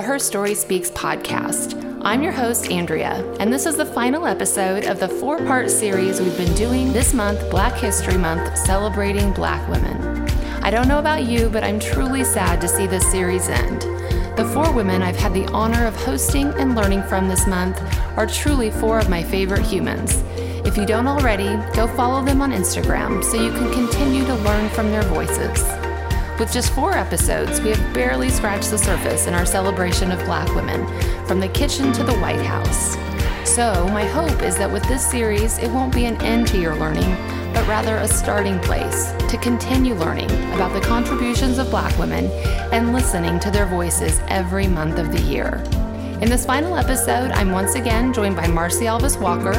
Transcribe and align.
the 0.00 0.06
Her 0.06 0.18
Story 0.18 0.54
Speaks 0.54 0.90
podcast. 0.92 2.00
I'm 2.00 2.22
your 2.22 2.32
host, 2.32 2.70
Andrea, 2.70 3.22
and 3.38 3.52
this 3.52 3.66
is 3.66 3.76
the 3.76 3.84
final 3.84 4.26
episode 4.26 4.86
of 4.86 4.98
the 4.98 5.10
four 5.10 5.36
part 5.36 5.68
series 5.68 6.22
we've 6.22 6.38
been 6.38 6.54
doing 6.54 6.90
this 6.90 7.12
month, 7.12 7.50
Black 7.50 7.74
History 7.74 8.16
Month, 8.16 8.56
celebrating 8.56 9.30
Black 9.34 9.68
women. 9.68 10.26
I 10.62 10.70
don't 10.70 10.88
know 10.88 11.00
about 11.00 11.24
you, 11.24 11.50
but 11.50 11.62
I'm 11.62 11.78
truly 11.78 12.24
sad 12.24 12.62
to 12.62 12.68
see 12.68 12.86
this 12.86 13.10
series 13.10 13.50
end. 13.50 13.82
The 14.38 14.50
four 14.54 14.72
women 14.72 15.02
I've 15.02 15.16
had 15.16 15.34
the 15.34 15.46
honor 15.48 15.84
of 15.84 15.94
hosting 15.96 16.46
and 16.54 16.74
learning 16.74 17.02
from 17.02 17.28
this 17.28 17.46
month 17.46 17.78
are 18.16 18.26
truly 18.26 18.70
four 18.70 18.98
of 18.98 19.10
my 19.10 19.22
favorite 19.22 19.66
humans. 19.66 20.24
If 20.64 20.78
you 20.78 20.86
don't 20.86 21.08
already, 21.08 21.58
go 21.76 21.86
follow 21.88 22.24
them 22.24 22.40
on 22.40 22.52
Instagram 22.52 23.22
so 23.22 23.36
you 23.38 23.52
can 23.52 23.70
continue 23.74 24.24
to 24.24 24.34
learn 24.36 24.70
from 24.70 24.90
their 24.92 25.02
voices. 25.02 25.79
With 26.40 26.54
just 26.54 26.72
four 26.72 26.94
episodes, 26.94 27.60
we 27.60 27.68
have 27.68 27.94
barely 27.94 28.30
scratched 28.30 28.70
the 28.70 28.78
surface 28.78 29.26
in 29.26 29.34
our 29.34 29.44
celebration 29.44 30.10
of 30.10 30.24
Black 30.24 30.48
women, 30.54 30.86
from 31.26 31.38
the 31.38 31.48
kitchen 31.48 31.92
to 31.92 32.02
the 32.02 32.14
White 32.14 32.40
House. 32.40 32.96
So, 33.46 33.86
my 33.88 34.06
hope 34.06 34.40
is 34.40 34.56
that 34.56 34.72
with 34.72 34.82
this 34.84 35.06
series, 35.06 35.58
it 35.58 35.70
won't 35.70 35.94
be 35.94 36.06
an 36.06 36.16
end 36.22 36.46
to 36.48 36.58
your 36.58 36.74
learning, 36.76 37.14
but 37.52 37.68
rather 37.68 37.96
a 37.96 38.08
starting 38.08 38.58
place 38.60 39.12
to 39.28 39.36
continue 39.36 39.92
learning 39.92 40.30
about 40.54 40.72
the 40.72 40.80
contributions 40.80 41.58
of 41.58 41.68
Black 41.68 41.96
women 41.98 42.24
and 42.72 42.94
listening 42.94 43.38
to 43.40 43.50
their 43.50 43.66
voices 43.66 44.18
every 44.28 44.66
month 44.66 44.98
of 44.98 45.12
the 45.12 45.20
year. 45.20 45.62
In 46.22 46.30
this 46.30 46.46
final 46.46 46.76
episode, 46.76 47.32
I'm 47.32 47.50
once 47.50 47.74
again 47.74 48.14
joined 48.14 48.36
by 48.36 48.46
Marcy 48.46 48.86
Alvis 48.86 49.20
Walker 49.20 49.54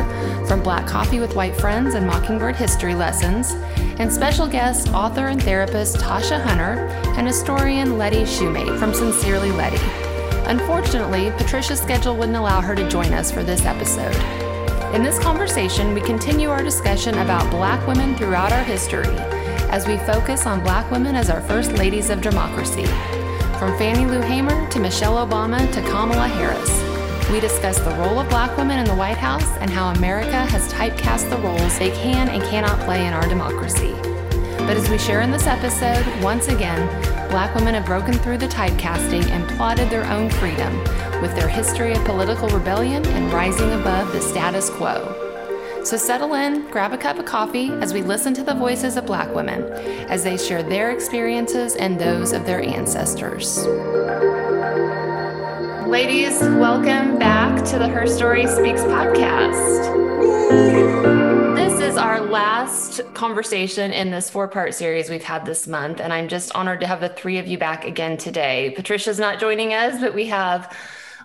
from 0.47 0.63
Black 0.63 0.87
Coffee 0.87 1.19
with 1.19 1.35
White 1.35 1.55
Friends 1.55 1.93
and 1.93 2.07
Mockingbird 2.07 2.55
History 2.55 2.95
Lessons, 2.95 3.53
and 3.99 4.11
special 4.11 4.47
guest, 4.47 4.89
author 4.89 5.27
and 5.27 5.41
therapist 5.41 5.97
Tasha 5.97 6.41
Hunter, 6.41 6.87
and 7.17 7.27
historian 7.27 7.97
Letty 7.97 8.23
Shumate 8.23 8.77
from 8.79 8.93
Sincerely 8.93 9.51
Letty. 9.51 9.81
Unfortunately, 10.47 11.31
Patricia's 11.37 11.79
schedule 11.79 12.15
wouldn't 12.17 12.37
allow 12.37 12.61
her 12.61 12.75
to 12.75 12.89
join 12.89 13.13
us 13.13 13.31
for 13.31 13.43
this 13.43 13.65
episode. 13.65 14.15
In 14.95 15.03
this 15.03 15.19
conversation, 15.19 15.93
we 15.93 16.01
continue 16.01 16.49
our 16.49 16.63
discussion 16.63 17.17
about 17.19 17.49
Black 17.49 17.85
women 17.87 18.15
throughout 18.15 18.51
our 18.51 18.63
history 18.63 19.07
as 19.69 19.87
we 19.87 19.97
focus 19.99 20.45
on 20.45 20.61
Black 20.61 20.89
women 20.91 21.15
as 21.15 21.29
our 21.29 21.41
first 21.41 21.71
ladies 21.73 22.09
of 22.09 22.21
democracy. 22.21 22.85
From 23.57 23.77
Fannie 23.77 24.05
Lou 24.05 24.19
Hamer 24.19 24.69
to 24.69 24.79
Michelle 24.79 25.25
Obama 25.25 25.71
to 25.71 25.81
Kamala 25.83 26.27
Harris, 26.27 26.80
we 27.29 27.39
discuss 27.39 27.77
the 27.79 27.91
role 27.91 28.19
of 28.19 28.29
black 28.29 28.55
women 28.57 28.79
in 28.79 28.85
the 28.85 28.95
White 28.95 29.17
House 29.17 29.49
and 29.57 29.69
how 29.69 29.89
America 29.93 30.45
has 30.45 30.71
typecast 30.73 31.29
the 31.29 31.37
roles 31.37 31.77
they 31.77 31.91
can 31.91 32.29
and 32.29 32.41
cannot 32.43 32.79
play 32.81 33.05
in 33.05 33.13
our 33.13 33.27
democracy. 33.27 33.93
But 34.65 34.77
as 34.77 34.89
we 34.89 34.97
share 34.97 35.21
in 35.21 35.31
this 35.31 35.47
episode, 35.47 36.05
once 36.23 36.47
again, 36.47 36.87
black 37.29 37.53
women 37.55 37.73
have 37.73 37.85
broken 37.85 38.13
through 38.13 38.37
the 38.37 38.47
typecasting 38.47 39.25
and 39.25 39.49
plotted 39.57 39.89
their 39.89 40.05
own 40.05 40.29
freedom 40.29 40.77
with 41.21 41.35
their 41.35 41.47
history 41.47 41.93
of 41.93 42.03
political 42.05 42.47
rebellion 42.49 43.05
and 43.05 43.31
rising 43.33 43.71
above 43.73 44.11
the 44.11 44.21
status 44.21 44.69
quo. 44.69 45.29
So 45.83 45.97
settle 45.97 46.35
in, 46.35 46.69
grab 46.69 46.93
a 46.93 46.97
cup 46.97 47.17
of 47.17 47.25
coffee 47.25 47.71
as 47.71 47.93
we 47.93 48.03
listen 48.03 48.33
to 48.35 48.43
the 48.43 48.53
voices 48.53 48.97
of 48.97 49.07
Black 49.07 49.33
women 49.33 49.63
as 50.09 50.23
they 50.23 50.37
share 50.37 50.61
their 50.61 50.91
experiences 50.91 51.75
and 51.75 51.99
those 51.99 52.33
of 52.33 52.45
their 52.45 52.61
ancestors. 52.61 53.65
Ladies, 55.91 56.39
welcome 56.39 57.19
back 57.19 57.65
to 57.65 57.77
the 57.77 57.85
Her 57.85 58.07
Story 58.07 58.47
Speaks 58.47 58.79
podcast. 58.79 59.83
This 61.53 61.81
is 61.81 61.97
our 61.97 62.21
last 62.21 63.01
conversation 63.13 63.91
in 63.91 64.09
this 64.09 64.29
four 64.29 64.47
part 64.47 64.73
series 64.73 65.09
we've 65.09 65.21
had 65.21 65.45
this 65.45 65.67
month, 65.67 65.99
and 65.99 66.13
I'm 66.13 66.29
just 66.29 66.55
honored 66.55 66.79
to 66.79 66.87
have 66.87 67.01
the 67.01 67.09
three 67.09 67.39
of 67.39 67.47
you 67.47 67.57
back 67.57 67.83
again 67.83 68.15
today. 68.15 68.71
Patricia's 68.73 69.19
not 69.19 69.37
joining 69.37 69.73
us, 69.73 69.99
but 69.99 70.15
we 70.15 70.27
have 70.27 70.73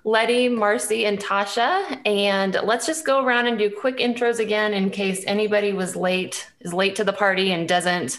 Letty, 0.02 0.48
Marcy, 0.48 1.06
and 1.06 1.20
Tasha. 1.20 2.00
And 2.04 2.58
let's 2.64 2.86
just 2.86 3.06
go 3.06 3.24
around 3.24 3.46
and 3.46 3.56
do 3.56 3.70
quick 3.70 3.98
intros 3.98 4.40
again 4.40 4.74
in 4.74 4.90
case 4.90 5.22
anybody 5.28 5.74
was 5.74 5.94
late, 5.94 6.50
is 6.58 6.74
late 6.74 6.96
to 6.96 7.04
the 7.04 7.12
party 7.12 7.52
and 7.52 7.68
doesn't 7.68 8.18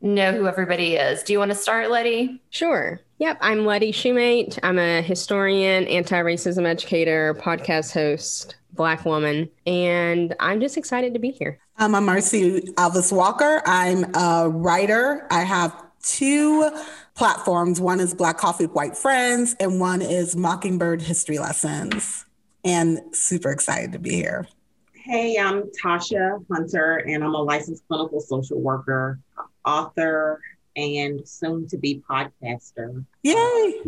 know 0.00 0.30
who 0.32 0.46
everybody 0.46 0.94
is. 0.94 1.24
Do 1.24 1.32
you 1.32 1.40
want 1.40 1.50
to 1.50 1.56
start, 1.56 1.90
Letty? 1.90 2.40
Sure. 2.50 3.00
Yep. 3.22 3.38
I'm 3.40 3.64
Letty 3.64 3.92
Shumate. 3.92 4.58
I'm 4.64 4.80
a 4.80 5.00
historian, 5.00 5.86
anti 5.86 6.20
racism 6.20 6.66
educator, 6.66 7.34
podcast 7.34 7.92
host, 7.92 8.56
Black 8.72 9.04
woman, 9.04 9.48
and 9.64 10.34
I'm 10.40 10.60
just 10.60 10.76
excited 10.76 11.14
to 11.14 11.20
be 11.20 11.30
here. 11.30 11.60
Um, 11.78 11.94
I'm 11.94 12.04
Marcy 12.04 12.62
Alvis 12.72 13.12
Walker. 13.16 13.62
I'm 13.64 14.12
a 14.16 14.48
writer. 14.48 15.28
I 15.30 15.42
have 15.42 15.84
two 16.02 16.68
platforms. 17.14 17.80
One 17.80 18.00
is 18.00 18.12
Black 18.12 18.38
Coffee 18.38 18.66
White 18.66 18.96
Friends, 18.96 19.54
and 19.60 19.78
one 19.78 20.02
is 20.02 20.34
Mockingbird 20.34 21.00
History 21.00 21.38
Lessons. 21.38 22.24
And 22.64 23.02
super 23.12 23.52
excited 23.52 23.92
to 23.92 24.00
be 24.00 24.16
here. 24.16 24.48
Hey, 24.94 25.38
I'm 25.38 25.70
Tasha 25.80 26.44
Hunter, 26.50 26.96
and 27.06 27.22
I'm 27.22 27.36
a 27.36 27.42
licensed 27.42 27.84
clinical 27.86 28.18
social 28.20 28.60
worker, 28.60 29.20
author, 29.64 30.40
and 30.76 31.26
soon 31.28 31.66
to 31.68 31.78
be 31.78 32.02
podcaster. 32.08 33.04
Yay! 33.22 33.80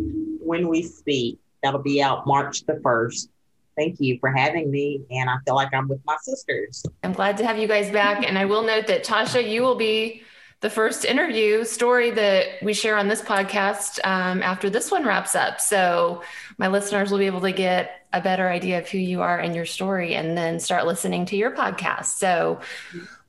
when 0.45 0.67
we 0.67 0.83
speak, 0.83 1.39
that'll 1.63 1.81
be 1.81 2.01
out 2.01 2.27
March 2.27 2.65
the 2.65 2.73
1st. 2.73 3.29
Thank 3.75 3.99
you 3.99 4.17
for 4.19 4.31
having 4.31 4.71
me. 4.71 5.01
And 5.11 5.29
I 5.29 5.35
feel 5.45 5.55
like 5.55 5.73
I'm 5.73 5.87
with 5.87 5.99
my 6.05 6.15
sisters. 6.21 6.85
I'm 7.03 7.11
glad 7.11 7.35
to 7.37 7.45
have 7.45 7.57
you 7.57 7.67
guys 7.67 7.91
back. 7.91 8.25
And 8.25 8.37
I 8.37 8.45
will 8.45 8.63
note 8.63 8.87
that 8.87 9.03
Tasha, 9.03 9.49
you 9.49 9.63
will 9.63 9.75
be 9.75 10.21
the 10.61 10.69
first 10.69 11.03
interview 11.03 11.65
story 11.65 12.11
that 12.11 12.63
we 12.63 12.73
share 12.73 12.97
on 12.97 13.09
this 13.09 13.21
podcast 13.21 13.99
um, 14.05 14.41
after 14.41 14.69
this 14.69 14.89
one 14.89 15.03
wraps 15.05 15.35
up. 15.35 15.59
So 15.59 16.23
my 16.57 16.69
listeners 16.69 17.11
will 17.11 17.19
be 17.19 17.25
able 17.25 17.41
to 17.41 17.51
get 17.51 18.07
a 18.13 18.21
better 18.21 18.47
idea 18.47 18.79
of 18.79 18.87
who 18.87 18.97
you 18.97 19.21
are 19.21 19.37
and 19.37 19.53
your 19.53 19.65
story 19.65 20.15
and 20.15 20.37
then 20.37 20.59
start 20.59 20.87
listening 20.87 21.25
to 21.25 21.35
your 21.35 21.51
podcast. 21.51 22.05
So 22.05 22.61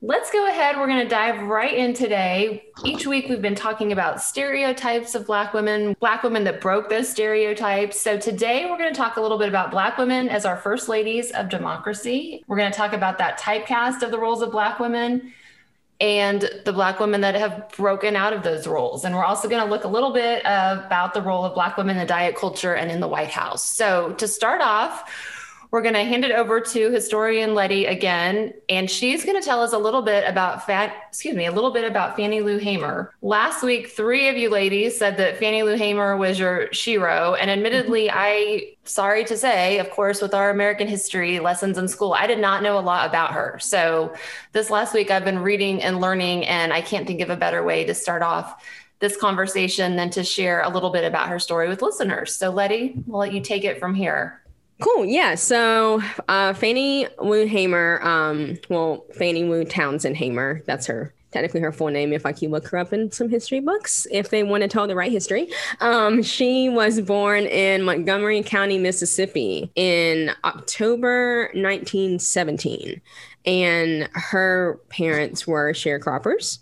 let's 0.01 0.29
go 0.31 0.47
ahead. 0.47 0.77
We're 0.77 0.87
going 0.87 1.03
to 1.03 1.09
dive 1.09 1.41
right 1.47 1.73
in 1.73 1.93
today. 1.93 2.65
Each 2.85 3.07
week 3.07 3.29
we've 3.29 3.41
been 3.41 3.55
talking 3.55 3.91
about 3.91 4.21
stereotypes 4.21 5.15
of 5.15 5.25
Black 5.25 5.53
women, 5.53 5.95
Black 5.99 6.21
women 6.21 6.43
that 6.43 6.61
broke 6.61 6.87
those 6.89 7.09
stereotypes. 7.09 7.99
So 7.99 8.17
today 8.17 8.69
we're 8.69 8.77
going 8.77 8.93
to 8.93 8.97
talk 8.97 9.17
a 9.17 9.21
little 9.21 9.39
bit 9.39 9.49
about 9.49 9.71
Black 9.71 9.97
women 9.97 10.29
as 10.29 10.45
our 10.45 10.57
first 10.57 10.87
ladies 10.87 11.31
of 11.31 11.49
democracy. 11.49 12.43
We're 12.47 12.57
going 12.57 12.71
to 12.71 12.77
talk 12.77 12.93
about 12.93 13.17
that 13.17 13.39
typecast 13.39 14.03
of 14.03 14.11
the 14.11 14.19
roles 14.19 14.43
of 14.43 14.51
Black 14.51 14.79
women 14.79 15.33
and 15.99 16.47
the 16.63 16.73
Black 16.73 16.99
women 16.99 17.21
that 17.21 17.33
have 17.33 17.67
broken 17.75 18.15
out 18.15 18.33
of 18.33 18.43
those 18.43 18.67
roles. 18.67 19.03
And 19.03 19.15
we're 19.15 19.25
also 19.25 19.49
going 19.49 19.63
to 19.63 19.69
look 19.69 19.83
a 19.83 19.87
little 19.87 20.13
bit 20.13 20.41
about 20.41 21.15
the 21.15 21.23
role 21.23 21.43
of 21.43 21.55
Black 21.55 21.75
women 21.75 21.95
in 21.95 22.01
the 22.01 22.07
diet 22.07 22.35
culture 22.35 22.75
and 22.75 22.91
in 22.91 22.99
the 22.99 23.07
White 23.07 23.31
House. 23.31 23.67
So, 23.67 24.13
to 24.19 24.27
start 24.27 24.61
off, 24.61 25.11
we're 25.71 25.81
going 25.81 25.93
to 25.93 26.03
hand 26.03 26.23
it 26.23 26.31
over 26.31 26.59
to 26.59 26.91
historian 26.91 27.53
Letty 27.53 27.85
again, 27.85 28.53
and 28.69 28.89
she's 28.89 29.25
going 29.25 29.39
to 29.39 29.45
tell 29.45 29.61
us 29.61 29.73
a 29.73 29.77
little 29.77 30.01
bit 30.01 30.27
about 30.27 30.65
Fat, 30.65 30.93
excuse 31.09 31.35
me, 31.35 31.45
a 31.45 31.51
little 31.51 31.71
bit 31.71 31.83
about 31.83 32.15
Fannie 32.15 32.41
Lou 32.41 32.57
Hamer. 32.57 33.13
Last 33.21 33.63
week, 33.63 33.89
three 33.89 34.29
of 34.29 34.37
you 34.37 34.49
ladies 34.49 34.97
said 34.97 35.17
that 35.17 35.37
Fannie 35.37 35.63
Lou 35.63 35.75
Hamer 35.75 36.15
was 36.15 36.39
your 36.39 36.67
shero, 36.69 37.37
and 37.39 37.51
admittedly, 37.51 38.07
mm-hmm. 38.07 38.17
I 38.17 38.73
sorry 38.85 39.25
to 39.25 39.37
say, 39.37 39.79
of 39.79 39.89
course, 39.89 40.21
with 40.21 40.33
our 40.33 40.49
American 40.49 40.87
history 40.87 41.39
lessons 41.39 41.77
in 41.77 41.87
school, 41.87 42.13
I 42.13 42.27
did 42.27 42.39
not 42.39 42.63
know 42.63 42.79
a 42.79 42.81
lot 42.81 43.07
about 43.07 43.33
her. 43.33 43.57
So 43.59 44.13
this 44.53 44.69
last 44.69 44.93
week, 44.93 45.11
I've 45.11 45.25
been 45.25 45.39
reading 45.39 45.83
and 45.83 45.99
learning, 45.99 46.45
and 46.45 46.71
I 46.71 46.81
can't 46.81 47.05
think 47.05 47.21
of 47.21 47.29
a 47.29 47.37
better 47.37 47.63
way 47.63 47.83
to 47.83 47.93
start 47.93 48.21
off 48.21 48.63
this 48.99 49.17
conversation 49.17 49.95
than 49.95 50.09
to 50.11 50.23
share 50.23 50.61
a 50.61 50.69
little 50.69 50.89
bit 50.89 51.03
about 51.03 51.29
her 51.29 51.39
story 51.39 51.67
with 51.67 51.81
listeners. 51.81 52.35
So, 52.35 52.49
Letty, 52.49 52.95
we'll 53.05 53.19
let 53.19 53.33
you 53.33 53.41
take 53.41 53.63
it 53.63 53.79
from 53.79 53.93
here. 53.93 54.41
Cool. 54.79 55.05
Yeah. 55.05 55.35
So 55.35 56.01
uh, 56.27 56.53
Fannie 56.53 57.07
Lou 57.19 57.47
Hamer, 57.47 57.99
um, 58.03 58.57
well, 58.69 59.05
Fannie 59.15 59.43
Lou 59.43 59.65
Townsend 59.65 60.17
Hamer, 60.17 60.61
that's 60.65 60.85
her 60.85 61.13
technically 61.31 61.59
her 61.59 61.71
full 61.71 61.89
name 61.89 62.13
if 62.13 62.25
I 62.25 62.33
you 62.39 62.49
look 62.49 62.67
her 62.69 62.77
up 62.77 62.93
in 62.93 63.11
some 63.11 63.29
history 63.29 63.59
books 63.59 64.07
if 64.11 64.29
they 64.29 64.43
want 64.43 64.61
to 64.61 64.67
tell 64.67 64.87
the 64.87 64.95
right 64.95 65.11
history 65.11 65.49
um, 65.81 66.23
she 66.23 66.69
was 66.69 67.01
born 67.01 67.45
in 67.45 67.83
montgomery 67.83 68.41
county 68.43 68.77
mississippi 68.77 69.69
in 69.75 70.31
october 70.43 71.49
1917 71.53 73.01
and 73.47 74.07
her 74.13 74.79
parents 74.89 75.47
were 75.47 75.71
sharecroppers 75.71 76.59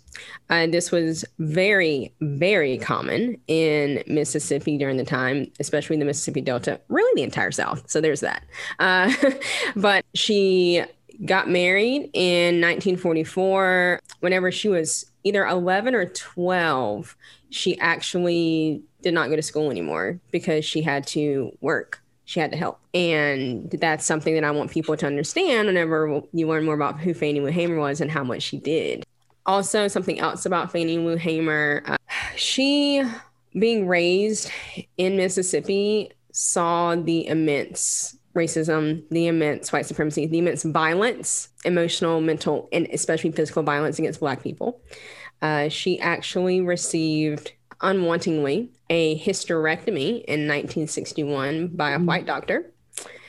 uh, 0.48 0.66
this 0.66 0.90
was 0.90 1.24
very, 1.38 2.12
very 2.20 2.78
common 2.78 3.36
in 3.48 4.02
Mississippi 4.06 4.78
during 4.78 4.96
the 4.96 5.04
time, 5.04 5.50
especially 5.58 5.96
the 5.96 6.04
Mississippi 6.04 6.40
Delta, 6.40 6.80
really 6.88 7.12
the 7.16 7.24
entire 7.24 7.50
South. 7.50 7.88
So 7.90 8.00
there's 8.00 8.20
that. 8.20 8.44
Uh, 8.78 9.12
but 9.76 10.04
she 10.14 10.84
got 11.24 11.48
married 11.48 12.10
in 12.12 12.60
1944. 12.60 14.00
Whenever 14.20 14.52
she 14.52 14.68
was 14.68 15.06
either 15.24 15.44
11 15.46 15.94
or 15.94 16.06
12, 16.06 17.16
she 17.50 17.78
actually 17.80 18.82
did 19.02 19.14
not 19.14 19.28
go 19.28 19.36
to 19.36 19.42
school 19.42 19.70
anymore 19.70 20.20
because 20.30 20.64
she 20.64 20.82
had 20.82 21.06
to 21.08 21.50
work. 21.60 22.02
She 22.26 22.40
had 22.40 22.50
to 22.50 22.56
help. 22.56 22.80
And 22.92 23.70
that's 23.70 24.04
something 24.04 24.34
that 24.34 24.44
I 24.44 24.50
want 24.50 24.70
people 24.70 24.96
to 24.96 25.06
understand 25.06 25.68
whenever 25.68 26.20
you 26.32 26.48
learn 26.48 26.64
more 26.64 26.74
about 26.74 27.00
who 27.00 27.14
Fannie 27.14 27.40
Lou 27.40 27.46
Hamer 27.46 27.78
was 27.78 28.00
and 28.00 28.10
how 28.10 28.24
much 28.24 28.42
she 28.42 28.58
did. 28.58 29.04
Also, 29.46 29.88
something 29.88 30.18
else 30.18 30.44
about 30.44 30.72
Fannie 30.72 30.98
Lou 30.98 31.16
Hamer, 31.16 31.82
uh, 31.86 31.96
she 32.36 33.02
being 33.58 33.86
raised 33.86 34.50
in 34.98 35.16
Mississippi 35.16 36.10
saw 36.32 36.96
the 36.96 37.26
immense 37.26 38.16
racism, 38.34 39.02
the 39.10 39.28
immense 39.28 39.72
white 39.72 39.86
supremacy, 39.86 40.26
the 40.26 40.38
immense 40.38 40.62
violence, 40.64 41.48
emotional, 41.64 42.20
mental, 42.20 42.68
and 42.72 42.86
especially 42.92 43.32
physical 43.32 43.62
violence 43.62 43.98
against 43.98 44.20
Black 44.20 44.42
people. 44.42 44.80
Uh, 45.40 45.68
she 45.68 45.98
actually 46.00 46.60
received 46.60 47.52
unwantingly 47.80 48.70
a 48.90 49.18
hysterectomy 49.18 50.24
in 50.24 50.46
1961 50.46 51.68
by 51.68 51.90
a 51.90 51.96
mm-hmm. 51.96 52.06
white 52.06 52.26
doctor. 52.26 52.72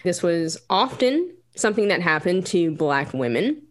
This 0.04 0.24
was 0.24 0.58
often 0.70 1.34
something 1.56 1.88
that 1.90 2.02
happened 2.02 2.46
to 2.48 2.72
Black 2.72 3.14
women. 3.14 3.62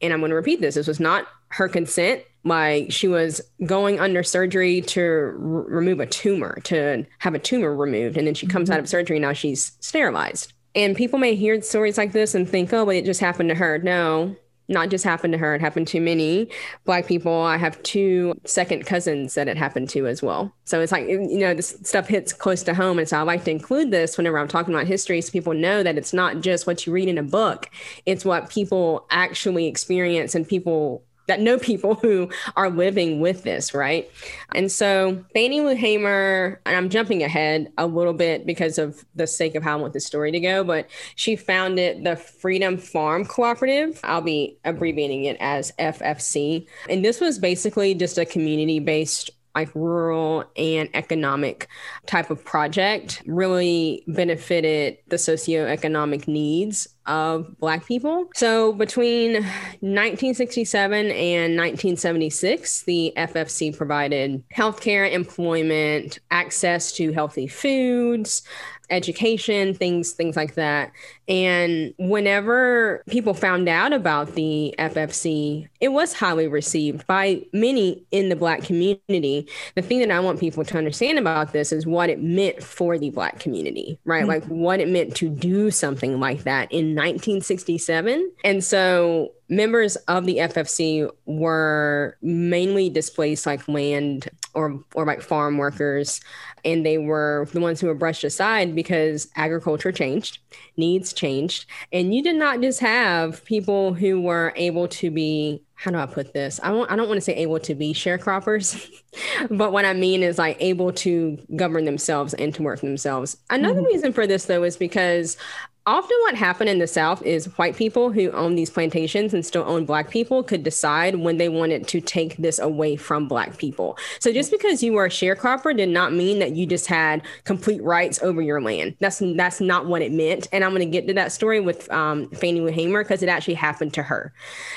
And 0.00 0.12
I'm 0.12 0.20
going 0.20 0.30
to 0.30 0.36
repeat 0.36 0.60
this 0.60 0.74
this 0.74 0.86
was 0.86 1.00
not 1.00 1.26
her 1.48 1.68
consent. 1.68 2.22
Like 2.44 2.90
she 2.90 3.06
was 3.06 3.40
going 3.64 4.00
under 4.00 4.24
surgery 4.24 4.80
to 4.82 5.00
r- 5.00 5.32
remove 5.36 6.00
a 6.00 6.06
tumor, 6.06 6.58
to 6.64 7.06
have 7.18 7.34
a 7.34 7.38
tumor 7.38 7.74
removed. 7.74 8.16
And 8.16 8.26
then 8.26 8.34
she 8.34 8.46
comes 8.46 8.68
mm-hmm. 8.68 8.74
out 8.74 8.80
of 8.80 8.88
surgery. 8.88 9.18
Now 9.20 9.32
she's 9.32 9.72
sterilized. 9.80 10.52
And 10.74 10.96
people 10.96 11.18
may 11.18 11.34
hear 11.34 11.60
stories 11.60 11.98
like 11.98 12.12
this 12.12 12.34
and 12.34 12.48
think, 12.48 12.72
oh, 12.72 12.86
but 12.86 12.96
it 12.96 13.04
just 13.04 13.20
happened 13.20 13.50
to 13.50 13.54
her. 13.54 13.78
No, 13.78 14.34
not 14.72 14.88
just 14.88 15.04
happened 15.04 15.32
to 15.32 15.38
her, 15.38 15.54
it 15.54 15.60
happened 15.60 15.88
to 15.88 16.00
many 16.00 16.48
Black 16.84 17.06
people. 17.06 17.42
I 17.42 17.56
have 17.56 17.82
two 17.82 18.34
second 18.44 18.86
cousins 18.86 19.34
that 19.34 19.48
it 19.48 19.56
happened 19.56 19.88
to 19.90 20.06
as 20.06 20.22
well. 20.22 20.52
So 20.64 20.80
it's 20.80 20.92
like, 20.92 21.06
you 21.06 21.38
know, 21.38 21.54
this 21.54 21.76
stuff 21.82 22.08
hits 22.08 22.32
close 22.32 22.62
to 22.64 22.74
home. 22.74 22.98
And 22.98 23.08
so 23.08 23.18
I 23.18 23.22
like 23.22 23.44
to 23.44 23.50
include 23.50 23.90
this 23.90 24.16
whenever 24.16 24.38
I'm 24.38 24.48
talking 24.48 24.74
about 24.74 24.86
history 24.86 25.20
so 25.20 25.30
people 25.30 25.54
know 25.54 25.82
that 25.82 25.96
it's 25.96 26.12
not 26.12 26.40
just 26.40 26.66
what 26.66 26.86
you 26.86 26.92
read 26.92 27.08
in 27.08 27.18
a 27.18 27.22
book, 27.22 27.70
it's 28.06 28.24
what 28.24 28.50
people 28.50 29.06
actually 29.10 29.66
experience 29.66 30.34
and 30.34 30.48
people 30.48 31.04
that 31.26 31.40
know 31.40 31.58
people 31.58 31.94
who 32.02 32.28
are 32.56 32.70
living 32.70 33.20
with 33.20 33.42
this, 33.42 33.74
right? 33.74 34.10
And 34.54 34.70
so 34.70 35.24
Fannie 35.34 35.60
Lou 35.60 35.74
Hamer, 35.74 36.60
and 36.66 36.76
I'm 36.76 36.88
jumping 36.88 37.22
ahead 37.22 37.72
a 37.78 37.86
little 37.86 38.12
bit 38.12 38.46
because 38.46 38.78
of 38.78 39.04
the 39.14 39.26
sake 39.26 39.54
of 39.54 39.62
how 39.62 39.78
I 39.78 39.80
want 39.80 39.92
the 39.92 40.00
story 40.00 40.32
to 40.32 40.40
go, 40.40 40.64
but 40.64 40.88
she 41.16 41.36
founded 41.36 42.04
the 42.04 42.16
Freedom 42.16 42.76
Farm 42.76 43.24
Cooperative. 43.24 44.00
I'll 44.04 44.20
be 44.20 44.58
abbreviating 44.64 45.24
it 45.24 45.36
as 45.40 45.72
FFC. 45.78 46.66
And 46.88 47.04
this 47.04 47.20
was 47.20 47.38
basically 47.38 47.94
just 47.94 48.18
a 48.18 48.24
community 48.24 48.78
based 48.78 49.30
like 49.54 49.74
rural 49.74 50.44
and 50.56 50.88
economic 50.94 51.68
type 52.06 52.30
of 52.30 52.44
project 52.44 53.22
really 53.26 54.04
benefited 54.06 54.98
the 55.08 55.16
socioeconomic 55.16 56.26
needs 56.26 56.88
of 57.06 57.58
black 57.58 57.84
people. 57.86 58.28
So 58.34 58.72
between 58.72 59.34
1967 59.34 61.06
and 61.10 61.56
1976, 61.56 62.82
the 62.82 63.12
FFC 63.16 63.76
provided 63.76 64.42
healthcare, 64.56 65.10
employment, 65.10 66.20
access 66.30 66.92
to 66.92 67.12
healthy 67.12 67.48
foods, 67.48 68.42
education, 68.92 69.74
things 69.74 70.12
things 70.12 70.36
like 70.36 70.54
that. 70.54 70.92
And 71.28 71.94
whenever 71.98 73.02
people 73.08 73.34
found 73.34 73.68
out 73.68 73.92
about 73.92 74.34
the 74.34 74.74
FFC, 74.78 75.68
it 75.80 75.88
was 75.88 76.12
highly 76.12 76.46
received 76.46 77.06
by 77.06 77.42
many 77.52 78.04
in 78.10 78.28
the 78.28 78.36
black 78.36 78.62
community. 78.62 79.48
The 79.74 79.82
thing 79.82 80.00
that 80.00 80.10
I 80.10 80.20
want 80.20 80.40
people 80.40 80.64
to 80.64 80.78
understand 80.78 81.18
about 81.18 81.52
this 81.52 81.72
is 81.72 81.86
what 81.86 82.10
it 82.10 82.22
meant 82.22 82.62
for 82.62 82.98
the 82.98 83.10
black 83.10 83.40
community, 83.40 83.98
right? 84.04 84.20
Mm-hmm. 84.20 84.28
Like 84.28 84.44
what 84.44 84.80
it 84.80 84.88
meant 84.88 85.16
to 85.16 85.28
do 85.28 85.70
something 85.70 86.20
like 86.20 86.42
that 86.44 86.70
in 86.70 86.94
1967. 86.94 88.30
And 88.44 88.62
so 88.62 89.32
members 89.52 89.96
of 90.08 90.24
the 90.24 90.38
FFC 90.38 91.08
were 91.26 92.16
mainly 92.22 92.88
displaced 92.88 93.44
like 93.44 93.68
land 93.68 94.30
or 94.54 94.82
or 94.94 95.04
like 95.04 95.20
farm 95.20 95.58
workers 95.58 96.20
and 96.64 96.86
they 96.86 96.98
were 96.98 97.46
the 97.52 97.60
ones 97.60 97.80
who 97.80 97.86
were 97.86 97.94
brushed 97.94 98.24
aside 98.24 98.74
because 98.74 99.28
agriculture 99.36 99.92
changed, 99.92 100.38
needs 100.76 101.12
changed, 101.12 101.66
and 101.92 102.14
you 102.14 102.22
did 102.22 102.36
not 102.36 102.60
just 102.60 102.80
have 102.80 103.44
people 103.44 103.94
who 103.94 104.20
were 104.20 104.52
able 104.56 104.88
to 104.88 105.10
be 105.10 105.62
how 105.74 105.90
do 105.90 105.98
I 105.98 106.06
put 106.06 106.32
this? 106.32 106.60
I 106.62 106.68
don't 106.68 106.88
I 106.90 106.94
don't 106.94 107.08
want 107.08 107.18
to 107.18 107.22
say 107.22 107.34
able 107.34 107.58
to 107.60 107.74
be 107.74 107.92
sharecroppers, 107.92 108.88
but 109.50 109.72
what 109.72 109.84
I 109.84 109.92
mean 109.92 110.22
is 110.22 110.38
like 110.38 110.56
able 110.60 110.92
to 110.92 111.36
govern 111.56 111.84
themselves 111.84 112.34
and 112.34 112.54
to 112.54 112.62
work 112.62 112.78
for 112.78 112.86
themselves. 112.86 113.36
Another 113.50 113.80
mm-hmm. 113.80 113.86
reason 113.86 114.12
for 114.12 114.26
this 114.26 114.44
though 114.44 114.62
is 114.62 114.76
because 114.76 115.36
often 115.86 116.16
what 116.22 116.34
happened 116.34 116.70
in 116.70 116.78
the 116.78 116.86
south 116.86 117.22
is 117.22 117.46
white 117.58 117.76
people 117.76 118.10
who 118.10 118.30
own 118.30 118.54
these 118.54 118.70
plantations 118.70 119.34
and 119.34 119.44
still 119.44 119.64
own 119.66 119.84
black 119.84 120.10
people 120.10 120.42
could 120.42 120.62
decide 120.62 121.16
when 121.16 121.38
they 121.38 121.48
wanted 121.48 121.88
to 121.88 122.00
take 122.00 122.36
this 122.36 122.58
away 122.58 122.96
from 122.96 123.26
black 123.26 123.58
people. 123.58 123.98
So 124.20 124.32
just 124.32 124.50
because 124.50 124.82
you 124.82 124.92
were 124.92 125.06
a 125.06 125.10
sharecropper 125.10 125.76
did 125.76 125.88
not 125.88 126.12
mean 126.12 126.38
that 126.38 126.52
you 126.52 126.66
just 126.66 126.86
had 126.86 127.22
complete 127.44 127.82
rights 127.82 128.22
over 128.22 128.40
your 128.40 128.60
land. 128.60 128.96
That's 129.00 129.20
that's 129.36 129.60
not 129.60 129.86
what 129.86 130.02
it 130.02 130.12
meant. 130.12 130.48
And 130.52 130.64
i'm 130.64 130.70
going 130.70 130.80
to 130.80 130.86
get 130.86 131.06
to 131.08 131.14
that 131.14 131.32
story 131.32 131.60
with 131.60 131.90
um, 131.90 132.28
fannie 132.30 132.70
hamer 132.70 133.02
because 133.02 133.22
it 133.22 133.28
actually 133.28 133.54
happened 133.54 133.94
to 133.94 134.02
her. 134.02 134.32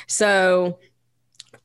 So 0.08 0.80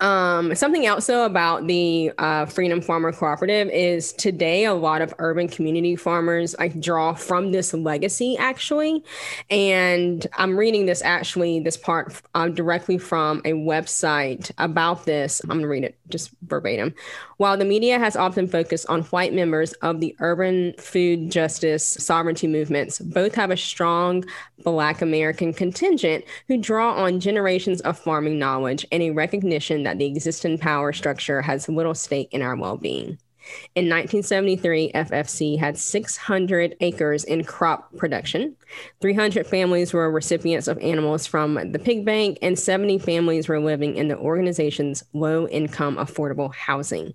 um, 0.00 0.54
something 0.54 0.86
else, 0.86 1.06
though, 1.06 1.24
about 1.24 1.66
the 1.66 2.12
uh, 2.18 2.46
Freedom 2.46 2.80
Farmer 2.80 3.12
Cooperative 3.12 3.68
is 3.68 4.12
today 4.12 4.64
a 4.64 4.72
lot 4.72 5.02
of 5.02 5.14
urban 5.18 5.46
community 5.46 5.94
farmers 5.96 6.56
like 6.58 6.80
draw 6.80 7.12
from 7.14 7.52
this 7.52 7.74
legacy 7.74 8.36
actually, 8.38 9.04
and 9.50 10.26
I'm 10.34 10.56
reading 10.56 10.86
this 10.86 11.02
actually 11.02 11.60
this 11.60 11.76
part 11.76 12.20
uh, 12.34 12.48
directly 12.48 12.96
from 12.98 13.40
a 13.44 13.52
website 13.52 14.50
about 14.58 15.04
this. 15.04 15.40
I'm 15.44 15.50
gonna 15.50 15.68
read 15.68 15.84
it 15.84 15.98
just 16.08 16.30
verbatim. 16.46 16.94
While 17.36 17.56
the 17.56 17.64
media 17.64 17.98
has 17.98 18.16
often 18.16 18.46
focused 18.46 18.86
on 18.88 19.02
white 19.04 19.32
members 19.32 19.72
of 19.74 20.00
the 20.00 20.14
urban 20.20 20.74
food 20.78 21.30
justice 21.30 21.84
sovereignty 21.84 22.46
movements, 22.46 22.98
both 22.98 23.34
have 23.34 23.50
a 23.50 23.56
strong 23.56 24.24
Black 24.62 25.00
American 25.00 25.52
contingent 25.52 26.24
who 26.48 26.58
draw 26.58 26.92
on 26.94 27.20
generations 27.20 27.80
of 27.80 27.98
farming 27.98 28.38
knowledge 28.38 28.86
and 28.92 29.02
a 29.02 29.10
recognition 29.10 29.82
that 29.84 29.89
the 29.98 30.06
existing 30.06 30.58
power 30.58 30.92
structure 30.92 31.42
has 31.42 31.68
little 31.68 31.94
stake 31.94 32.28
in 32.32 32.42
our 32.42 32.56
well 32.56 32.76
being. 32.76 33.18
In 33.74 33.88
1973, 33.88 34.92
FFC 34.92 35.58
had 35.58 35.78
600 35.78 36.76
acres 36.80 37.24
in 37.24 37.44
crop 37.44 37.96
production. 37.96 38.56
300 39.00 39.46
families 39.46 39.92
were 39.92 40.10
recipients 40.10 40.68
of 40.68 40.78
animals 40.78 41.26
from 41.26 41.72
the 41.72 41.78
pig 41.78 42.04
bank, 42.04 42.38
and 42.42 42.58
70 42.58 42.98
families 42.98 43.48
were 43.48 43.60
living 43.60 43.96
in 43.96 44.08
the 44.08 44.18
organization's 44.18 45.04
low 45.12 45.46
income 45.48 45.96
affordable 45.96 46.54
housing. 46.54 47.14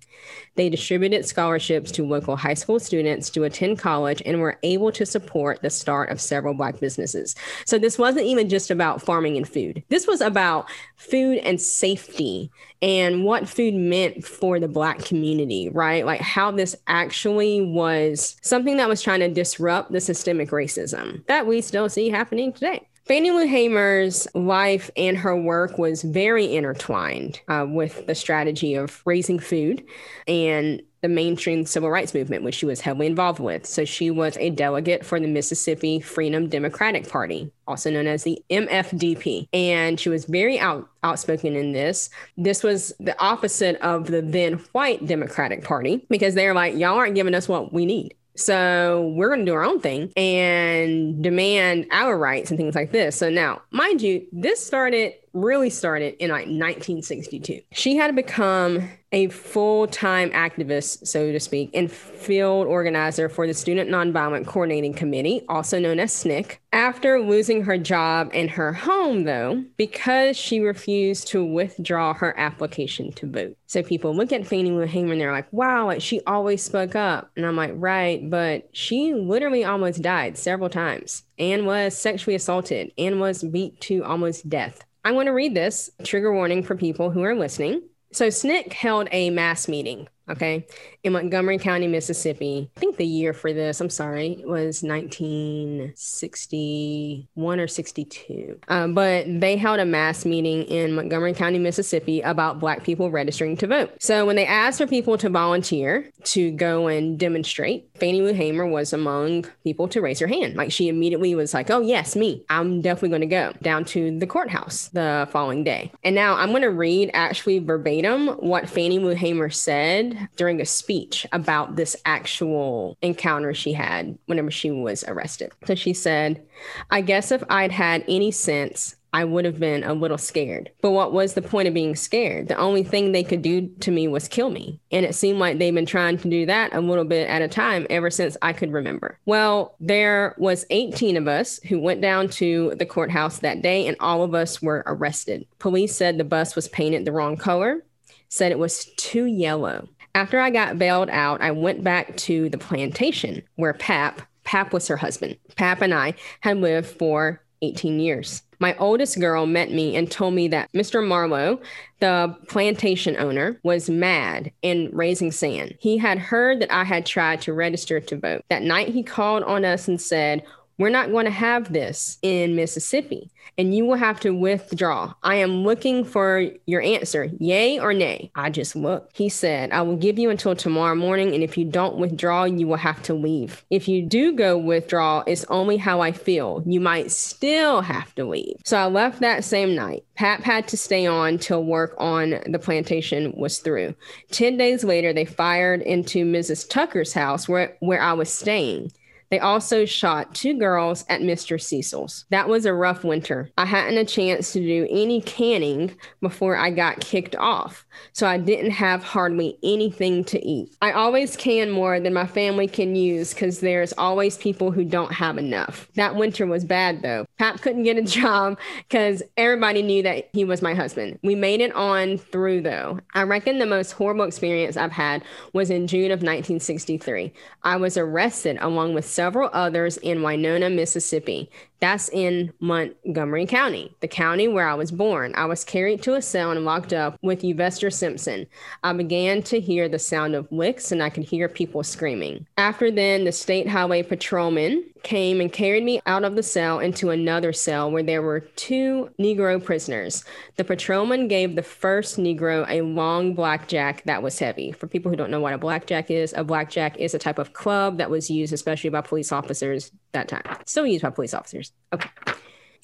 They 0.56 0.68
distributed 0.68 1.26
scholarships 1.26 1.90
to 1.92 2.06
local 2.06 2.36
high 2.36 2.54
school 2.54 2.80
students 2.80 3.30
to 3.30 3.44
attend 3.44 3.78
college 3.78 4.22
and 4.24 4.40
were 4.40 4.58
able 4.62 4.90
to 4.92 5.06
support 5.06 5.60
the 5.62 5.70
start 5.70 6.10
of 6.10 6.20
several 6.20 6.54
Black 6.54 6.80
businesses. 6.80 7.34
So, 7.66 7.78
this 7.78 7.98
wasn't 7.98 8.26
even 8.26 8.48
just 8.48 8.70
about 8.70 9.02
farming 9.02 9.36
and 9.36 9.48
food, 9.48 9.82
this 9.88 10.06
was 10.06 10.20
about 10.20 10.68
food 10.96 11.38
and 11.38 11.60
safety 11.60 12.50
and 12.82 13.24
what 13.24 13.48
food 13.48 13.74
meant 13.74 14.24
for 14.24 14.60
the 14.60 14.68
Black 14.68 14.98
community, 14.98 15.68
right? 15.70 16.04
Like 16.04 16.20
how 16.20 16.50
this 16.50 16.76
actually 16.86 17.62
was 17.62 18.36
something 18.42 18.76
that 18.76 18.88
was 18.88 19.02
trying 19.02 19.20
to 19.20 19.28
disrupt 19.28 19.92
the 19.92 20.00
systemic 20.00 20.50
racism 20.50 21.24
that 21.26 21.45
we 21.46 21.60
still 21.60 21.88
see 21.88 22.10
happening 22.10 22.52
today. 22.52 22.86
Fannie 23.06 23.30
Lou 23.30 23.46
Hamer's 23.46 24.26
life 24.34 24.90
and 24.96 25.16
her 25.16 25.36
work 25.36 25.78
was 25.78 26.02
very 26.02 26.56
intertwined 26.56 27.40
uh, 27.46 27.64
with 27.68 28.04
the 28.08 28.16
strategy 28.16 28.74
of 28.74 29.00
raising 29.04 29.38
food 29.38 29.84
and 30.26 30.82
the 31.02 31.08
mainstream 31.08 31.64
civil 31.64 31.88
rights 31.88 32.14
movement, 32.14 32.42
which 32.42 32.56
she 32.56 32.66
was 32.66 32.80
heavily 32.80 33.06
involved 33.06 33.38
with. 33.38 33.64
So 33.64 33.84
she 33.84 34.10
was 34.10 34.36
a 34.38 34.50
delegate 34.50 35.06
for 35.06 35.20
the 35.20 35.28
Mississippi 35.28 36.00
Freedom 36.00 36.48
Democratic 36.48 37.08
Party, 37.08 37.52
also 37.68 37.92
known 37.92 38.08
as 38.08 38.24
the 38.24 38.42
MFDP. 38.50 39.46
And 39.52 40.00
she 40.00 40.08
was 40.08 40.24
very 40.24 40.58
out, 40.58 40.88
outspoken 41.04 41.54
in 41.54 41.70
this. 41.70 42.10
This 42.36 42.64
was 42.64 42.92
the 42.98 43.16
opposite 43.22 43.76
of 43.82 44.08
the 44.08 44.20
then 44.20 44.54
white 44.72 45.06
Democratic 45.06 45.62
Party 45.62 46.04
because 46.10 46.34
they're 46.34 46.54
like, 46.54 46.74
y'all 46.74 46.96
aren't 46.96 47.14
giving 47.14 47.36
us 47.36 47.48
what 47.48 47.72
we 47.72 47.86
need. 47.86 48.16
So 48.36 49.12
we're 49.16 49.28
going 49.28 49.40
to 49.40 49.46
do 49.46 49.54
our 49.54 49.64
own 49.64 49.80
thing 49.80 50.12
and 50.16 51.22
demand 51.22 51.86
our 51.90 52.16
rights 52.18 52.50
and 52.50 52.58
things 52.58 52.74
like 52.74 52.92
this. 52.92 53.16
So 53.16 53.30
now, 53.30 53.62
mind 53.70 54.02
you, 54.02 54.26
this 54.32 54.64
started 54.64 55.14
really 55.36 55.70
started 55.70 56.14
in 56.18 56.30
like 56.30 56.46
1962. 56.46 57.60
She 57.72 57.96
had 57.96 58.16
become 58.16 58.88
a 59.12 59.28
full 59.28 59.86
time 59.86 60.30
activist, 60.30 61.06
so 61.06 61.30
to 61.30 61.38
speak, 61.38 61.70
and 61.74 61.90
field 61.90 62.66
organizer 62.66 63.28
for 63.28 63.46
the 63.46 63.54
Student 63.54 63.88
Nonviolent 63.88 64.46
Coordinating 64.46 64.94
Committee, 64.94 65.42
also 65.48 65.78
known 65.78 66.00
as 66.00 66.12
SNCC. 66.12 66.58
After 66.72 67.20
losing 67.20 67.62
her 67.62 67.78
job 67.78 68.30
and 68.34 68.50
her 68.50 68.72
home, 68.72 69.24
though, 69.24 69.64
because 69.76 70.36
she 70.36 70.60
refused 70.60 71.28
to 71.28 71.44
withdraw 71.44 72.12
her 72.14 72.38
application 72.38 73.12
to 73.12 73.26
vote. 73.26 73.56
So 73.66 73.82
people 73.82 74.14
look 74.14 74.32
at 74.32 74.46
Fannie 74.46 74.70
Lou 74.70 74.86
Hamer 74.86 75.12
and 75.12 75.20
they're 75.20 75.32
like, 75.32 75.50
wow, 75.52 75.86
like 75.86 76.02
she 76.02 76.20
always 76.26 76.62
spoke 76.62 76.94
up. 76.94 77.30
And 77.36 77.46
I'm 77.46 77.56
like, 77.56 77.72
right, 77.74 78.28
but 78.28 78.68
she 78.72 79.14
literally 79.14 79.64
almost 79.64 80.02
died 80.02 80.36
several 80.36 80.68
times 80.68 81.22
and 81.38 81.66
was 81.66 81.96
sexually 81.96 82.34
assaulted 82.34 82.92
and 82.98 83.20
was 83.20 83.42
beat 83.42 83.80
to 83.82 84.04
almost 84.04 84.48
death. 84.48 84.85
I'm 85.06 85.14
going 85.14 85.26
to 85.26 85.32
read 85.32 85.54
this 85.54 85.88
trigger 86.02 86.34
warning 86.34 86.64
for 86.64 86.74
people 86.74 87.12
who 87.12 87.22
are 87.22 87.36
listening. 87.36 87.80
So, 88.10 88.26
SNCC 88.26 88.72
held 88.72 89.06
a 89.12 89.30
mass 89.30 89.68
meeting 89.68 90.08
okay, 90.28 90.66
in 91.04 91.12
Montgomery 91.12 91.58
County, 91.58 91.86
Mississippi. 91.86 92.68
I 92.76 92.80
think 92.80 92.96
the 92.96 93.06
year 93.06 93.32
for 93.32 93.52
this, 93.52 93.80
I'm 93.80 93.90
sorry, 93.90 94.42
was 94.44 94.82
1961 94.82 97.60
or 97.60 97.68
62. 97.68 98.58
Um, 98.68 98.94
but 98.94 99.26
they 99.28 99.56
held 99.56 99.80
a 99.80 99.84
mass 99.84 100.24
meeting 100.24 100.62
in 100.64 100.94
Montgomery 100.94 101.34
County, 101.34 101.58
Mississippi 101.58 102.22
about 102.22 102.60
Black 102.60 102.84
people 102.84 103.10
registering 103.10 103.56
to 103.58 103.66
vote. 103.66 103.90
So 104.00 104.24
when 104.26 104.36
they 104.36 104.46
asked 104.46 104.78
for 104.78 104.86
people 104.86 105.18
to 105.18 105.28
volunteer 105.28 106.10
to 106.24 106.50
go 106.52 106.86
and 106.88 107.18
demonstrate, 107.18 107.90
Fannie 107.94 108.22
Lou 108.22 108.32
Hamer 108.32 108.66
was 108.66 108.92
among 108.92 109.46
people 109.64 109.88
to 109.88 110.00
raise 110.00 110.18
her 110.18 110.26
hand. 110.26 110.56
Like 110.56 110.72
she 110.72 110.88
immediately 110.88 111.34
was 111.34 111.52
like, 111.54 111.70
oh, 111.70 111.80
yes, 111.80 112.16
me. 112.16 112.44
I'm 112.50 112.80
definitely 112.80 113.10
going 113.10 113.20
to 113.20 113.26
go 113.26 113.52
down 113.62 113.84
to 113.86 114.18
the 114.18 114.26
courthouse 114.26 114.88
the 114.88 115.28
following 115.30 115.64
day. 115.64 115.92
And 116.02 116.14
now 116.14 116.34
I'm 116.34 116.50
going 116.50 116.62
to 116.62 116.70
read 116.70 117.10
actually 117.14 117.60
verbatim 117.60 118.28
what 118.28 118.68
Fannie 118.68 118.98
Lou 118.98 119.14
Hamer 119.14 119.48
said 119.50 120.15
during 120.36 120.60
a 120.60 120.66
speech 120.66 121.26
about 121.32 121.76
this 121.76 121.96
actual 122.04 122.96
encounter 123.02 123.54
she 123.54 123.72
had 123.72 124.18
whenever 124.26 124.50
she 124.50 124.70
was 124.70 125.04
arrested. 125.04 125.52
So 125.66 125.74
she 125.74 125.92
said, 125.92 126.42
I 126.90 127.00
guess 127.00 127.30
if 127.30 127.42
I'd 127.48 127.72
had 127.72 128.04
any 128.08 128.30
sense, 128.30 128.96
I 129.16 129.24
would 129.24 129.46
have 129.46 129.58
been 129.58 129.82
a 129.82 129.94
little 129.94 130.18
scared. 130.18 130.70
But 130.82 130.90
what 130.90 131.10
was 131.10 131.32
the 131.32 131.40
point 131.40 131.68
of 131.68 131.72
being 131.72 131.96
scared? 131.96 132.48
The 132.48 132.56
only 132.58 132.82
thing 132.82 133.12
they 133.12 133.24
could 133.24 133.40
do 133.40 133.66
to 133.80 133.90
me 133.90 134.08
was 134.08 134.28
kill 134.28 134.50
me. 134.50 134.78
And 134.90 135.06
it 135.06 135.14
seemed 135.14 135.38
like 135.38 135.58
they've 135.58 135.74
been 135.74 135.86
trying 135.86 136.18
to 136.18 136.28
do 136.28 136.44
that 136.44 136.74
a 136.74 136.82
little 136.82 137.06
bit 137.06 137.26
at 137.26 137.40
a 137.40 137.48
time 137.48 137.86
ever 137.88 138.10
since 138.10 138.36
I 138.42 138.52
could 138.52 138.74
remember. 138.74 139.18
Well, 139.24 139.74
there 139.80 140.34
was 140.36 140.66
18 140.68 141.16
of 141.16 141.28
us 141.28 141.58
who 141.66 141.80
went 141.80 142.02
down 142.02 142.28
to 142.30 142.74
the 142.78 142.84
courthouse 142.84 143.38
that 143.38 143.62
day 143.62 143.86
and 143.86 143.96
all 144.00 144.22
of 144.22 144.34
us 144.34 144.60
were 144.60 144.82
arrested. 144.84 145.46
Police 145.58 145.96
said 145.96 146.18
the 146.18 146.24
bus 146.24 146.54
was 146.54 146.68
painted 146.68 147.06
the 147.06 147.12
wrong 147.12 147.38
color, 147.38 147.86
said 148.28 148.52
it 148.52 148.58
was 148.58 148.84
too 148.96 149.24
yellow. 149.24 149.88
After 150.16 150.40
I 150.40 150.48
got 150.48 150.78
bailed 150.78 151.10
out, 151.10 151.42
I 151.42 151.50
went 151.50 151.84
back 151.84 152.16
to 152.16 152.48
the 152.48 152.56
plantation 152.56 153.42
where 153.56 153.74
Pap, 153.74 154.22
Pap 154.44 154.72
was 154.72 154.88
her 154.88 154.96
husband, 154.96 155.36
Pap 155.56 155.82
and 155.82 155.92
I 155.92 156.14
had 156.40 156.56
lived 156.56 156.88
for 156.88 157.42
18 157.60 158.00
years. 158.00 158.42
My 158.58 158.74
oldest 158.78 159.20
girl 159.20 159.44
met 159.44 159.70
me 159.70 159.94
and 159.94 160.10
told 160.10 160.32
me 160.32 160.48
that 160.48 160.72
Mr. 160.72 161.06
Marlow, 161.06 161.60
the 162.00 162.34
plantation 162.48 163.14
owner, 163.18 163.60
was 163.62 163.90
mad 163.90 164.52
and 164.62 164.88
raising 164.94 165.32
sand. 165.32 165.74
He 165.80 165.98
had 165.98 166.18
heard 166.18 166.60
that 166.60 166.72
I 166.72 166.84
had 166.84 167.04
tried 167.04 167.42
to 167.42 167.52
register 167.52 168.00
to 168.00 168.16
vote. 168.16 168.42
That 168.48 168.62
night, 168.62 168.88
he 168.88 169.02
called 169.02 169.42
on 169.42 169.66
us 169.66 169.86
and 169.86 170.00
said, 170.00 170.44
We're 170.78 170.90
not 170.90 171.10
going 171.10 171.24
to 171.24 171.30
have 171.30 171.72
this 171.72 172.18
in 172.22 172.54
Mississippi 172.54 173.30
and 173.58 173.74
you 173.74 173.84
will 173.84 173.96
have 173.96 174.20
to 174.20 174.30
withdraw. 174.30 175.14
I 175.22 175.36
am 175.36 175.64
looking 175.64 176.04
for 176.04 176.50
your 176.66 176.82
answer, 176.82 177.30
yay 177.38 177.78
or 177.78 177.92
nay. 177.92 178.30
I 178.34 178.50
just 178.50 178.76
looked. 178.76 179.16
He 179.16 179.28
said, 179.28 179.70
I 179.72 179.82
will 179.82 179.96
give 179.96 180.18
you 180.18 180.30
until 180.30 180.54
tomorrow 180.54 180.94
morning, 180.94 181.34
and 181.34 181.42
if 181.42 181.56
you 181.56 181.64
don't 181.64 181.96
withdraw, 181.96 182.44
you 182.44 182.66
will 182.66 182.76
have 182.76 183.02
to 183.04 183.14
leave. 183.14 183.64
If 183.70 183.88
you 183.88 184.02
do 184.02 184.32
go 184.32 184.58
withdraw, 184.58 185.22
it's 185.26 185.44
only 185.46 185.76
how 185.76 186.00
I 186.00 186.12
feel. 186.12 186.62
You 186.66 186.80
might 186.80 187.10
still 187.10 187.80
have 187.80 188.14
to 188.16 188.24
leave. 188.24 188.56
So 188.64 188.76
I 188.76 188.86
left 188.86 189.20
that 189.20 189.44
same 189.44 189.74
night. 189.74 190.04
Pap 190.14 190.42
had 190.42 190.68
to 190.68 190.76
stay 190.76 191.06
on 191.06 191.38
till 191.38 191.64
work 191.64 191.94
on 191.98 192.40
the 192.46 192.58
plantation 192.58 193.32
was 193.36 193.58
through. 193.58 193.94
10 194.32 194.56
days 194.56 194.84
later, 194.84 195.12
they 195.12 195.24
fired 195.24 195.82
into 195.82 196.24
Mrs. 196.24 196.68
Tucker's 196.68 197.12
house 197.12 197.48
where, 197.48 197.76
where 197.80 198.00
I 198.00 198.12
was 198.12 198.30
staying. 198.30 198.92
They 199.30 199.38
also 199.38 199.84
shot 199.84 200.34
two 200.34 200.58
girls 200.58 201.04
at 201.08 201.20
Mr. 201.20 201.60
Cecil's. 201.60 202.24
That 202.30 202.48
was 202.48 202.64
a 202.64 202.74
rough 202.74 203.04
winter. 203.04 203.50
I 203.58 203.64
hadn't 203.64 203.98
a 203.98 204.04
chance 204.04 204.52
to 204.52 204.60
do 204.60 204.86
any 204.90 205.20
canning 205.20 205.96
before 206.20 206.56
I 206.56 206.70
got 206.70 207.00
kicked 207.00 207.34
off, 207.36 207.84
so 208.12 208.26
I 208.26 208.38
didn't 208.38 208.70
have 208.72 209.02
hardly 209.02 209.58
anything 209.62 210.24
to 210.24 210.44
eat. 210.46 210.76
I 210.80 210.92
always 210.92 211.36
can 211.36 211.70
more 211.70 211.98
than 211.98 212.14
my 212.14 212.26
family 212.26 212.68
can 212.68 212.94
use 212.94 213.34
because 213.34 213.60
there's 213.60 213.92
always 213.94 214.36
people 214.36 214.70
who 214.70 214.84
don't 214.84 215.12
have 215.12 215.38
enough. 215.38 215.88
That 215.94 216.16
winter 216.16 216.46
was 216.46 216.64
bad 216.64 217.02
though. 217.02 217.26
Pap 217.38 217.60
couldn't 217.60 217.82
get 217.84 217.98
a 217.98 218.02
job 218.16 218.58
because 218.88 219.22
everybody 219.36 219.82
knew 219.82 220.02
that 220.02 220.28
he 220.32 220.44
was 220.44 220.62
my 220.62 220.74
husband. 220.74 221.18
We 221.22 221.34
made 221.34 221.60
it 221.60 221.74
on 221.74 222.18
through 222.18 222.62
though. 222.62 223.00
I 223.14 223.22
reckon 223.22 223.58
the 223.58 223.66
most 223.66 223.92
horrible 223.92 224.24
experience 224.24 224.76
I've 224.76 224.92
had 224.92 225.24
was 225.52 225.70
in 225.70 225.86
June 225.86 226.10
of 226.10 226.20
1963. 226.20 227.32
I 227.62 227.76
was 227.76 227.96
arrested 227.96 228.58
along 228.60 228.94
with 228.94 229.06
several 229.16 229.48
others 229.54 229.96
in 229.96 230.22
Winona, 230.22 230.68
Mississippi. 230.68 231.50
That's 231.80 232.08
in 232.08 232.52
Montgomery 232.60 233.46
County, 233.46 233.94
the 234.00 234.08
county 234.08 234.48
where 234.48 234.68
I 234.68 234.74
was 234.74 234.90
born. 234.90 235.34
I 235.34 235.44
was 235.44 235.64
carried 235.64 236.02
to 236.02 236.14
a 236.14 236.22
cell 236.22 236.50
and 236.50 236.64
locked 236.64 236.92
up 236.92 237.18
with 237.22 237.42
Euvester 237.42 237.92
Simpson. 237.92 238.46
I 238.82 238.92
began 238.94 239.42
to 239.44 239.60
hear 239.60 239.88
the 239.88 239.98
sound 239.98 240.34
of 240.34 240.50
wicks 240.50 240.90
and 240.90 241.02
I 241.02 241.10
could 241.10 241.24
hear 241.24 241.48
people 241.48 241.82
screaming. 241.82 242.46
After 242.56 242.90
then, 242.90 243.24
the 243.24 243.32
state 243.32 243.68
highway 243.68 244.02
patrolman 244.02 244.84
came 245.02 245.40
and 245.40 245.52
carried 245.52 245.84
me 245.84 246.00
out 246.06 246.24
of 246.24 246.34
the 246.34 246.42
cell 246.42 246.80
into 246.80 247.10
another 247.10 247.52
cell 247.52 247.90
where 247.90 248.02
there 248.02 248.22
were 248.22 248.40
two 248.40 249.08
Negro 249.20 249.62
prisoners. 249.62 250.24
The 250.56 250.64
patrolman 250.64 251.28
gave 251.28 251.54
the 251.54 251.62
first 251.62 252.16
Negro 252.16 252.66
a 252.68 252.80
long 252.80 253.34
blackjack 253.34 254.02
that 254.04 254.22
was 254.22 254.38
heavy. 254.38 254.72
For 254.72 254.88
people 254.88 255.10
who 255.10 255.16
don't 255.16 255.30
know 255.30 255.40
what 255.40 255.52
a 255.52 255.58
blackjack 255.58 256.10
is, 256.10 256.34
a 256.36 256.42
blackjack 256.42 256.96
is 256.96 257.14
a 257.14 257.20
type 257.20 257.38
of 257.38 257.52
club 257.52 257.98
that 257.98 258.10
was 258.10 258.30
used 258.30 258.52
especially 258.52 258.90
by 258.90 259.00
police 259.00 259.30
officers 259.30 259.92
that 260.12 260.26
time. 260.26 260.42
Still 260.64 260.86
used 260.86 261.02
by 261.02 261.10
police 261.10 261.34
officers. 261.34 261.65
Okay. 261.92 262.10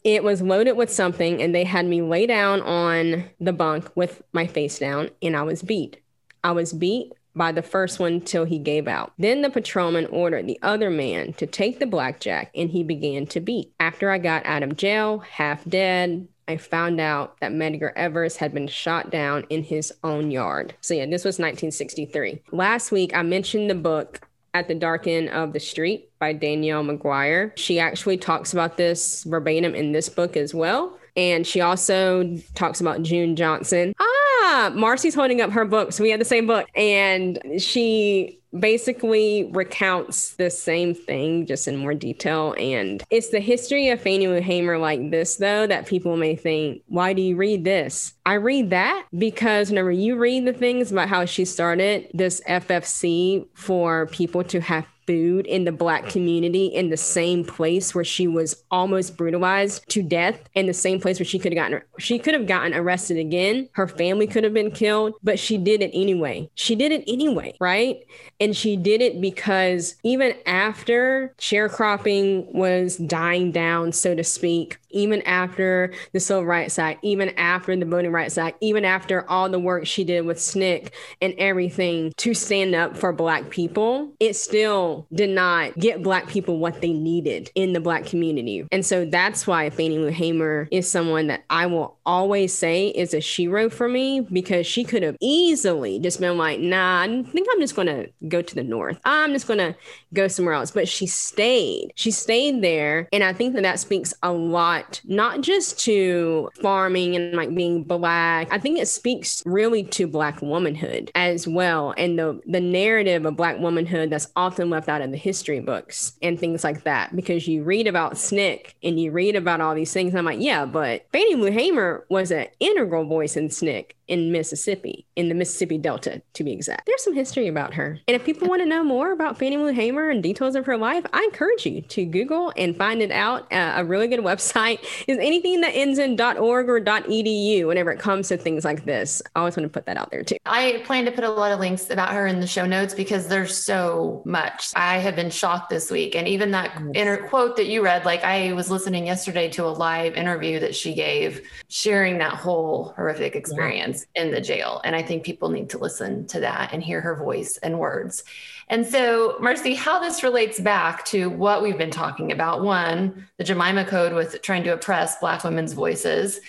It 0.04 0.24
was 0.24 0.42
loaded 0.42 0.72
with 0.72 0.90
something, 0.90 1.40
and 1.40 1.54
they 1.54 1.64
had 1.64 1.86
me 1.86 2.02
lay 2.02 2.26
down 2.26 2.60
on 2.62 3.24
the 3.40 3.52
bunk 3.52 3.90
with 3.94 4.22
my 4.32 4.46
face 4.46 4.78
down, 4.78 5.10
and 5.22 5.36
I 5.36 5.42
was 5.42 5.62
beat. 5.62 6.00
I 6.42 6.52
was 6.52 6.72
beat 6.72 7.12
by 7.34 7.52
the 7.52 7.62
first 7.62 7.98
one 7.98 8.20
till 8.20 8.44
he 8.44 8.58
gave 8.58 8.88
out. 8.88 9.12
Then 9.16 9.42
the 9.42 9.50
patrolman 9.50 10.06
ordered 10.06 10.46
the 10.46 10.58
other 10.60 10.90
man 10.90 11.32
to 11.34 11.46
take 11.46 11.78
the 11.78 11.86
blackjack, 11.86 12.50
and 12.54 12.70
he 12.70 12.82
began 12.82 13.26
to 13.28 13.40
beat. 13.40 13.72
After 13.78 14.10
I 14.10 14.18
got 14.18 14.44
out 14.44 14.62
of 14.62 14.76
jail, 14.76 15.20
half 15.20 15.64
dead, 15.64 16.26
I 16.48 16.56
found 16.56 17.00
out 17.00 17.38
that 17.40 17.52
Medgar 17.52 17.92
Evers 17.94 18.36
had 18.36 18.52
been 18.52 18.66
shot 18.66 19.10
down 19.10 19.44
in 19.48 19.62
his 19.62 19.92
own 20.02 20.30
yard. 20.30 20.74
So, 20.80 20.94
yeah, 20.94 21.06
this 21.06 21.24
was 21.24 21.38
1963. 21.38 22.42
Last 22.50 22.90
week, 22.90 23.14
I 23.14 23.22
mentioned 23.22 23.70
the 23.70 23.76
book 23.76 24.28
at 24.54 24.68
the 24.68 24.74
Dark 24.74 25.06
End 25.06 25.28
of 25.30 25.52
the 25.52 25.60
Street 25.60 26.10
by 26.18 26.32
Danielle 26.32 26.84
McGuire. 26.84 27.56
She 27.56 27.78
actually 27.78 28.16
talks 28.16 28.52
about 28.52 28.76
this 28.76 29.24
verbatim 29.24 29.74
in 29.74 29.92
this 29.92 30.08
book 30.08 30.36
as 30.36 30.54
well. 30.54 30.98
And 31.16 31.46
she 31.46 31.60
also 31.60 32.38
talks 32.54 32.80
about 32.80 33.02
June 33.02 33.36
Johnson. 33.36 33.94
Ah, 33.98 34.72
Marcy's 34.74 35.14
holding 35.14 35.40
up 35.40 35.50
her 35.50 35.64
book. 35.64 35.92
So 35.92 36.02
we 36.02 36.10
had 36.10 36.20
the 36.20 36.24
same 36.24 36.46
book. 36.46 36.66
And 36.74 37.38
she 37.58 38.41
basically 38.58 39.50
recounts 39.52 40.34
the 40.34 40.50
same 40.50 40.94
thing 40.94 41.46
just 41.46 41.66
in 41.66 41.76
more 41.76 41.94
detail. 41.94 42.54
And 42.58 43.02
it's 43.10 43.30
the 43.30 43.40
history 43.40 43.88
of 43.88 44.00
Fannie 44.00 44.40
Hamer 44.40 44.78
like 44.78 45.10
this, 45.10 45.36
though, 45.36 45.66
that 45.66 45.86
people 45.86 46.16
may 46.16 46.36
think, 46.36 46.82
why 46.86 47.12
do 47.12 47.22
you 47.22 47.36
read 47.36 47.64
this? 47.64 48.14
I 48.26 48.34
read 48.34 48.70
that 48.70 49.06
because 49.16 49.70
whenever 49.70 49.90
you 49.90 50.16
read 50.16 50.46
the 50.46 50.52
things 50.52 50.92
about 50.92 51.08
how 51.08 51.24
she 51.24 51.44
started 51.44 52.10
this 52.14 52.40
FFC 52.48 53.46
for 53.54 54.06
people 54.06 54.44
to 54.44 54.60
have 54.60 54.86
food 55.06 55.46
in 55.46 55.64
the 55.64 55.72
black 55.72 56.08
community 56.08 56.66
in 56.66 56.90
the 56.90 56.96
same 56.96 57.44
place 57.44 57.94
where 57.94 58.04
she 58.04 58.26
was 58.26 58.64
almost 58.70 59.16
brutalized 59.16 59.88
to 59.88 60.02
death 60.02 60.40
in 60.54 60.66
the 60.66 60.74
same 60.74 61.00
place 61.00 61.18
where 61.18 61.26
she 61.26 61.38
could 61.38 61.52
have 61.52 61.70
gotten 61.70 61.82
she 61.98 62.18
could 62.18 62.34
have 62.34 62.46
gotten 62.46 62.74
arrested 62.74 63.18
again. 63.18 63.68
Her 63.72 63.88
family 63.88 64.26
could 64.26 64.44
have 64.44 64.54
been 64.54 64.70
killed 64.70 65.14
but 65.22 65.38
she 65.38 65.58
did 65.58 65.82
it 65.82 65.90
anyway. 65.92 66.50
She 66.54 66.74
did 66.74 66.92
it 66.92 67.04
anyway 67.06 67.54
right? 67.60 67.98
And 68.40 68.56
she 68.56 68.76
did 68.76 69.00
it 69.00 69.20
because 69.20 69.96
even 70.02 70.34
after 70.46 71.34
sharecropping 71.38 72.52
was 72.52 72.96
dying 72.96 73.52
down 73.52 73.92
so 73.92 74.14
to 74.14 74.24
speak 74.24 74.78
even 74.92 75.22
after 75.22 75.92
the 76.12 76.20
Civil 76.20 76.44
Rights 76.44 76.78
Act, 76.78 77.02
even 77.02 77.30
after 77.30 77.76
the 77.76 77.86
Voting 77.86 78.12
Rights 78.12 78.38
Act, 78.38 78.58
even 78.60 78.84
after 78.84 79.28
all 79.28 79.48
the 79.48 79.58
work 79.58 79.86
she 79.86 80.04
did 80.04 80.24
with 80.24 80.38
SNCC 80.38 80.90
and 81.20 81.34
everything 81.38 82.12
to 82.18 82.34
stand 82.34 82.74
up 82.74 82.96
for 82.96 83.12
Black 83.12 83.50
people, 83.50 84.12
it 84.20 84.34
still 84.36 84.91
did 85.12 85.30
not 85.30 85.78
get 85.78 86.02
Black 86.02 86.28
people 86.28 86.58
what 86.58 86.80
they 86.80 86.92
needed 86.92 87.50
in 87.54 87.72
the 87.72 87.80
Black 87.80 88.06
community. 88.06 88.66
And 88.72 88.84
so 88.84 89.04
that's 89.04 89.46
why 89.46 89.70
Fannie 89.70 89.98
Lou 89.98 90.08
Hamer 90.08 90.68
is 90.70 90.90
someone 90.90 91.26
that 91.28 91.44
I 91.50 91.66
will 91.66 91.96
always 92.04 92.52
say 92.52 92.88
is 92.88 93.14
a 93.14 93.18
shero 93.18 93.70
for 93.72 93.88
me 93.88 94.20
because 94.20 94.66
she 94.66 94.84
could 94.84 95.02
have 95.02 95.16
easily 95.20 95.98
just 95.98 96.20
been 96.20 96.38
like, 96.38 96.60
nah, 96.60 97.02
I 97.02 97.22
think 97.22 97.48
I'm 97.52 97.60
just 97.60 97.76
going 97.76 97.88
to 97.88 98.08
go 98.28 98.42
to 98.42 98.54
the 98.54 98.64
North. 98.64 98.98
I'm 99.04 99.32
just 99.32 99.46
going 99.46 99.58
to 99.58 99.74
go 100.12 100.28
somewhere 100.28 100.54
else. 100.54 100.70
But 100.70 100.88
she 100.88 101.06
stayed. 101.06 101.92
She 101.94 102.10
stayed 102.10 102.62
there. 102.62 103.08
And 103.12 103.24
I 103.24 103.32
think 103.32 103.54
that 103.54 103.62
that 103.62 103.80
speaks 103.80 104.14
a 104.22 104.32
lot 104.32 105.00
not 105.04 105.40
just 105.40 105.78
to 105.80 106.50
farming 106.60 107.16
and 107.16 107.34
like 107.34 107.54
being 107.54 107.82
black. 107.82 108.48
I 108.50 108.58
think 108.58 108.78
it 108.78 108.88
speaks 108.88 109.42
really 109.46 109.84
to 109.84 110.06
black 110.06 110.42
womanhood 110.42 111.10
as 111.14 111.46
well 111.46 111.94
and 111.96 112.18
the 112.18 112.40
the 112.46 112.60
narrative 112.60 113.24
of 113.24 113.36
black 113.36 113.58
womanhood 113.58 114.10
that's 114.10 114.28
often 114.36 114.70
left 114.70 114.88
out 114.88 115.02
of 115.02 115.10
the 115.10 115.16
history 115.16 115.60
books 115.60 116.14
and 116.22 116.38
things 116.38 116.64
like 116.64 116.84
that 116.84 117.14
because 117.14 117.46
you 117.48 117.62
read 117.62 117.86
about 117.86 118.14
SNCC 118.14 118.72
and 118.82 119.00
you 119.00 119.10
read 119.10 119.36
about 119.36 119.60
all 119.60 119.74
these 119.74 119.92
things. 119.92 120.14
I'm 120.14 120.24
like, 120.24 120.40
yeah, 120.40 120.64
but 120.64 121.06
Fannie 121.12 121.34
Lou 121.34 121.50
Hamer 121.50 122.04
was 122.08 122.30
an 122.30 122.46
integral 122.60 123.04
voice 123.04 123.36
in 123.36 123.48
SNCC 123.48 123.92
in 124.12 124.30
Mississippi, 124.30 125.06
in 125.16 125.30
the 125.30 125.34
Mississippi 125.34 125.78
Delta 125.78 126.20
to 126.34 126.44
be 126.44 126.52
exact. 126.52 126.84
There's 126.84 127.02
some 127.02 127.14
history 127.14 127.48
about 127.48 127.72
her. 127.72 127.98
And 128.06 128.14
if 128.14 128.26
people 128.26 128.46
want 128.46 128.60
to 128.60 128.66
know 128.66 128.84
more 128.84 129.10
about 129.10 129.38
Fannie 129.38 129.56
Lou 129.56 129.72
Hamer 129.72 130.10
and 130.10 130.22
details 130.22 130.54
of 130.54 130.66
her 130.66 130.76
life, 130.76 131.06
I 131.14 131.22
encourage 131.22 131.64
you 131.64 131.80
to 131.80 132.04
Google 132.04 132.52
and 132.58 132.76
find 132.76 133.00
it 133.00 133.10
out. 133.10 133.50
Uh, 133.50 133.72
a 133.76 133.84
really 133.86 134.08
good 134.08 134.20
website 134.32 134.84
is 135.08 135.16
anything 135.16 135.62
that 135.62 135.70
ends 135.70 135.98
in 135.98 136.20
.org 136.20 136.68
or 136.68 136.78
.edu 136.78 137.66
whenever 137.66 137.90
it 137.90 137.98
comes 137.98 138.28
to 138.28 138.36
things 138.36 138.66
like 138.66 138.84
this. 138.84 139.22
I 139.34 139.38
always 139.40 139.56
want 139.56 139.64
to 139.64 139.70
put 139.70 139.86
that 139.86 139.96
out 139.96 140.10
there 140.10 140.22
too. 140.22 140.36
I 140.44 140.82
plan 140.84 141.06
to 141.06 141.10
put 141.10 141.24
a 141.24 141.30
lot 141.30 141.50
of 141.50 141.58
links 141.58 141.88
about 141.88 142.10
her 142.10 142.26
in 142.26 142.38
the 142.38 142.46
show 142.46 142.66
notes 142.66 142.92
because 142.92 143.28
there's 143.28 143.56
so 143.56 144.20
much. 144.26 144.72
I 144.76 144.98
have 144.98 145.16
been 145.16 145.30
shocked 145.30 145.70
this 145.70 145.90
week. 145.90 146.14
And 146.14 146.28
even 146.28 146.50
that 146.50 146.78
inner 146.92 147.16
quote 147.28 147.56
that 147.56 147.66
you 147.66 147.82
read, 147.82 148.04
like 148.04 148.24
I 148.24 148.52
was 148.52 148.70
listening 148.70 149.06
yesterday 149.06 149.48
to 149.52 149.64
a 149.64 149.72
live 149.72 150.16
interview 150.16 150.60
that 150.60 150.74
she 150.74 150.92
gave, 150.92 151.40
sharing 151.70 152.18
that 152.18 152.34
whole 152.34 152.92
horrific 152.94 153.34
experience 153.34 154.00
yeah. 154.00 154.01
In 154.14 154.30
the 154.30 154.40
jail. 154.40 154.80
And 154.84 154.94
I 154.94 155.02
think 155.02 155.24
people 155.24 155.48
need 155.48 155.70
to 155.70 155.78
listen 155.78 156.26
to 156.28 156.40
that 156.40 156.72
and 156.72 156.82
hear 156.82 157.00
her 157.00 157.16
voice 157.16 157.58
and 157.58 157.78
words. 157.78 158.24
And 158.68 158.86
so, 158.86 159.36
Marcy, 159.40 159.74
how 159.74 160.00
this 160.00 160.22
relates 160.22 160.58
back 160.58 161.04
to 161.06 161.28
what 161.28 161.62
we've 161.62 161.78
been 161.78 161.90
talking 161.90 162.32
about 162.32 162.62
one, 162.62 163.28
the 163.38 163.44
Jemima 163.44 163.84
Code 163.84 164.14
with 164.14 164.40
trying 164.42 164.64
to 164.64 164.72
oppress 164.72 165.18
Black 165.18 165.44
women's 165.44 165.72
voices. 165.72 166.40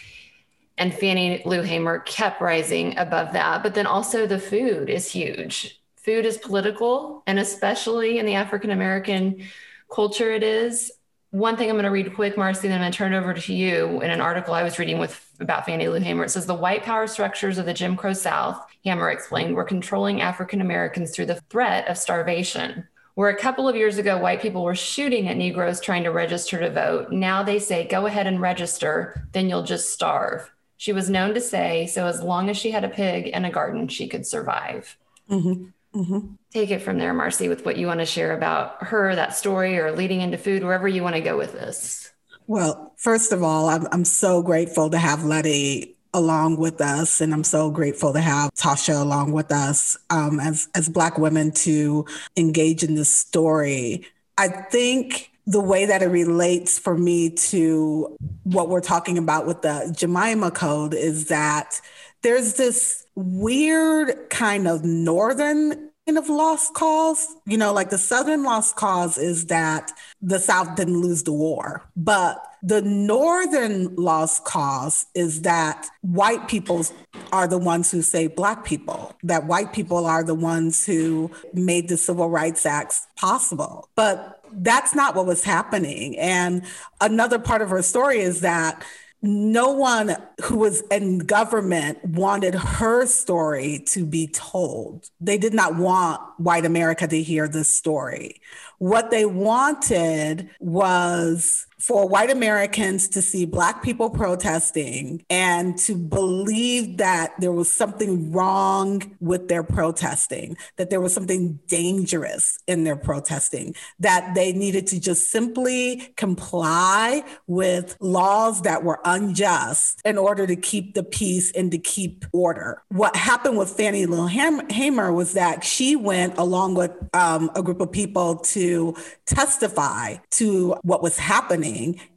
And 0.78 0.94
Fannie 0.94 1.42
Lou 1.46 1.62
Hamer 1.62 2.00
kept 2.00 2.42
rising 2.42 2.98
above 2.98 3.34
that. 3.34 3.62
But 3.64 3.76
then 3.76 3.86
also 3.86 4.26
the 4.26 4.40
food 4.40 4.90
is 4.90 5.12
huge. 5.12 5.80
Food 5.98 6.26
is 6.26 6.38
political, 6.38 7.24
and 7.28 7.40
especially 7.40 8.20
in 8.20 8.26
the 8.26 8.36
African 8.36 8.72
American 8.72 9.44
culture, 9.90 10.32
it 10.32 10.44
is. 10.44 10.92
One 11.32 11.56
thing 11.56 11.70
I'm 11.70 11.76
going 11.76 11.86
to 11.86 11.92
read 11.92 12.14
quick, 12.14 12.38
Marcy, 12.38 12.68
then 12.68 12.76
I'm 12.76 12.82
going 12.82 12.92
to 12.92 12.98
turn 12.98 13.14
it 13.14 13.18
over 13.18 13.34
to 13.34 13.54
you 13.54 14.02
in 14.02 14.12
an 14.12 14.22
article 14.22 14.54
I 14.54 14.64
was 14.64 14.78
reading 14.78 15.00
with 15.00 15.14
about 15.44 15.66
Fannie 15.66 15.88
Lou 15.88 16.00
Hamer. 16.00 16.24
It 16.24 16.30
says 16.32 16.46
the 16.46 16.56
white 16.56 16.84
power 16.84 17.06
structures 17.06 17.58
of 17.58 17.66
the 17.66 17.74
Jim 17.74 17.96
Crow 17.96 18.14
South, 18.14 18.60
Hamer 18.84 19.12
explained, 19.12 19.56
were 19.56 19.64
controlling 19.64 20.22
African 20.22 20.62
Americans 20.62 21.12
through 21.12 21.28
the 21.28 21.42
threat 21.50 21.88
of 21.88 21.98
starvation. 21.98 22.88
Where 23.16 23.30
a 23.30 23.38
couple 23.38 23.70
of 23.70 23.76
years 23.76 24.00
ago, 24.00 24.18
white 24.18 24.42
people 24.42 24.64
were 24.64 24.74
shooting 24.74 25.28
at 25.28 25.38
Negroes 25.38 25.80
trying 25.80 26.04
to 26.06 26.12
register 26.12 26.60
to 26.60 26.72
vote, 26.72 27.12
now 27.12 27.44
they 27.44 27.60
say, 27.60 27.88
go 27.88 28.08
ahead 28.08 28.26
and 28.26 28.42
register, 28.42 29.28
then 29.34 29.48
you'll 29.48 29.64
just 29.64 29.94
starve. 29.94 30.52
She 30.78 30.94
was 30.94 31.12
known 31.12 31.36
to 31.36 31.42
say, 31.42 31.86
so 31.86 32.08
as 32.08 32.24
long 32.24 32.50
as 32.50 32.58
she 32.58 32.72
had 32.72 32.84
a 32.84 32.90
pig 32.90 33.30
and 33.32 33.46
a 33.46 33.52
garden, 33.52 33.88
she 33.88 34.08
could 34.08 34.26
survive. 34.26 34.98
Mm-hmm. 35.30 35.66
Mm-hmm. 36.00 36.34
Take 36.52 36.72
it 36.72 36.82
from 36.82 36.98
there, 36.98 37.14
Marcy, 37.14 37.50
with 37.50 37.66
what 37.66 37.78
you 37.78 37.86
want 37.86 38.00
to 38.00 38.06
share 38.06 38.36
about 38.36 38.84
her, 38.84 39.16
that 39.16 39.36
story, 39.36 39.78
or 39.78 39.92
leading 39.92 40.22
into 40.22 40.40
food, 40.40 40.64
wherever 40.64 40.88
you 40.88 41.04
want 41.04 41.16
to 41.16 41.22
go 41.22 41.38
with 41.38 41.54
this. 41.54 42.12
Well, 42.48 42.94
first 42.98 43.32
of 43.32 43.44
all, 43.44 43.70
I'm, 43.70 43.88
I'm 43.92 44.06
so 44.06 44.42
grateful 44.42 44.90
to 44.90 44.98
have 44.98 45.24
Letty 45.24 45.96
along 46.14 46.58
with 46.58 46.82
us, 46.82 47.22
and 47.22 47.34
I'm 47.34 47.44
so 47.44 47.72
grateful 47.72 48.14
to 48.14 48.22
have 48.22 48.52
Tasha 48.54 49.02
along 49.02 49.32
with 49.32 49.52
us 49.52 49.98
um, 50.10 50.40
as 50.40 50.68
as 50.76 50.90
Black 50.90 51.18
women 51.18 51.52
to 51.52 52.06
engage 52.38 52.84
in 52.84 52.96
this 52.96 53.10
story. 53.10 54.06
I 54.38 54.50
think 54.50 55.32
the 55.46 55.62
way 55.62 55.86
that 55.86 56.02
it 56.02 56.08
relates 56.08 56.80
for 56.80 56.98
me 56.98 57.30
to 57.30 58.16
what 58.44 58.70
we're 58.70 58.82
talking 58.82 59.18
about 59.18 59.46
with 59.46 59.62
the 59.62 59.94
Jemima 59.98 60.52
Code 60.52 60.94
is 60.94 61.28
that 61.28 61.82
there's 62.22 62.54
this 62.56 63.06
weird 63.16 64.30
kind 64.30 64.68
of 64.68 64.84
northern 64.84 65.90
kind 66.06 66.18
of 66.18 66.30
lost 66.30 66.74
cause. 66.74 67.36
You 67.46 67.58
know, 67.58 67.74
like 67.74 67.90
the 67.90 67.98
Southern 67.98 68.44
lost 68.44 68.76
cause 68.76 69.18
is 69.18 69.48
that 69.48 69.92
the 70.22 70.40
South 70.40 70.76
didn't 70.76 71.02
lose 71.02 71.24
the 71.24 71.34
war. 71.34 71.84
But 71.96 72.46
the 72.62 72.82
Northern 72.82 73.96
lost 73.96 74.46
cause 74.46 75.06
is 75.16 75.42
that 75.42 75.88
white 76.02 76.48
people 76.48 76.86
are 77.32 77.48
the 77.48 77.58
ones 77.58 77.92
who 77.92 78.02
save 78.02 78.36
Black 78.36 78.64
people, 78.64 79.16
that 79.24 79.46
white 79.46 79.74
people 79.74 80.06
are 80.06 80.24
the 80.24 80.36
ones 80.36 80.86
who 80.86 81.32
made 81.54 81.90
the 81.90 81.98
Civil 81.98 82.30
Rights 82.30 82.66
Acts 82.66 83.08
possible. 83.16 83.90
But 83.96 84.40
that's 84.52 84.94
not 84.94 85.16
what 85.16 85.26
was 85.26 85.44
happening. 85.44 86.18
And 86.18 86.64
another 87.02 87.40
part 87.40 87.62
of 87.62 87.70
her 87.70 87.82
story 87.82 88.20
is 88.20 88.42
that 88.42 88.84
no 89.24 89.72
one 89.72 90.18
who 90.44 90.58
was 90.58 90.82
in 90.92 91.20
government 91.20 92.04
wanted 92.04 92.54
her 92.54 93.06
story 93.06 93.82
to 93.88 94.06
be 94.06 94.28
told. 94.28 95.10
They 95.22 95.38
did 95.38 95.54
not 95.54 95.78
want 95.78 96.22
white 96.38 96.66
America 96.66 97.08
to 97.08 97.24
hear 97.24 97.48
this 97.48 97.74
story. 97.74 98.42
What 98.80 99.12
they 99.12 99.26
wanted 99.26 100.50
was 100.60 101.66
for 101.84 102.08
white 102.08 102.30
Americans 102.30 103.10
to 103.10 103.22
see 103.22 103.46
Black 103.46 103.84
people 103.84 104.10
protesting 104.10 105.22
and 105.30 105.78
to 105.78 105.96
believe 105.98 106.96
that 106.96 107.34
there 107.42 107.52
was 107.52 107.70
something 107.70 108.32
wrong 108.32 109.02
with 109.20 109.50
their 109.50 109.64
protesting, 109.64 110.56
that 110.78 110.90
there 110.90 111.02
was 111.02 111.14
something 111.14 111.60
dangerous 111.68 112.58
in 112.68 112.86
their 112.86 112.96
protesting, 112.96 113.76
that 114.00 114.34
they 114.34 114.54
needed 114.54 114.88
to 114.88 114.98
just 114.98 115.30
simply 115.30 116.14
comply 116.16 117.22
with 117.48 117.98
laws 118.00 118.62
that 118.62 118.86
were 118.86 119.02
unjust 119.04 120.02
in 120.06 120.18
order 120.18 120.48
to 120.48 120.56
keep 120.56 120.94
the 120.94 121.04
peace 121.04 121.52
and 121.52 121.70
to 121.70 121.78
keep 121.78 122.24
order. 122.32 122.82
What 122.92 123.18
happened 123.18 123.58
with 123.58 123.70
Fannie 123.70 124.06
Lou 124.06 124.26
Hamer 124.28 125.12
was 125.12 125.34
that 125.34 125.66
she 125.66 125.98
went 125.98 126.38
along 126.38 126.76
with 126.76 126.92
um, 127.14 127.52
a 127.58 127.62
group 127.62 127.82
of 127.82 127.92
people 127.92 128.38
to 128.38 128.96
testify 129.26 130.16
to 130.32 130.78
what 130.84 131.04
was 131.04 131.18
happening 131.18 131.73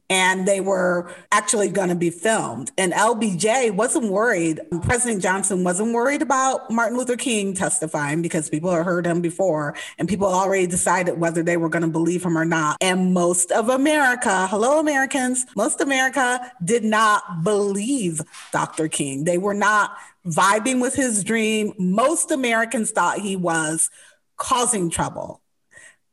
and 0.09 0.47
they 0.47 0.61
were 0.61 1.13
actually 1.33 1.69
going 1.69 1.89
to 1.89 1.95
be 1.95 2.11
filmed. 2.11 2.71
And 2.79 2.93
LBJ 2.93 3.73
wasn't 3.73 4.11
worried. 4.11 4.61
President 4.83 5.23
Johnson 5.23 5.65
wasn't 5.65 5.93
worried 5.93 6.23
about 6.23 6.71
Martin 6.71 6.97
Luther 6.97 7.17
King 7.17 7.55
testifying 7.55 8.23
because 8.23 8.49
people 8.49 8.71
had 8.71 8.85
heard 8.85 9.07
him 9.07 9.21
before 9.21 9.75
and 9.99 10.09
people 10.09 10.29
already 10.29 10.67
decided 10.67 11.19
whether 11.19 11.43
they 11.43 11.57
were 11.57 11.69
going 11.69 11.83
to 11.83 11.89
believe 11.89 12.25
him 12.25 12.39
or 12.39 12.45
not. 12.45 12.77
And 12.81 13.15
most 13.15 13.51
of 13.51 13.69
America, 13.69 14.47
hello, 14.47 14.79
Americans, 14.79 15.45
most 15.57 15.81
America 15.81 16.53
did 16.65 16.85
not 16.85 17.43
believe 17.43 18.21
Dr. 18.53 18.89
King. 18.89 19.25
They 19.25 19.39
were 19.39 19.55
not 19.55 19.97
vibing 20.25 20.81
with 20.81 20.95
his 20.95 21.25
dream. 21.25 21.73
Most 21.79 22.31
Americans 22.31 22.91
thought 22.93 23.19
he 23.19 23.37
was 23.37 23.91
causing 24.37 24.91
trouble 24.91 25.41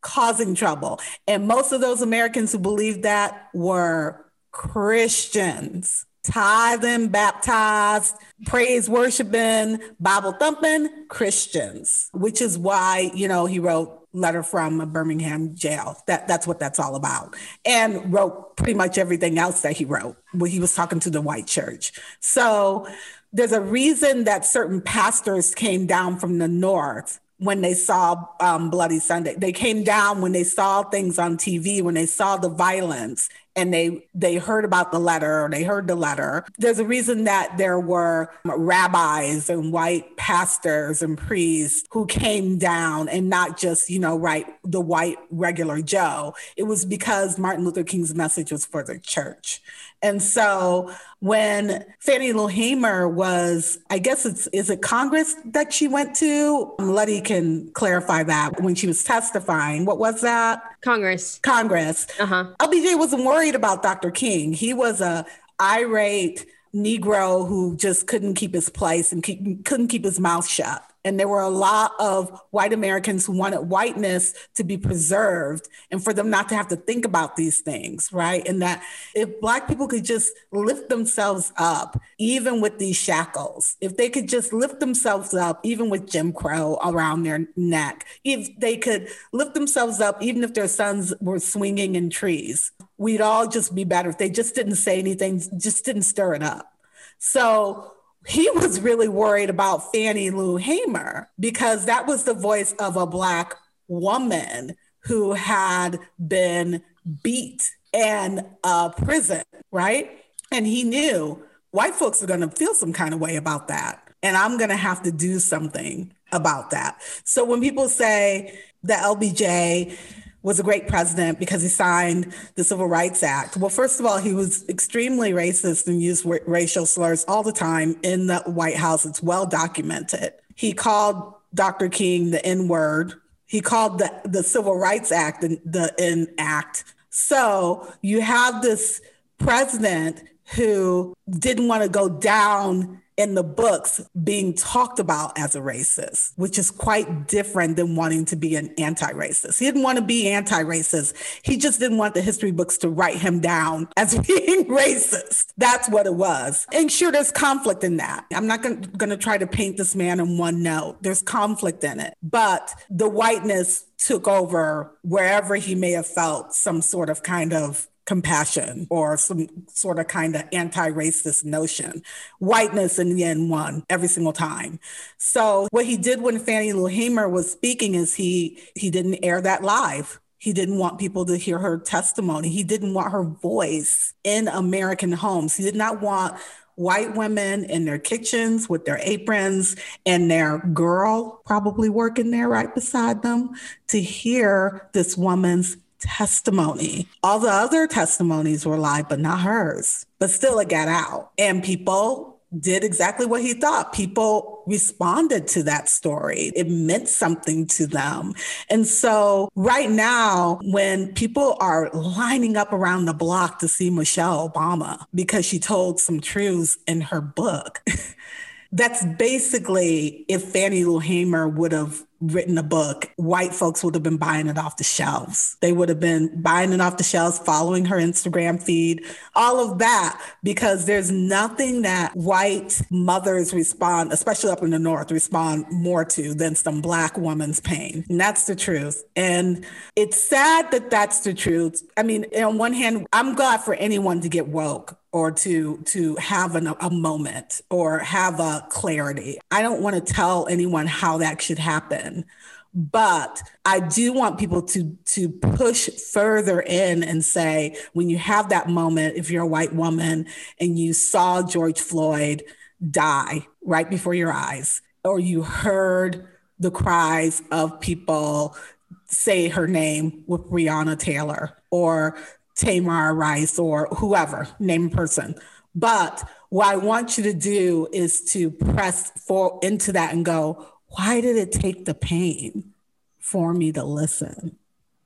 causing 0.03 0.53
trouble. 0.53 0.99
And 1.27 1.47
most 1.47 1.71
of 1.71 1.81
those 1.81 2.01
Americans 2.01 2.51
who 2.51 2.59
believed 2.59 3.03
that 3.03 3.49
were 3.53 4.23
Christians, 4.51 6.05
tithing, 6.23 7.07
baptized, 7.07 8.15
praise 8.45 8.87
worshiping, 8.87 9.79
Bible 9.99 10.33
thumping 10.33 10.89
Christians, 11.09 12.09
which 12.13 12.41
is 12.41 12.57
why, 12.57 13.11
you 13.15 13.27
know, 13.27 13.47
he 13.47 13.57
wrote 13.59 13.99
letter 14.13 14.43
from 14.43 14.79
a 14.79 14.85
Birmingham 14.85 15.55
jail. 15.55 15.97
That 16.05 16.27
that's 16.27 16.45
what 16.45 16.59
that's 16.59 16.79
all 16.79 16.95
about. 16.95 17.35
And 17.65 18.13
wrote 18.13 18.55
pretty 18.55 18.75
much 18.75 18.97
everything 18.97 19.39
else 19.39 19.61
that 19.61 19.75
he 19.75 19.85
wrote 19.85 20.15
when 20.33 20.51
he 20.51 20.59
was 20.59 20.75
talking 20.75 20.99
to 21.01 21.09
the 21.09 21.21
white 21.21 21.47
church. 21.47 21.93
So 22.19 22.87
there's 23.31 23.51
a 23.51 23.61
reason 23.61 24.25
that 24.25 24.45
certain 24.45 24.81
pastors 24.81 25.55
came 25.55 25.87
down 25.87 26.19
from 26.19 26.37
the 26.37 26.47
north 26.47 27.19
when 27.43 27.61
they 27.61 27.73
saw 27.73 28.25
um, 28.39 28.69
Bloody 28.69 28.99
Sunday. 28.99 29.35
They 29.35 29.51
came 29.51 29.83
down 29.83 30.21
when 30.21 30.31
they 30.31 30.45
saw 30.45 30.83
things 30.83 31.19
on 31.19 31.37
TV, 31.37 31.81
when 31.81 31.93
they 31.95 32.05
saw 32.05 32.37
the 32.37 32.49
violence, 32.49 33.29
and 33.55 33.73
they 33.73 34.05
they 34.15 34.37
heard 34.37 34.65
about 34.65 34.91
the 34.91 34.99
letter 34.99 35.43
or 35.43 35.49
they 35.49 35.63
heard 35.63 35.87
the 35.87 35.95
letter. 35.95 36.45
There's 36.57 36.79
a 36.79 36.85
reason 36.85 37.25
that 37.25 37.57
there 37.57 37.79
were 37.79 38.31
rabbis 38.45 39.49
and 39.49 39.71
white 39.71 40.15
pastors 40.17 41.01
and 41.01 41.17
priests 41.17 41.87
who 41.91 42.05
came 42.05 42.57
down 42.57 43.09
and 43.09 43.29
not 43.29 43.57
just, 43.57 43.89
you 43.89 43.99
know, 43.99 44.17
right, 44.17 44.47
the 44.63 44.81
white 44.81 45.17
regular 45.29 45.81
Joe. 45.81 46.33
It 46.57 46.63
was 46.63 46.85
because 46.85 47.37
Martin 47.37 47.65
Luther 47.65 47.83
King's 47.83 48.15
message 48.15 48.51
was 48.51 48.65
for 48.65 48.83
the 48.83 48.99
church. 48.99 49.61
And 50.03 50.21
so 50.21 50.93
when 51.19 51.85
Fannie 51.99 52.33
Lou 52.33 52.47
Hamer 52.47 53.07
was, 53.07 53.79
I 53.89 53.97
guess 53.97 54.25
it's, 54.25 54.47
is 54.47 54.69
it 54.69 54.81
Congress 54.81 55.35
that 55.45 55.71
she 55.71 55.87
went 55.87 56.13
to? 56.17 56.73
Letty 56.77 57.21
can 57.21 57.71
clarify 57.71 58.23
that 58.23 58.61
when 58.61 58.75
she 58.75 58.85
was 58.85 59.03
testifying. 59.03 59.85
What 59.85 59.97
was 59.99 60.19
that? 60.21 60.61
Congress. 60.81 61.39
Congress. 61.41 62.05
Uh-huh. 62.19 62.53
LBJ 62.59 62.99
wasn't 62.99 63.23
worried 63.23 63.55
about 63.55 63.81
Dr. 63.81 64.11
King. 64.11 64.51
He 64.51 64.73
was 64.73 64.99
a 64.99 65.25
irate 65.61 66.45
Negro 66.75 67.47
who 67.47 67.77
just 67.77 68.05
couldn't 68.07 68.33
keep 68.33 68.53
his 68.53 68.67
place 68.69 69.13
and 69.13 69.23
keep, 69.23 69.63
couldn't 69.63 69.87
keep 69.87 70.03
his 70.03 70.19
mouth 70.19 70.47
shut. 70.47 70.83
And 71.05 71.19
there 71.19 71.27
were 71.27 71.41
a 71.41 71.49
lot 71.49 71.91
of 71.99 72.41
white 72.51 72.73
Americans 72.73 73.25
who 73.25 73.37
wanted 73.37 73.61
whiteness 73.61 74.33
to 74.55 74.63
be 74.63 74.77
preserved 74.77 75.67
and 75.91 76.03
for 76.03 76.13
them 76.13 76.29
not 76.29 76.49
to 76.49 76.55
have 76.55 76.67
to 76.69 76.75
think 76.75 77.05
about 77.05 77.35
these 77.35 77.59
things, 77.59 78.09
right? 78.11 78.47
And 78.47 78.61
that 78.61 78.83
if 79.13 79.39
Black 79.41 79.67
people 79.67 79.87
could 79.87 80.05
just 80.05 80.31
lift 80.51 80.89
themselves 80.89 81.51
up, 81.57 81.99
even 82.17 82.61
with 82.61 82.79
these 82.79 82.95
shackles, 82.95 83.75
if 83.81 83.97
they 83.97 84.09
could 84.09 84.29
just 84.29 84.53
lift 84.53 84.79
themselves 84.79 85.33
up, 85.33 85.59
even 85.63 85.89
with 85.89 86.09
Jim 86.09 86.31
Crow 86.31 86.79
around 86.83 87.23
their 87.23 87.47
neck, 87.55 88.05
if 88.23 88.57
they 88.59 88.77
could 88.77 89.09
lift 89.31 89.53
themselves 89.53 89.99
up, 89.99 90.21
even 90.21 90.43
if 90.43 90.53
their 90.53 90.67
sons 90.67 91.13
were 91.19 91.39
swinging 91.39 91.95
in 91.95 92.09
trees, 92.09 92.71
we'd 92.97 93.21
all 93.21 93.47
just 93.47 93.75
be 93.75 93.83
better 93.83 94.09
if 94.09 94.17
they 94.17 94.29
just 94.29 94.55
didn't 94.55 94.75
say 94.75 94.99
anything, 94.99 95.41
just 95.57 95.83
didn't 95.83 96.03
stir 96.03 96.35
it 96.35 96.43
up. 96.43 96.73
So 97.17 97.92
he 98.27 98.49
was 98.51 98.79
really 98.79 99.07
worried 99.07 99.49
about 99.49 99.91
Fannie 99.91 100.29
Lou 100.29 100.57
Hamer 100.57 101.29
because 101.39 101.85
that 101.85 102.07
was 102.07 102.23
the 102.23 102.33
voice 102.33 102.73
of 102.73 102.95
a 102.95 103.05
Black 103.05 103.55
woman 103.87 104.75
who 104.99 105.33
had 105.33 105.99
been 106.25 106.81
beat 107.21 107.69
in 107.91 108.45
a 108.63 108.89
prison, 108.95 109.43
right? 109.71 110.09
And 110.51 110.65
he 110.65 110.83
knew 110.83 111.43
white 111.71 111.95
folks 111.95 112.23
are 112.23 112.27
going 112.27 112.41
to 112.41 112.49
feel 112.49 112.73
some 112.73 112.93
kind 112.93 113.13
of 113.13 113.19
way 113.19 113.35
about 113.35 113.67
that. 113.67 114.09
And 114.21 114.37
I'm 114.37 114.57
going 114.57 114.69
to 114.69 114.75
have 114.77 115.03
to 115.03 115.11
do 115.11 115.39
something 115.39 116.13
about 116.31 116.71
that. 116.71 117.01
So 117.25 117.43
when 117.43 117.59
people 117.59 117.89
say 117.89 118.57
the 118.83 118.93
LBJ 118.93 119.97
was 120.43 120.59
a 120.59 120.63
great 120.63 120.87
president 120.87 121.39
because 121.39 121.61
he 121.61 121.69
signed 121.69 122.33
the 122.55 122.63
Civil 122.63 122.87
Rights 122.87 123.23
Act. 123.23 123.57
Well, 123.57 123.69
first 123.69 123.99
of 123.99 124.05
all, 124.05 124.17
he 124.17 124.33
was 124.33 124.67
extremely 124.69 125.31
racist 125.31 125.87
and 125.87 126.01
used 126.01 126.25
racial 126.45 126.85
slurs 126.85 127.25
all 127.27 127.43
the 127.43 127.53
time 127.53 127.97
in 128.03 128.27
the 128.27 128.39
White 128.45 128.75
House. 128.75 129.05
It's 129.05 129.23
well 129.23 129.45
documented. 129.45 130.33
He 130.55 130.73
called 130.73 131.33
Dr. 131.53 131.89
King 131.89 132.31
the 132.31 132.45
N 132.45 132.67
word. 132.67 133.13
He 133.45 133.61
called 133.61 133.99
the, 133.99 134.11
the 134.25 134.43
Civil 134.43 134.77
Rights 134.77 135.11
Act 135.11 135.41
the, 135.41 135.59
the 135.63 135.93
N 135.97 136.27
Act. 136.37 136.83
So 137.09 137.91
you 138.01 138.21
have 138.21 138.61
this 138.61 139.01
president 139.37 140.23
who 140.55 141.15
didn't 141.29 141.67
want 141.67 141.83
to 141.83 141.89
go 141.89 142.09
down 142.09 143.01
in 143.17 143.35
the 143.35 143.43
books 143.43 144.01
being 144.23 144.53
talked 144.53 144.99
about 144.99 145.37
as 145.37 145.55
a 145.55 145.59
racist, 145.59 146.31
which 146.35 146.57
is 146.57 146.71
quite 146.71 147.27
different 147.27 147.75
than 147.75 147.95
wanting 147.95 148.25
to 148.25 148.35
be 148.35 148.55
an 148.55 148.73
anti 148.77 149.11
racist. 149.11 149.59
He 149.59 149.65
didn't 149.65 149.83
want 149.83 149.97
to 149.97 150.03
be 150.03 150.29
anti 150.29 150.63
racist. 150.63 151.13
He 151.43 151.57
just 151.57 151.79
didn't 151.79 151.97
want 151.97 152.13
the 152.13 152.21
history 152.21 152.51
books 152.51 152.77
to 152.79 152.89
write 152.89 153.17
him 153.17 153.39
down 153.39 153.87
as 153.97 154.17
being 154.17 154.65
racist. 154.65 155.53
That's 155.57 155.89
what 155.89 156.05
it 156.05 156.15
was. 156.15 156.67
And 156.73 156.91
sure, 156.91 157.11
there's 157.11 157.31
conflict 157.31 157.83
in 157.83 157.97
that. 157.97 158.25
I'm 158.33 158.47
not 158.47 158.61
going 158.61 159.09
to 159.09 159.17
try 159.17 159.37
to 159.37 159.47
paint 159.47 159.77
this 159.77 159.95
man 159.95 160.19
in 160.19 160.37
one 160.37 160.63
note, 160.63 161.01
there's 161.01 161.21
conflict 161.21 161.83
in 161.83 161.99
it. 161.99 162.15
But 162.21 162.73
the 162.89 163.09
whiteness 163.09 163.85
took 163.97 164.27
over 164.27 164.97
wherever 165.01 165.55
he 165.55 165.75
may 165.75 165.91
have 165.91 166.07
felt 166.07 166.53
some 166.53 166.81
sort 166.81 167.09
of 167.09 167.23
kind 167.23 167.53
of 167.53 167.87
compassion 168.05 168.87
or 168.89 169.17
some 169.17 169.47
sort 169.67 169.99
of 169.99 170.07
kind 170.07 170.35
of 170.35 170.43
anti-racist 170.51 171.45
notion. 171.45 172.01
Whiteness 172.39 172.99
in 172.99 173.15
the 173.15 173.23
end 173.23 173.49
won 173.49 173.83
every 173.89 174.07
single 174.07 174.33
time. 174.33 174.79
So 175.17 175.67
what 175.71 175.85
he 175.85 175.97
did 175.97 176.21
when 176.21 176.39
Fannie 176.39 176.73
Lou 176.73 176.87
Hamer 176.87 177.29
was 177.29 177.51
speaking 177.51 177.95
is 177.95 178.13
he 178.13 178.59
he 178.75 178.89
didn't 178.89 179.23
air 179.23 179.41
that 179.41 179.63
live. 179.63 180.19
He 180.37 180.51
didn't 180.51 180.77
want 180.77 180.99
people 180.99 181.25
to 181.25 181.37
hear 181.37 181.57
her 181.57 181.77
testimony. 181.77 182.49
He 182.49 182.63
didn't 182.63 182.93
want 182.93 183.13
her 183.13 183.23
voice 183.23 184.13
in 184.25 184.49
American 184.49 185.13
homes. 185.13 185.55
He 185.55 185.63
did 185.63 185.75
not 185.75 186.01
want 186.01 186.37
white 186.75 187.15
women 187.15 187.63
in 187.65 187.85
their 187.85 187.99
kitchens 187.99 188.67
with 188.67 188.83
their 188.85 188.99
aprons 189.03 189.75
and 190.05 190.29
their 190.29 190.57
girl 190.73 191.41
probably 191.45 191.87
working 191.87 192.31
there 192.31 192.49
right 192.49 192.73
beside 192.73 193.21
them 193.21 193.51
to 193.87 194.01
hear 194.01 194.89
this 194.93 195.15
woman's 195.15 195.77
testimony. 196.03 197.07
All 197.23 197.39
the 197.39 197.49
other 197.49 197.87
testimonies 197.87 198.65
were 198.65 198.77
live, 198.77 199.09
but 199.09 199.19
not 199.19 199.41
hers. 199.41 200.05
But 200.19 200.29
still, 200.29 200.59
it 200.59 200.69
got 200.69 200.87
out. 200.87 201.31
And 201.37 201.63
people 201.63 202.33
did 202.59 202.83
exactly 202.83 203.25
what 203.25 203.41
he 203.41 203.53
thought. 203.53 203.93
People 203.93 204.63
responded 204.67 205.47
to 205.47 205.63
that 205.63 205.89
story. 205.89 206.51
It 206.55 206.69
meant 206.69 207.07
something 207.07 207.65
to 207.67 207.87
them. 207.87 208.33
And 208.69 208.85
so, 208.85 209.49
right 209.55 209.89
now, 209.89 210.59
when 210.63 211.13
people 211.13 211.57
are 211.59 211.89
lining 211.91 212.57
up 212.57 212.71
around 212.71 213.05
the 213.05 213.13
block 213.13 213.59
to 213.59 213.67
see 213.67 213.89
Michelle 213.89 214.49
Obama 214.49 215.05
because 215.13 215.45
she 215.45 215.59
told 215.59 215.99
some 215.99 216.19
truths 216.19 216.77
in 216.87 217.01
her 217.01 217.21
book, 217.21 217.81
that's 218.71 219.05
basically 219.05 220.25
if 220.27 220.43
Fannie 220.43 220.85
Lou 220.85 220.99
Hamer 220.99 221.47
would 221.47 221.71
have 221.71 222.03
written 222.23 222.57
a 222.57 222.63
book, 222.63 223.11
white 223.17 223.53
folks 223.53 223.83
would 223.83 223.93
have 223.93 224.03
been 224.03 224.17
buying 224.17 224.47
it 224.47 224.57
off 224.57 224.77
the 224.77 224.83
shelves. 224.83 225.57
They 225.61 225.71
would 225.71 225.89
have 225.89 225.99
been 225.99 226.41
buying 226.41 226.71
it 226.73 226.81
off 226.81 226.97
the 226.97 227.03
shelves, 227.03 227.39
following 227.39 227.85
her 227.85 227.97
Instagram 227.97 228.61
feed, 228.61 229.03
all 229.35 229.59
of 229.59 229.79
that, 229.79 230.21
because 230.41 230.85
there's 230.85 231.11
nothing 231.11 231.81
that 231.83 232.15
white 232.15 232.81
mothers 232.89 233.53
respond, 233.53 234.13
especially 234.13 234.51
up 234.51 234.63
in 234.63 234.69
the 234.69 234.79
North, 234.79 235.11
respond 235.11 235.65
more 235.69 236.05
to 236.05 236.33
than 236.33 236.55
some 236.55 236.81
Black 236.81 237.17
woman's 237.17 237.59
pain. 237.59 238.05
And 238.09 238.19
that's 238.19 238.45
the 238.45 238.55
truth. 238.55 239.03
And 239.15 239.65
it's 239.95 240.21
sad 240.21 240.71
that 240.71 240.89
that's 240.89 241.21
the 241.21 241.33
truth. 241.33 241.83
I 241.97 242.03
mean, 242.03 242.25
on 242.37 242.57
one 242.57 242.73
hand, 242.73 243.07
I'm 243.11 243.35
glad 243.35 243.61
for 243.61 243.73
anyone 243.75 244.21
to 244.21 244.29
get 244.29 244.47
woke 244.47 244.97
or 245.13 245.31
to 245.31 245.77
to 245.85 246.15
have 246.15 246.55
an, 246.55 246.67
a 246.81 246.89
moment 246.89 247.61
or 247.69 247.99
have 247.99 248.39
a 248.39 248.65
clarity. 248.69 249.39
I 249.51 249.61
don't 249.61 249.81
want 249.81 249.95
to 249.95 250.13
tell 250.13 250.47
anyone 250.47 250.87
how 250.87 251.19
that 251.19 251.41
should 251.41 251.59
happen, 251.59 252.25
but 252.73 253.41
I 253.63 253.79
do 253.79 254.11
want 254.11 254.39
people 254.39 254.63
to 254.63 254.97
to 255.05 255.29
push 255.29 255.87
further 256.11 256.59
in 256.59 257.03
and 257.03 257.23
say 257.23 257.77
when 257.93 258.09
you 258.09 258.17
have 258.17 258.49
that 258.49 258.67
moment, 258.67 259.15
if 259.15 259.29
you're 259.29 259.43
a 259.43 259.47
white 259.47 259.73
woman 259.73 260.25
and 260.59 260.77
you 260.77 260.93
saw 260.93 261.43
George 261.43 261.79
Floyd 261.79 262.43
die 262.89 263.47
right 263.63 263.89
before 263.89 264.15
your 264.15 264.33
eyes, 264.33 264.81
or 265.05 265.19
you 265.19 265.43
heard 265.43 266.27
the 266.59 266.71
cries 266.71 267.43
of 267.51 267.79
people 267.79 268.57
say 269.05 269.47
her 269.47 269.67
name 269.67 270.23
with 270.25 270.41
Breonna 270.49 270.97
Taylor, 270.97 271.55
or 271.69 272.17
Tamir 272.55 273.15
Rice 273.15 273.57
or 273.59 273.87
whoever, 273.97 274.47
name 274.59 274.89
person. 274.89 275.35
But 275.75 276.23
what 276.49 276.67
I 276.67 276.75
want 276.75 277.17
you 277.17 277.23
to 277.23 277.33
do 277.33 277.87
is 277.91 278.21
to 278.33 278.51
press 278.51 279.11
for 279.25 279.59
into 279.63 279.91
that 279.93 280.13
and 280.13 280.23
go, 280.23 280.67
why 280.87 281.21
did 281.21 281.35
it 281.35 281.51
take 281.51 281.85
the 281.85 281.95
pain 281.95 282.73
for 283.19 283.53
me 283.53 283.71
to 283.71 283.83
listen? 283.83 284.57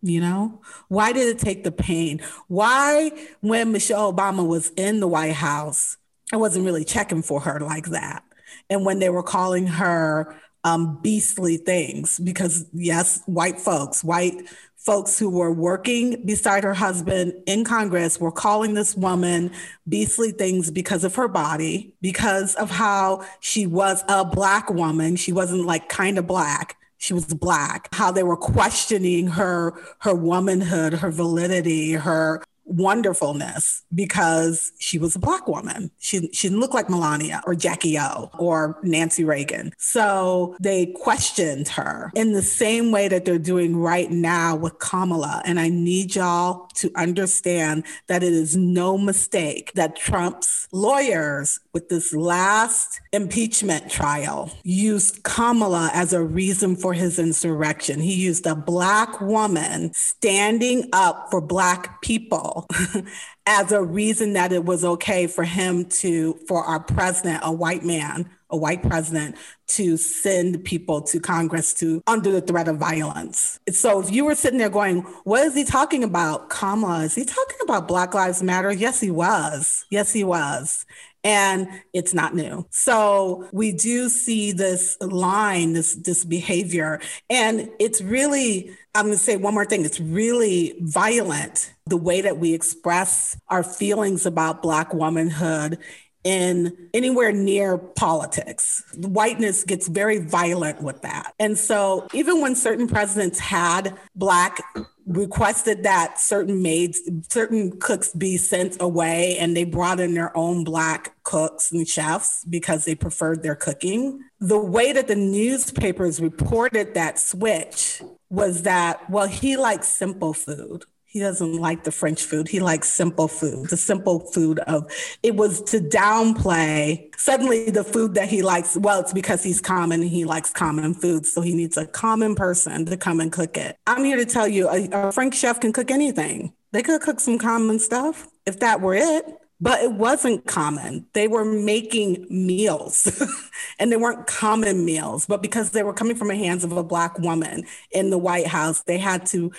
You 0.01 0.21
know, 0.21 0.61
why 0.89 1.11
did 1.11 1.27
it 1.27 1.39
take 1.39 1.63
the 1.63 1.71
pain? 1.71 2.21
Why, 2.47 3.11
when 3.41 3.71
Michelle 3.71 4.13
Obama 4.13 4.45
was 4.45 4.69
in 4.71 4.99
the 4.99 5.07
White 5.07 5.33
House, 5.33 5.97
I 6.31 6.37
wasn't 6.37 6.65
really 6.65 6.83
checking 6.85 7.21
for 7.21 7.41
her 7.41 7.59
like 7.59 7.87
that. 7.87 8.23
And 8.69 8.85
when 8.85 8.99
they 8.99 9.09
were 9.09 9.23
calling 9.23 9.65
her 9.67 10.35
um, 10.63 10.99
beastly 11.01 11.57
things, 11.57 12.19
because 12.19 12.65
yes, 12.73 13.21
white 13.25 13.59
folks, 13.59 14.03
white 14.03 14.43
folks 14.87 15.19
who 15.19 15.29
were 15.29 15.51
working 15.51 16.25
beside 16.25 16.63
her 16.63 16.73
husband 16.73 17.33
in 17.45 17.65
Congress 17.65 18.21
were 18.21 18.31
calling 18.31 18.73
this 18.73 18.95
woman 18.95 19.51
beastly 19.89 20.31
things 20.31 20.71
because 20.71 21.03
of 21.03 21.13
her 21.15 21.27
body, 21.27 21.93
because 22.01 22.55
of 22.55 22.71
how 22.71 23.21
she 23.41 23.67
was 23.67 24.01
a 24.07 24.23
Black 24.23 24.69
woman. 24.69 25.17
She 25.17 25.33
wasn't 25.33 25.65
like 25.65 25.89
kind 25.89 26.17
of 26.17 26.25
Black. 26.25 26.77
She 26.99 27.13
was 27.13 27.25
black. 27.25 27.89
How 27.93 28.11
they 28.11 28.23
were 28.23 28.37
questioning 28.37 29.27
her, 29.27 29.73
her 29.99 30.15
womanhood, 30.15 30.93
her 30.93 31.11
validity, 31.11 31.91
her 31.91 32.41
wonderfulness 32.67 33.83
because 33.93 34.71
she 34.79 34.99
was 34.99 35.15
a 35.15 35.19
black 35.19 35.47
woman. 35.47 35.91
She, 35.97 36.29
she 36.33 36.49
didn't 36.49 36.59
look 36.59 36.73
like 36.73 36.89
Melania 36.89 37.41
or 37.45 37.55
Jackie 37.55 37.97
O 37.97 38.29
or 38.37 38.77
Nancy 38.83 39.23
Reagan. 39.23 39.73
So 39.77 40.55
they 40.59 40.87
questioned 40.87 41.67
her 41.69 42.11
in 42.15 42.33
the 42.33 42.41
same 42.41 42.91
way 42.91 43.07
that 43.07 43.25
they're 43.25 43.39
doing 43.39 43.77
right 43.77 44.11
now 44.11 44.55
with 44.55 44.79
Kamala. 44.79 45.41
And 45.45 45.59
I 45.59 45.69
need 45.69 46.15
y'all 46.15 46.67
to 46.75 46.91
understand 46.95 47.85
that 48.07 48.23
it 48.23 48.33
is 48.33 48.55
no 48.55 48.97
mistake 48.97 49.71
that 49.73 49.95
Trump's 49.95 50.67
lawyers 50.71 51.59
with 51.77 51.89
this 51.89 52.11
last 52.11 53.01
impeachment 53.13 53.87
trial 53.87 54.51
used 54.63 55.21
Kamala 55.21 55.91
as 55.93 56.11
a 56.11 56.23
reason 56.23 56.75
for 56.75 56.91
his 56.91 57.19
insurrection. 57.19 57.99
He 57.99 58.15
used 58.15 58.47
a 58.47 58.55
black 58.55 59.21
woman 59.21 59.93
standing 59.93 60.89
up 60.91 61.27
for 61.29 61.39
black 61.39 62.01
people 62.01 62.65
as 63.45 63.71
a 63.71 63.83
reason 63.83 64.33
that 64.33 64.51
it 64.51 64.65
was 64.65 64.83
okay 64.83 65.27
for 65.27 65.43
him 65.43 65.85
to, 65.85 66.33
for 66.47 66.63
our 66.63 66.79
president, 66.79 67.41
a 67.43 67.51
white 67.51 67.85
man, 67.85 68.27
a 68.49 68.57
white 68.57 68.81
president, 68.81 69.35
to 69.67 69.97
send 69.97 70.65
people 70.65 71.01
to 71.03 71.19
Congress 71.19 71.75
to 71.75 72.01
under 72.07 72.31
the 72.31 72.41
threat 72.41 72.67
of 72.67 72.77
violence. 72.77 73.59
So 73.69 74.01
if 74.01 74.11
you 74.11 74.25
were 74.25 74.33
sitting 74.33 74.57
there 74.57 74.69
going, 74.69 75.01
what 75.25 75.45
is 75.45 75.53
he 75.53 75.63
talking 75.63 76.03
about? 76.03 76.49
Kamala, 76.49 77.03
is 77.03 77.13
he 77.13 77.23
talking 77.23 77.57
about 77.63 77.87
Black 77.87 78.15
Lives 78.15 78.41
Matter? 78.41 78.71
Yes, 78.71 78.99
he 78.99 79.11
was. 79.11 79.85
Yes, 79.91 80.11
he 80.11 80.23
was 80.23 80.87
and 81.27 81.67
it's 81.91 82.13
not 82.13 82.33
new. 82.33 82.65
So 82.71 83.49
we 83.51 83.73
do 83.73 84.07
see 84.07 84.53
this 84.53 84.97
line, 85.01 85.73
this 85.73 85.93
this 85.95 86.23
behavior, 86.23 87.01
and 87.29 87.69
it's 87.79 88.01
really. 88.01 88.75
I'm 88.95 89.05
going 89.05 89.17
to 89.17 89.23
say 89.23 89.37
one 89.37 89.53
more 89.53 89.65
thing. 89.65 89.85
It's 89.85 89.99
really 89.99 90.75
violent 90.81 91.71
the 91.85 91.97
way 91.97 92.21
that 92.21 92.39
we 92.39 92.55
express 92.55 93.39
our 93.47 93.61
feelings 93.61 94.25
about 94.25 94.63
Black 94.63 94.91
womanhood 94.91 95.77
in 96.23 96.89
anywhere 96.93 97.31
near 97.31 97.77
politics. 97.77 98.83
Whiteness 98.97 99.63
gets 99.63 99.87
very 99.87 100.19
violent 100.19 100.81
with 100.81 101.01
that. 101.01 101.33
And 101.39 101.57
so 101.57 102.07
even 102.13 102.41
when 102.41 102.55
certain 102.55 102.87
presidents 102.87 103.39
had 103.39 103.97
Black 104.15 104.61
requested 105.05 105.83
that 105.83 106.19
certain 106.19 106.61
maids, 106.61 106.99
certain 107.29 107.79
cooks 107.79 108.13
be 108.13 108.35
sent 108.37 108.75
away, 108.81 109.37
and 109.37 109.55
they 109.55 109.63
brought 109.63 109.99
in 109.99 110.13
their 110.13 110.35
own 110.35 110.63
Black 110.63 111.15
cooks 111.23 111.71
and 111.71 111.87
chefs 111.87 112.43
because 112.45 112.83
they 112.85 112.95
preferred 112.95 113.41
their 113.41 113.55
cooking. 113.55 114.19
The 114.39 114.59
way 114.59 114.91
that 114.91 115.07
the 115.07 115.15
newspapers 115.15 116.19
reported 116.19 116.93
that 116.93 117.19
switch 117.19 118.01
was 118.29 118.63
that, 118.63 119.09
well, 119.09 119.27
he 119.27 119.55
likes 119.55 119.87
simple 119.87 120.33
food 120.33 120.83
he 121.07 121.19
doesn't 121.19 121.55
like 121.55 121.85
the 121.85 121.91
French 121.91 122.23
food. 122.23 122.49
He 122.49 122.59
likes 122.59 122.91
simple 122.91 123.27
food, 123.27 123.69
the 123.69 123.77
simple 123.77 124.19
food 124.19 124.59
of 124.59 124.91
it 125.23 125.35
was 125.35 125.61
to 125.63 125.79
downplay 125.79 127.09
suddenly 127.17 127.71
the 127.71 127.83
food 127.83 128.13
that 128.15 128.27
he 128.27 128.41
likes. 128.41 128.75
Well, 128.77 128.99
it's 128.99 129.13
because 129.13 129.41
he's 129.41 129.61
common 129.61 130.01
he 130.01 130.25
likes 130.25 130.51
common 130.51 130.93
foods. 130.93 131.31
So 131.31 131.41
he 131.41 131.55
needs 131.55 131.77
a 131.77 131.87
common 131.87 132.35
person 132.35 132.85
to 132.85 132.97
come 132.97 133.19
and 133.19 133.31
cook 133.31 133.57
it. 133.57 133.77
I'm 133.87 134.03
here 134.03 134.17
to 134.17 134.25
tell 134.25 134.47
you 134.47 134.69
a, 134.69 134.89
a 134.91 135.11
French 135.11 135.35
chef 135.35 135.59
can 135.59 135.73
cook 135.73 135.91
anything. 135.91 136.53
They 136.73 136.83
could 136.83 137.01
cook 137.01 137.19
some 137.19 137.37
common 137.37 137.79
stuff 137.79 138.27
if 138.45 138.59
that 138.59 138.81
were 138.81 138.95
it 138.95 139.25
but 139.59 139.81
it 139.81 139.91
wasn't 139.91 140.45
common. 140.45 141.07
They 141.13 141.27
were 141.27 141.45
making 141.45 142.27
meals 142.29 143.21
and 143.79 143.91
they 143.91 143.97
weren't 143.97 144.27
common 144.27 144.85
meals, 144.85 145.25
but 145.25 145.41
because 145.41 145.71
they 145.71 145.83
were 145.83 145.93
coming 145.93 146.15
from 146.15 146.27
the 146.27 146.35
hands 146.35 146.63
of 146.63 146.71
a 146.71 146.83
Black 146.83 147.17
woman 147.19 147.63
in 147.91 148.09
the 148.09 148.17
White 148.17 148.47
House, 148.47 148.83
they 148.83 148.97
had 148.97 149.25
to 149.27 149.51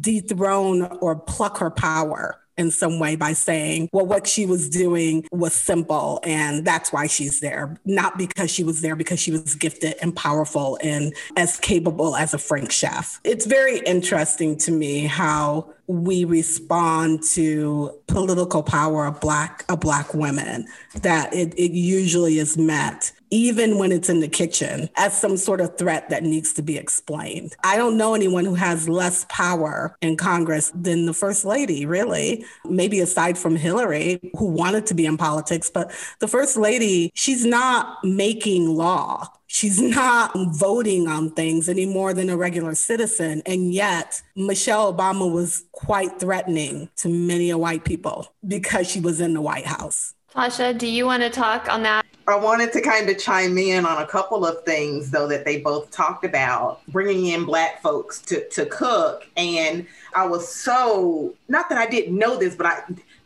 dethrone 0.00 0.82
or 1.00 1.16
pluck 1.16 1.58
her 1.58 1.70
power 1.70 2.38
in 2.58 2.70
some 2.70 2.98
way 2.98 3.16
by 3.16 3.32
saying, 3.32 3.88
well, 3.92 4.06
what 4.06 4.26
she 4.26 4.46
was 4.46 4.68
doing 4.68 5.24
was 5.32 5.54
simple 5.54 6.20
and 6.22 6.64
that's 6.64 6.92
why 6.92 7.06
she's 7.06 7.40
there. 7.40 7.78
Not 7.84 8.18
because 8.18 8.50
she 8.50 8.62
was 8.62 8.82
there, 8.82 8.94
because 8.96 9.18
she 9.20 9.30
was 9.30 9.54
gifted 9.54 9.94
and 10.02 10.14
powerful 10.14 10.78
and 10.82 11.14
as 11.36 11.58
capable 11.58 12.14
as 12.14 12.34
a 12.34 12.38
Frank 12.38 12.70
chef. 12.70 13.20
It's 13.24 13.46
very 13.46 13.78
interesting 13.80 14.56
to 14.58 14.70
me 14.70 15.06
how 15.06 15.72
we 15.86 16.24
respond 16.24 17.22
to 17.22 17.90
political 18.06 18.62
power 18.62 19.06
of 19.06 19.20
black 19.20 19.64
of 19.68 19.80
black 19.80 20.14
women 20.14 20.66
that 21.00 21.32
it, 21.34 21.52
it 21.58 21.72
usually 21.72 22.38
is 22.38 22.56
met 22.56 23.12
even 23.30 23.78
when 23.78 23.90
it's 23.90 24.10
in 24.10 24.20
the 24.20 24.28
kitchen 24.28 24.90
as 24.96 25.18
some 25.18 25.38
sort 25.38 25.60
of 25.60 25.76
threat 25.78 26.10
that 26.10 26.22
needs 26.22 26.52
to 26.52 26.60
be 26.62 26.76
explained. 26.76 27.56
I 27.64 27.78
don't 27.78 27.96
know 27.96 28.14
anyone 28.14 28.44
who 28.44 28.54
has 28.54 28.90
less 28.90 29.24
power 29.30 29.96
in 30.02 30.16
congress 30.18 30.70
than 30.74 31.06
the 31.06 31.14
first 31.14 31.44
lady 31.44 31.86
really. 31.86 32.44
Maybe 32.66 33.00
aside 33.00 33.38
from 33.38 33.56
hillary 33.56 34.20
who 34.38 34.46
wanted 34.46 34.86
to 34.86 34.94
be 34.94 35.06
in 35.06 35.16
politics 35.16 35.70
but 35.70 35.90
the 36.20 36.28
first 36.28 36.56
lady 36.56 37.10
she's 37.14 37.44
not 37.44 38.04
making 38.04 38.68
law 38.68 39.26
She's 39.52 39.82
not 39.82 40.32
voting 40.34 41.08
on 41.08 41.30
things 41.32 41.68
any 41.68 41.84
more 41.84 42.14
than 42.14 42.30
a 42.30 42.38
regular 42.38 42.74
citizen. 42.74 43.42
And 43.44 43.70
yet, 43.70 44.22
Michelle 44.34 44.94
Obama 44.94 45.30
was 45.30 45.66
quite 45.72 46.18
threatening 46.18 46.88
to 46.96 47.10
many 47.10 47.52
white 47.52 47.84
people 47.84 48.32
because 48.48 48.90
she 48.90 48.98
was 48.98 49.20
in 49.20 49.34
the 49.34 49.42
White 49.42 49.66
House. 49.66 50.14
Tasha, 50.34 50.76
do 50.76 50.86
you 50.86 51.04
want 51.04 51.22
to 51.22 51.28
talk 51.28 51.70
on 51.70 51.82
that? 51.82 52.06
I 52.26 52.36
wanted 52.36 52.72
to 52.72 52.80
kind 52.80 53.10
of 53.10 53.18
chime 53.18 53.58
in 53.58 53.84
on 53.84 54.00
a 54.00 54.06
couple 54.06 54.46
of 54.46 54.64
things, 54.64 55.10
though, 55.10 55.28
that 55.28 55.44
they 55.44 55.60
both 55.60 55.90
talked 55.90 56.24
about 56.24 56.80
bringing 56.88 57.26
in 57.26 57.44
Black 57.44 57.82
folks 57.82 58.22
to, 58.22 58.48
to 58.48 58.64
cook. 58.64 59.28
And 59.36 59.86
I 60.14 60.24
was 60.26 60.48
so, 60.48 61.34
not 61.48 61.68
that 61.68 61.76
I 61.76 61.86
didn't 61.86 62.16
know 62.16 62.38
this, 62.38 62.54
but 62.54 62.66
I, 62.66 62.82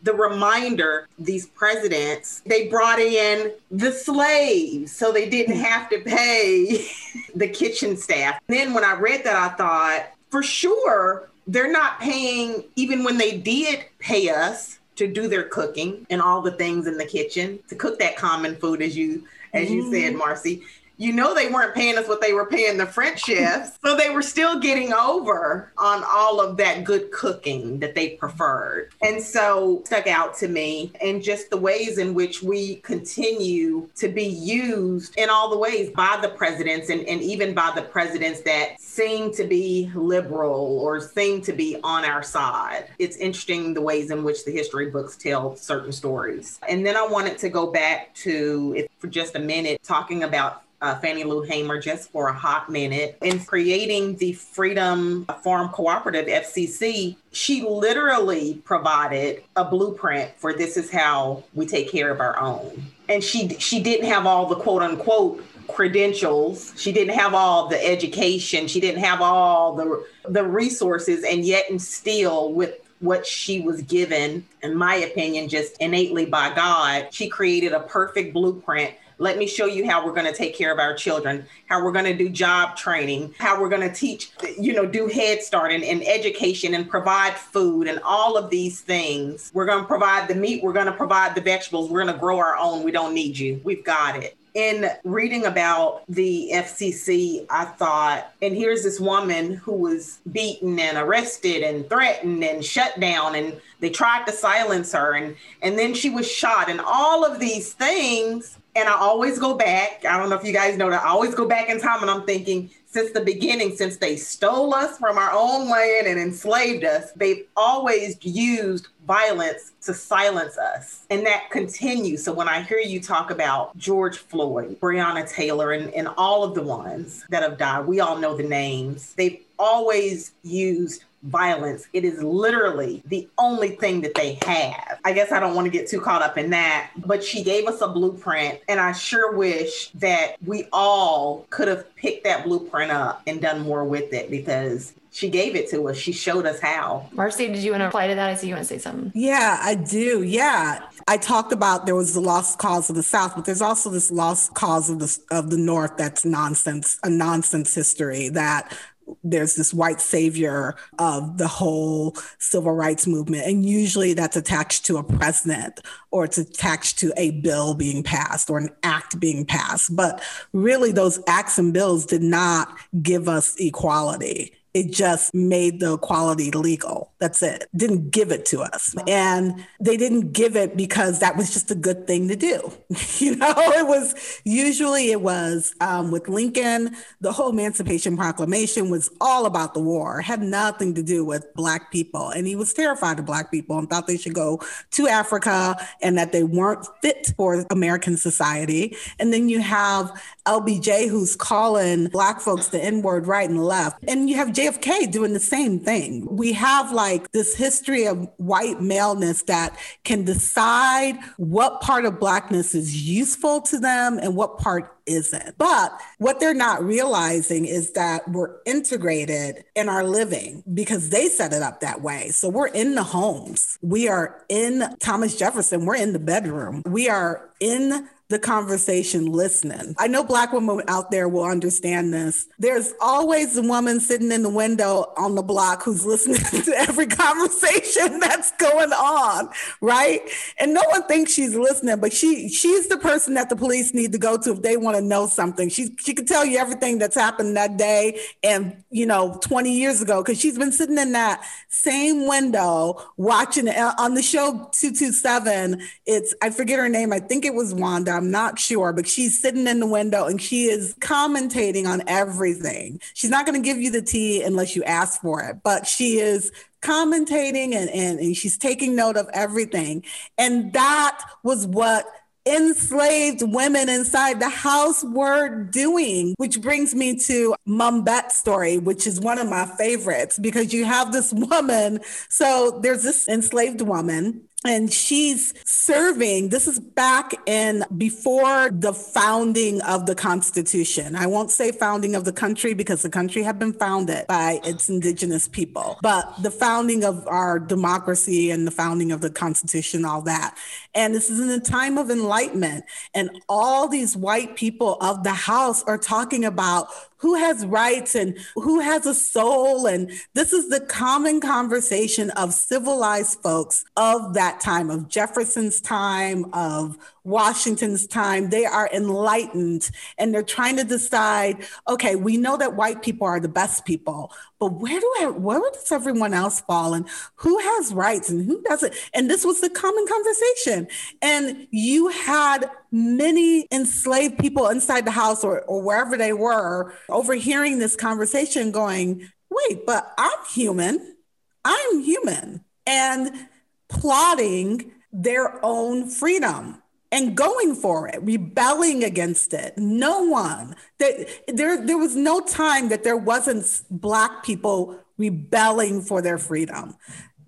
the 0.06 0.14
reminder 0.14 1.08
these 1.18 1.46
presidents 1.46 2.40
they 2.46 2.68
brought 2.68 3.00
in 3.00 3.52
the 3.72 3.90
slaves 3.90 4.92
so 4.92 5.10
they 5.10 5.28
didn't 5.28 5.56
have 5.56 5.90
to 5.90 5.98
pay 5.98 6.86
the 7.34 7.48
kitchen 7.48 7.96
staff 7.96 8.40
then 8.46 8.72
when 8.72 8.84
i 8.84 8.94
read 8.94 9.24
that 9.24 9.34
i 9.34 9.48
thought 9.56 10.06
for 10.30 10.44
sure 10.44 11.28
they're 11.48 11.70
not 11.70 11.98
paying 11.98 12.62
even 12.76 13.02
when 13.02 13.18
they 13.18 13.36
did 13.36 13.84
pay 13.98 14.30
us 14.30 14.78
to 14.94 15.08
do 15.08 15.26
their 15.26 15.42
cooking 15.42 16.06
and 16.08 16.22
all 16.22 16.40
the 16.40 16.52
things 16.52 16.86
in 16.86 16.96
the 16.96 17.04
kitchen 17.04 17.58
to 17.68 17.74
cook 17.74 17.98
that 17.98 18.16
common 18.16 18.54
food 18.54 18.80
as 18.80 18.96
you 18.96 19.26
as 19.54 19.68
you 19.68 19.90
said 19.90 20.10
mm-hmm. 20.10 20.18
marcy 20.18 20.62
you 20.96 21.12
know 21.12 21.34
they 21.34 21.48
weren't 21.48 21.74
paying 21.74 21.98
us 21.98 22.08
what 22.08 22.20
they 22.20 22.32
were 22.32 22.46
paying 22.46 22.78
the 22.78 22.86
French 22.86 23.20
chefs. 23.20 23.78
so 23.84 23.96
they 23.96 24.10
were 24.10 24.22
still 24.22 24.58
getting 24.58 24.92
over 24.92 25.72
on 25.78 26.02
all 26.06 26.40
of 26.40 26.56
that 26.56 26.84
good 26.84 27.10
cooking 27.12 27.78
that 27.80 27.94
they 27.94 28.10
preferred. 28.10 28.90
And 29.02 29.22
so 29.22 29.82
stuck 29.84 30.06
out 30.06 30.36
to 30.38 30.48
me 30.48 30.92
and 31.00 31.22
just 31.22 31.50
the 31.50 31.56
ways 31.56 31.98
in 31.98 32.14
which 32.14 32.42
we 32.42 32.76
continue 32.76 33.88
to 33.96 34.08
be 34.08 34.24
used 34.24 35.16
in 35.16 35.28
all 35.28 35.50
the 35.50 35.58
ways 35.58 35.90
by 35.90 36.18
the 36.20 36.28
presidents 36.28 36.88
and, 36.88 37.06
and 37.06 37.20
even 37.22 37.54
by 37.54 37.72
the 37.74 37.82
presidents 37.82 38.40
that 38.42 38.80
seem 38.80 39.32
to 39.32 39.44
be 39.44 39.90
liberal 39.94 40.78
or 40.78 41.00
seem 41.00 41.42
to 41.42 41.52
be 41.52 41.78
on 41.82 42.04
our 42.04 42.22
side. 42.22 42.88
It's 42.98 43.16
interesting 43.16 43.74
the 43.74 43.82
ways 43.82 44.10
in 44.10 44.24
which 44.24 44.44
the 44.44 44.52
history 44.52 44.90
books 44.90 45.16
tell 45.16 45.56
certain 45.56 45.92
stories. 45.92 46.58
And 46.68 46.84
then 46.86 46.96
I 46.96 47.06
wanted 47.06 47.38
to 47.38 47.48
go 47.48 47.70
back 47.70 48.14
to, 48.16 48.86
for 48.98 49.08
just 49.08 49.36
a 49.36 49.38
minute, 49.38 49.82
talking 49.82 50.22
about 50.22 50.62
uh, 50.86 50.98
Fannie 51.00 51.24
Lou 51.24 51.42
Hamer 51.42 51.80
just 51.80 52.10
for 52.10 52.28
a 52.28 52.32
hot 52.32 52.70
minute. 52.70 53.18
In 53.22 53.44
creating 53.44 54.16
the 54.16 54.32
Freedom 54.32 55.26
Farm 55.42 55.68
Cooperative, 55.70 56.26
FCC, 56.26 57.16
she 57.32 57.62
literally 57.62 58.62
provided 58.64 59.42
a 59.56 59.64
blueprint 59.64 60.30
for 60.36 60.52
this 60.52 60.76
is 60.76 60.90
how 60.90 61.42
we 61.54 61.66
take 61.66 61.90
care 61.90 62.10
of 62.10 62.20
our 62.20 62.38
own. 62.38 62.86
And 63.08 63.22
she 63.22 63.48
she 63.58 63.82
didn't 63.82 64.08
have 64.08 64.26
all 64.26 64.46
the 64.46 64.56
quote 64.56 64.82
unquote 64.82 65.44
credentials. 65.68 66.72
She 66.76 66.92
didn't 66.92 67.14
have 67.14 67.34
all 67.34 67.66
the 67.68 67.84
education. 67.84 68.68
She 68.68 68.80
didn't 68.80 69.02
have 69.02 69.20
all 69.20 69.74
the 69.74 70.06
the 70.28 70.44
resources, 70.44 71.24
and 71.24 71.44
yet 71.44 71.68
and 71.68 71.82
still 71.82 72.52
with 72.52 72.80
what 73.00 73.26
she 73.26 73.60
was 73.60 73.82
given, 73.82 74.46
in 74.62 74.74
my 74.74 74.94
opinion, 74.94 75.48
just 75.48 75.76
innately 75.80 76.24
by 76.24 76.54
God, 76.54 77.08
she 77.10 77.28
created 77.28 77.72
a 77.72 77.80
perfect 77.80 78.32
blueprint 78.32 78.94
let 79.18 79.38
me 79.38 79.46
show 79.46 79.66
you 79.66 79.88
how 79.88 80.04
we're 80.04 80.12
going 80.12 80.26
to 80.26 80.32
take 80.32 80.54
care 80.54 80.72
of 80.72 80.78
our 80.78 80.94
children, 80.94 81.46
how 81.66 81.82
we're 81.82 81.92
going 81.92 82.04
to 82.04 82.16
do 82.16 82.28
job 82.28 82.76
training, 82.76 83.34
how 83.38 83.60
we're 83.60 83.68
going 83.68 83.88
to 83.88 83.92
teach, 83.92 84.30
you 84.58 84.72
know, 84.72 84.86
do 84.86 85.06
Head 85.08 85.42
Start 85.42 85.72
and, 85.72 85.82
and 85.82 86.06
education 86.06 86.74
and 86.74 86.88
provide 86.88 87.34
food 87.34 87.88
and 87.88 87.98
all 88.00 88.36
of 88.36 88.50
these 88.50 88.80
things. 88.80 89.50
We're 89.54 89.66
going 89.66 89.80
to 89.80 89.86
provide 89.86 90.28
the 90.28 90.34
meat, 90.34 90.62
we're 90.62 90.72
going 90.72 90.86
to 90.86 90.92
provide 90.92 91.34
the 91.34 91.40
vegetables, 91.40 91.90
we're 91.90 92.02
going 92.02 92.14
to 92.14 92.20
grow 92.20 92.38
our 92.38 92.56
own. 92.56 92.82
We 92.82 92.90
don't 92.92 93.14
need 93.14 93.38
you. 93.38 93.60
We've 93.64 93.84
got 93.84 94.22
it 94.22 94.36
in 94.56 94.88
reading 95.04 95.44
about 95.44 96.02
the 96.08 96.48
FCC, 96.54 97.44
I 97.50 97.66
thought, 97.66 98.32
and 98.40 98.56
here's 98.56 98.82
this 98.82 98.98
woman 98.98 99.52
who 99.52 99.72
was 99.72 100.18
beaten 100.32 100.80
and 100.80 100.96
arrested 100.96 101.62
and 101.62 101.86
threatened 101.90 102.42
and 102.42 102.64
shut 102.64 102.98
down, 102.98 103.34
and 103.34 103.60
they 103.80 103.90
tried 103.90 104.26
to 104.26 104.32
silence 104.32 104.92
her, 104.92 105.12
and 105.12 105.36
and 105.60 105.78
then 105.78 105.92
she 105.92 106.08
was 106.08 106.30
shot, 106.30 106.70
and 106.70 106.80
all 106.80 107.22
of 107.22 107.38
these 107.38 107.74
things 107.74 108.56
and 108.74 108.90
I 108.90 108.94
always 108.94 109.38
go 109.38 109.54
back. 109.54 110.04
I 110.04 110.18
don't 110.18 110.28
know 110.28 110.36
if 110.36 110.44
you 110.44 110.52
guys 110.52 110.76
know 110.76 110.90
that. 110.90 111.02
I 111.02 111.08
always 111.08 111.34
go 111.34 111.48
back 111.48 111.70
in 111.70 111.80
time 111.80 112.02
and 112.02 112.10
I'm 112.10 112.26
thinking, 112.26 112.68
since 112.96 113.12
the 113.12 113.20
beginning, 113.20 113.76
since 113.76 113.98
they 113.98 114.16
stole 114.16 114.74
us 114.74 114.96
from 114.96 115.18
our 115.18 115.30
own 115.30 115.68
land 115.68 116.06
and 116.06 116.18
enslaved 116.18 116.82
us, 116.82 117.12
they've 117.12 117.44
always 117.54 118.16
used 118.24 118.88
violence 119.06 119.72
to 119.82 119.92
silence 119.92 120.56
us. 120.56 121.04
And 121.10 121.26
that 121.26 121.50
continues. 121.50 122.24
So 122.24 122.32
when 122.32 122.48
I 122.48 122.62
hear 122.62 122.78
you 122.78 122.98
talk 123.02 123.30
about 123.30 123.76
George 123.76 124.16
Floyd, 124.16 124.80
Breonna 124.80 125.30
Taylor, 125.30 125.72
and, 125.72 125.92
and 125.92 126.08
all 126.16 126.42
of 126.42 126.54
the 126.54 126.62
ones 126.62 127.26
that 127.28 127.42
have 127.42 127.58
died, 127.58 127.86
we 127.86 128.00
all 128.00 128.16
know 128.16 128.34
the 128.34 128.44
names. 128.44 129.12
They've 129.12 129.42
always 129.58 130.32
used 130.42 131.04
violence. 131.26 131.86
It 131.92 132.04
is 132.04 132.22
literally 132.22 133.02
the 133.06 133.28
only 133.38 133.70
thing 133.70 134.00
that 134.02 134.14
they 134.14 134.38
have. 134.42 134.98
I 135.04 135.12
guess 135.12 135.32
I 135.32 135.40
don't 135.40 135.54
want 135.54 135.66
to 135.66 135.70
get 135.70 135.88
too 135.88 136.00
caught 136.00 136.22
up 136.22 136.38
in 136.38 136.50
that, 136.50 136.90
but 136.96 137.22
she 137.22 137.42
gave 137.42 137.66
us 137.66 137.80
a 137.80 137.88
blueprint. 137.88 138.60
And 138.68 138.80
I 138.80 138.92
sure 138.92 139.36
wish 139.36 139.90
that 139.94 140.36
we 140.44 140.66
all 140.72 141.46
could 141.50 141.68
have 141.68 141.94
picked 141.96 142.24
that 142.24 142.44
blueprint 142.44 142.90
up 142.90 143.22
and 143.26 143.40
done 143.40 143.60
more 143.60 143.84
with 143.84 144.12
it 144.12 144.30
because 144.30 144.92
she 145.16 145.30
gave 145.30 145.56
it 145.56 145.70
to 145.70 145.88
us. 145.88 145.96
She 145.96 146.12
showed 146.12 146.44
us 146.44 146.60
how. 146.60 147.08
Marcy, 147.12 147.48
did 147.48 147.58
you 147.58 147.70
want 147.70 147.80
to 147.80 147.86
reply 147.86 148.06
to 148.06 148.14
that? 148.14 148.28
I 148.28 148.34
see 148.34 148.48
you 148.48 148.54
want 148.54 148.68
to 148.68 148.74
say 148.74 148.78
something. 148.78 149.12
Yeah, 149.14 149.58
I 149.62 149.74
do. 149.74 150.22
Yeah. 150.22 150.82
I 151.08 151.16
talked 151.16 151.52
about 151.52 151.86
there 151.86 151.94
was 151.94 152.12
the 152.12 152.20
lost 152.20 152.58
cause 152.58 152.90
of 152.90 152.96
the 152.96 153.02
South, 153.02 153.34
but 153.34 153.46
there's 153.46 153.62
also 153.62 153.88
this 153.88 154.10
lost 154.10 154.52
cause 154.52 154.90
of 154.90 154.98
the 154.98 155.18
of 155.30 155.48
the 155.48 155.56
North 155.56 155.96
that's 155.96 156.26
nonsense, 156.26 156.98
a 157.02 157.08
nonsense 157.08 157.74
history 157.74 158.28
that 158.28 158.76
there's 159.22 159.54
this 159.54 159.72
white 159.72 160.00
savior 160.00 160.76
of 160.98 161.38
the 161.38 161.48
whole 161.48 162.16
civil 162.38 162.72
rights 162.72 163.06
movement. 163.06 163.46
And 163.46 163.64
usually 163.64 164.14
that's 164.14 164.36
attached 164.36 164.86
to 164.86 164.96
a 164.96 165.04
president 165.04 165.80
or 166.10 166.24
it's 166.24 166.38
attached 166.38 166.98
to 167.00 167.12
a 167.16 167.32
bill 167.32 167.74
being 167.74 168.02
passed 168.02 168.50
or 168.50 168.58
an 168.58 168.70
act 168.82 169.18
being 169.20 169.44
passed. 169.44 169.94
But 169.94 170.22
really, 170.52 170.92
those 170.92 171.20
acts 171.26 171.58
and 171.58 171.72
bills 171.72 172.06
did 172.06 172.22
not 172.22 172.68
give 173.02 173.28
us 173.28 173.56
equality 173.58 174.54
It 174.76 174.92
just 174.92 175.32
made 175.32 175.80
the 175.80 175.94
equality 175.94 176.50
legal. 176.50 177.10
That's 177.18 177.42
it. 177.42 177.64
Didn't 177.74 178.10
give 178.10 178.30
it 178.30 178.44
to 178.46 178.60
us. 178.60 178.94
And 179.08 179.64
they 179.80 179.96
didn't 179.96 180.32
give 180.32 180.54
it 180.54 180.76
because 180.76 181.18
that 181.20 181.34
was 181.34 181.54
just 181.54 181.70
a 181.70 181.74
good 181.74 182.06
thing 182.06 182.28
to 182.28 182.36
do. 182.36 182.70
you 183.16 183.36
know, 183.36 183.54
it 183.56 183.86
was 183.86 184.14
usually 184.44 185.12
it 185.12 185.22
was 185.22 185.74
um, 185.80 186.10
with 186.10 186.28
Lincoln, 186.28 186.94
the 187.22 187.32
whole 187.32 187.48
Emancipation 187.48 188.18
Proclamation 188.18 188.90
was 188.90 189.08
all 189.18 189.46
about 189.46 189.72
the 189.72 189.80
war, 189.80 190.20
had 190.20 190.42
nothing 190.42 190.94
to 190.94 191.02
do 191.02 191.24
with 191.24 191.46
Black 191.54 191.90
people. 191.90 192.28
And 192.28 192.46
he 192.46 192.54
was 192.54 192.74
terrified 192.74 193.18
of 193.18 193.24
Black 193.24 193.50
people 193.50 193.78
and 193.78 193.88
thought 193.88 194.06
they 194.06 194.18
should 194.18 194.34
go 194.34 194.60
to 194.90 195.08
Africa 195.08 195.82
and 196.02 196.18
that 196.18 196.32
they 196.32 196.42
weren't 196.42 196.86
fit 197.00 197.32
for 197.38 197.64
American 197.70 198.18
society. 198.18 198.94
And 199.18 199.32
then 199.32 199.48
you 199.48 199.60
have 199.60 200.22
LBJ 200.44 201.08
who's 201.08 201.34
calling 201.34 202.08
Black 202.08 202.42
folks 202.42 202.68
the 202.68 202.84
N 202.84 203.00
word 203.00 203.26
right 203.26 203.48
and 203.48 203.64
left. 203.64 204.04
And 204.06 204.28
you 204.28 204.36
have 204.36 204.52
JFK 204.66 205.10
doing 205.10 205.32
the 205.32 205.40
same 205.40 205.78
thing. 205.78 206.26
We 206.30 206.52
have 206.52 206.92
like 206.92 207.30
this 207.32 207.54
history 207.54 208.06
of 208.06 208.28
white 208.36 208.80
maleness 208.80 209.42
that 209.44 209.78
can 210.04 210.24
decide 210.24 211.18
what 211.36 211.80
part 211.80 212.04
of 212.04 212.18
Blackness 212.18 212.74
is 212.74 213.06
useful 213.08 213.60
to 213.62 213.78
them 213.78 214.18
and 214.18 214.34
what 214.34 214.58
part 214.58 214.92
isn't. 215.06 215.56
But 215.56 216.00
what 216.18 216.40
they're 216.40 216.54
not 216.54 216.82
realizing 216.82 217.64
is 217.64 217.92
that 217.92 218.28
we're 218.28 218.56
integrated 218.66 219.64
in 219.74 219.88
our 219.88 220.02
living 220.02 220.64
because 220.74 221.10
they 221.10 221.28
set 221.28 221.52
it 221.52 221.62
up 221.62 221.80
that 221.80 222.02
way. 222.02 222.30
So 222.30 222.48
we're 222.48 222.66
in 222.66 222.96
the 222.96 223.04
homes. 223.04 223.78
We 223.82 224.08
are 224.08 224.44
in 224.48 224.96
Thomas 224.98 225.36
Jefferson. 225.36 225.86
We're 225.86 225.96
in 225.96 226.12
the 226.12 226.18
bedroom. 226.18 226.82
We 226.86 227.08
are 227.08 227.50
in 227.60 228.08
the 228.28 228.38
conversation 228.40 229.26
listening. 229.26 229.94
I 229.98 230.08
know 230.08 230.24
Black 230.24 230.52
women 230.52 230.82
out 230.88 231.12
there 231.12 231.28
will 231.28 231.44
understand 231.44 232.12
this. 232.12 232.48
There's 232.58 232.92
always 233.00 233.56
a 233.56 233.62
woman 233.62 234.00
sitting 234.00 234.32
in 234.32 234.42
the 234.42 234.50
window 234.50 235.12
on 235.16 235.36
the 235.36 235.42
block 235.42 235.84
who's 235.84 236.04
listening 236.04 236.38
to 236.64 236.72
every 236.76 237.06
conversation 237.06 238.18
that's 238.20 238.50
going 238.52 238.92
on, 238.92 239.48
right? 239.80 240.20
And 240.58 240.74
no 240.74 240.82
one 240.88 241.04
thinks 241.04 241.32
she's 241.32 241.54
listening, 241.54 242.00
but 242.00 242.12
she 242.12 242.48
she's 242.48 242.88
the 242.88 242.96
person 242.96 243.34
that 243.34 243.48
the 243.48 243.56
police 243.56 243.94
need 243.94 244.10
to 244.12 244.18
go 244.18 244.36
to 244.38 244.52
if 244.52 244.62
they 244.62 244.76
want 244.76 244.96
to 244.96 245.02
know 245.02 245.28
something. 245.28 245.68
She 245.68 245.94
she 246.00 246.12
can 246.12 246.26
tell 246.26 246.44
you 246.44 246.58
everything 246.58 246.98
that's 246.98 247.16
happened 247.16 247.56
that 247.56 247.76
day 247.76 248.20
and 248.42 248.82
you 248.90 249.06
know 249.06 249.38
20 249.42 249.72
years 249.72 250.02
ago 250.02 250.22
because 250.22 250.40
she's 250.40 250.58
been 250.58 250.72
sitting 250.72 250.98
in 250.98 251.12
that 251.12 251.44
same 251.68 252.26
window 252.26 253.00
watching 253.16 253.68
it 253.68 253.76
on 253.98 254.14
the 254.14 254.22
show 254.22 254.68
227. 254.72 255.80
It's 256.06 256.34
I 256.42 256.50
forget 256.50 256.80
her 256.80 256.88
name. 256.88 257.12
I 257.12 257.20
think 257.20 257.44
it 257.44 257.54
was 257.54 257.72
Wanda 257.72 258.15
I'm 258.16 258.30
not 258.30 258.58
sure, 258.58 258.92
but 258.92 259.06
she's 259.06 259.40
sitting 259.40 259.66
in 259.66 259.80
the 259.80 259.86
window 259.86 260.26
and 260.26 260.40
she 260.40 260.64
is 260.64 260.94
commentating 261.00 261.86
on 261.86 262.02
everything. 262.06 263.00
She's 263.14 263.30
not 263.30 263.46
going 263.46 263.60
to 263.60 263.64
give 263.64 263.78
you 263.78 263.90
the 263.90 264.02
tea 264.02 264.42
unless 264.42 264.74
you 264.74 264.82
ask 264.84 265.20
for 265.20 265.42
it, 265.42 265.58
but 265.62 265.86
she 265.86 266.18
is 266.18 266.50
commentating 266.82 267.74
and, 267.74 267.90
and, 267.90 268.18
and 268.18 268.36
she's 268.36 268.56
taking 268.56 268.96
note 268.96 269.16
of 269.16 269.28
everything. 269.32 270.04
And 270.38 270.72
that 270.72 271.20
was 271.42 271.66
what 271.66 272.06
enslaved 272.46 273.42
women 273.42 273.88
inside 273.88 274.40
the 274.40 274.48
house 274.48 275.02
were 275.02 275.48
doing, 275.64 276.34
which 276.38 276.60
brings 276.60 276.94
me 276.94 277.18
to 277.18 277.54
Mum 277.66 278.04
Bett's 278.04 278.36
story, 278.36 278.78
which 278.78 279.06
is 279.06 279.20
one 279.20 279.38
of 279.38 279.48
my 279.48 279.66
favorites 279.66 280.38
because 280.38 280.72
you 280.72 280.84
have 280.84 281.12
this 281.12 281.32
woman. 281.32 281.98
So 282.28 282.78
there's 282.82 283.02
this 283.02 283.28
enslaved 283.28 283.80
woman 283.80 284.42
and 284.64 284.92
she's 284.92 285.52
serving 285.64 286.48
this 286.48 286.66
is 286.66 286.78
back 286.80 287.34
in 287.46 287.84
before 287.96 288.70
the 288.70 288.92
founding 288.92 289.80
of 289.82 290.06
the 290.06 290.14
constitution. 290.14 291.14
I 291.14 291.26
won't 291.26 291.50
say 291.50 291.72
founding 291.72 292.14
of 292.14 292.24
the 292.24 292.32
country 292.32 292.72
because 292.74 293.02
the 293.02 293.10
country 293.10 293.42
had 293.42 293.58
been 293.58 293.72
founded 293.72 294.26
by 294.26 294.60
its 294.64 294.88
indigenous 294.88 295.46
people 295.46 295.98
but 296.02 296.42
the 296.42 296.50
founding 296.50 297.04
of 297.04 297.26
our 297.28 297.58
democracy 297.58 298.50
and 298.50 298.66
the 298.66 298.70
founding 298.70 299.12
of 299.12 299.20
the 299.20 299.30
constitution 299.30 300.04
all 300.04 300.22
that. 300.22 300.56
And 300.94 301.14
this 301.14 301.28
is 301.28 301.40
in 301.40 301.50
a 301.50 301.60
time 301.60 301.98
of 301.98 302.10
enlightenment 302.10 302.84
and 303.14 303.30
all 303.48 303.88
these 303.88 304.16
white 304.16 304.56
people 304.56 304.96
of 305.00 305.22
the 305.22 305.34
house 305.34 305.82
are 305.84 305.98
talking 305.98 306.44
about 306.44 306.88
who 307.18 307.34
has 307.34 307.64
rights 307.66 308.14
and 308.14 308.38
who 308.54 308.80
has 308.80 309.06
a 309.06 309.14
soul. 309.14 309.86
And 309.86 310.10
this 310.34 310.52
is 310.52 310.68
the 310.68 310.80
common 310.80 311.40
conversation 311.40 312.30
of 312.30 312.52
civilized 312.52 313.40
folks 313.40 313.84
of 313.96 314.34
that 314.34 314.60
time, 314.60 314.90
of 314.90 315.08
Jefferson's 315.08 315.80
time, 315.80 316.46
of 316.52 316.98
Washington's 317.24 318.06
time. 318.06 318.50
They 318.50 318.64
are 318.64 318.88
enlightened 318.92 319.90
and 320.16 320.32
they're 320.32 320.42
trying 320.42 320.76
to 320.76 320.84
decide 320.84 321.66
okay, 321.88 322.16
we 322.16 322.36
know 322.36 322.56
that 322.56 322.76
white 322.76 323.02
people 323.02 323.26
are 323.26 323.40
the 323.40 323.48
best 323.48 323.84
people, 323.84 324.32
but 324.58 324.72
where 324.80 324.98
do 324.98 325.14
I, 325.20 325.26
where 325.26 325.60
does 325.72 325.92
everyone 325.92 326.32
else 326.32 326.60
fall 326.60 326.94
and 326.94 327.06
who 327.34 327.58
has 327.58 327.92
rights 327.92 328.28
and 328.28 328.44
who 328.46 328.62
doesn't? 328.62 328.94
And 329.12 329.28
this 329.28 329.44
was 329.44 329.60
the 329.60 329.70
common 329.70 330.06
conversation. 330.06 330.88
And 331.20 331.66
you 331.70 332.08
had 332.08 332.70
many 332.96 333.68
enslaved 333.70 334.38
people 334.38 334.68
inside 334.68 335.04
the 335.04 335.10
house 335.10 335.44
or, 335.44 335.60
or 335.62 335.82
wherever 335.82 336.16
they 336.16 336.32
were 336.32 336.94
overhearing 337.10 337.78
this 337.78 337.94
conversation 337.94 338.70
going, 338.70 339.28
wait, 339.50 339.84
but 339.86 340.14
I'm 340.16 340.38
human. 340.50 341.16
I'm 341.64 342.00
human. 342.00 342.64
And 342.86 343.48
plotting 343.88 344.92
their 345.12 345.64
own 345.64 346.08
freedom 346.08 346.82
and 347.12 347.36
going 347.36 347.74
for 347.74 348.08
it, 348.08 348.20
rebelling 348.22 349.04
against 349.04 349.52
it. 349.52 349.76
No 349.76 350.22
one 350.22 350.74
that 350.98 351.28
there 351.48 351.84
there 351.84 351.98
was 351.98 352.16
no 352.16 352.40
time 352.40 352.88
that 352.88 353.04
there 353.04 353.16
wasn't 353.16 353.82
black 353.90 354.42
people 354.42 354.98
rebelling 355.18 356.02
for 356.02 356.20
their 356.20 356.38
freedom. 356.38 356.96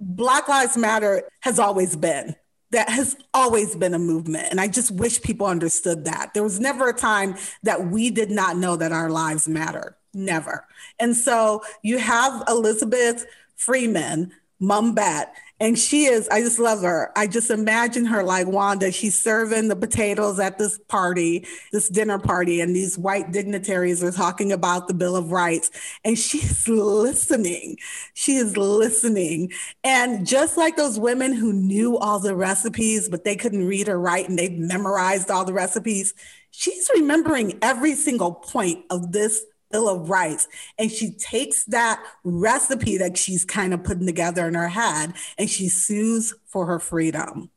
Black 0.00 0.48
Lives 0.48 0.76
Matter 0.76 1.22
has 1.40 1.58
always 1.58 1.96
been. 1.96 2.36
That 2.70 2.90
has 2.90 3.16
always 3.32 3.74
been 3.74 3.94
a 3.94 3.98
movement. 3.98 4.48
And 4.50 4.60
I 4.60 4.68
just 4.68 4.90
wish 4.90 5.22
people 5.22 5.46
understood 5.46 6.04
that. 6.04 6.34
There 6.34 6.42
was 6.42 6.60
never 6.60 6.88
a 6.88 6.94
time 6.94 7.36
that 7.62 7.86
we 7.86 8.10
did 8.10 8.30
not 8.30 8.56
know 8.56 8.76
that 8.76 8.92
our 8.92 9.10
lives 9.10 9.48
matter. 9.48 9.96
Never. 10.12 10.66
And 10.98 11.16
so 11.16 11.62
you 11.82 11.98
have 11.98 12.44
Elizabeth 12.48 13.24
Freeman, 13.56 14.32
Mum 14.60 14.94
Bett, 14.94 15.34
and 15.60 15.76
she 15.76 16.04
is, 16.04 16.28
I 16.28 16.40
just 16.40 16.58
love 16.60 16.82
her. 16.82 17.10
I 17.16 17.26
just 17.26 17.50
imagine 17.50 18.04
her 18.06 18.22
like 18.22 18.46
Wanda. 18.46 18.92
She's 18.92 19.18
serving 19.18 19.68
the 19.68 19.74
potatoes 19.74 20.38
at 20.38 20.56
this 20.56 20.78
party, 20.88 21.46
this 21.72 21.88
dinner 21.88 22.18
party, 22.18 22.60
and 22.60 22.76
these 22.76 22.96
white 22.96 23.32
dignitaries 23.32 24.02
are 24.02 24.12
talking 24.12 24.52
about 24.52 24.86
the 24.86 24.94
Bill 24.94 25.16
of 25.16 25.32
Rights. 25.32 25.70
And 26.04 26.16
she's 26.16 26.68
listening. 26.68 27.76
She 28.14 28.36
is 28.36 28.56
listening. 28.56 29.50
And 29.82 30.24
just 30.26 30.56
like 30.56 30.76
those 30.76 30.98
women 30.98 31.32
who 31.32 31.52
knew 31.52 31.98
all 31.98 32.20
the 32.20 32.36
recipes, 32.36 33.08
but 33.08 33.24
they 33.24 33.34
couldn't 33.34 33.66
read 33.66 33.88
or 33.88 33.98
write 33.98 34.28
and 34.28 34.38
they 34.38 34.50
memorized 34.50 35.28
all 35.28 35.44
the 35.44 35.52
recipes, 35.52 36.14
she's 36.52 36.88
remembering 36.94 37.58
every 37.62 37.94
single 37.94 38.32
point 38.32 38.84
of 38.90 39.10
this 39.10 39.44
Bill 39.70 39.88
of 39.88 40.10
Rights. 40.10 40.48
And 40.78 40.90
she 40.90 41.10
takes 41.12 41.64
that 41.66 42.02
recipe 42.24 42.98
that 42.98 43.16
she's 43.18 43.44
kind 43.44 43.74
of 43.74 43.84
putting 43.84 44.06
together 44.06 44.46
in 44.46 44.54
her 44.54 44.68
head 44.68 45.14
and 45.36 45.48
she 45.48 45.68
sues 45.68 46.34
for 46.46 46.66
her 46.66 46.78
freedom 46.78 47.50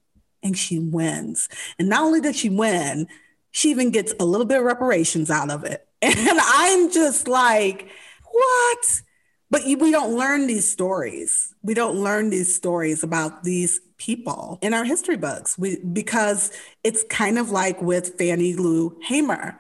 and 0.44 0.58
she 0.58 0.80
wins. 0.80 1.48
And 1.80 1.90
not 1.90 2.04
only 2.04 2.22
did 2.22 2.36
she 2.36 2.50
win, 2.50 3.08
she 3.52 3.70
even 3.70 3.92
gets 3.92 4.14
a 4.20 4.26
little 4.26 4.46
bit 4.46 4.60
of 4.60 4.66
reparations 4.66 5.30
out 5.30 5.52
of 5.52 5.64
it. 5.64 5.88
And 6.04 6.40
I'm 6.42 6.92
just 6.92 7.28
like, 7.28 7.88
what? 8.32 9.02
But 9.52 9.66
we 9.66 9.92
don't 9.92 10.16
learn 10.18 10.48
these 10.48 10.72
stories. 10.72 11.54
We 11.62 11.74
don't 11.74 11.98
learn 11.98 12.30
these 12.30 12.56
stories 12.56 13.04
about 13.04 13.44
these 13.44 13.80
people 13.98 14.58
in 14.62 14.74
our 14.74 14.84
history 14.84 15.18
books 15.18 15.60
we, 15.60 15.78
because 15.78 16.52
it's 16.84 17.04
kind 17.10 17.38
of 17.38 17.52
like 17.52 17.82
with 17.82 18.18
Fannie 18.18 18.56
Lou 18.56 18.98
Hamer. 19.04 19.60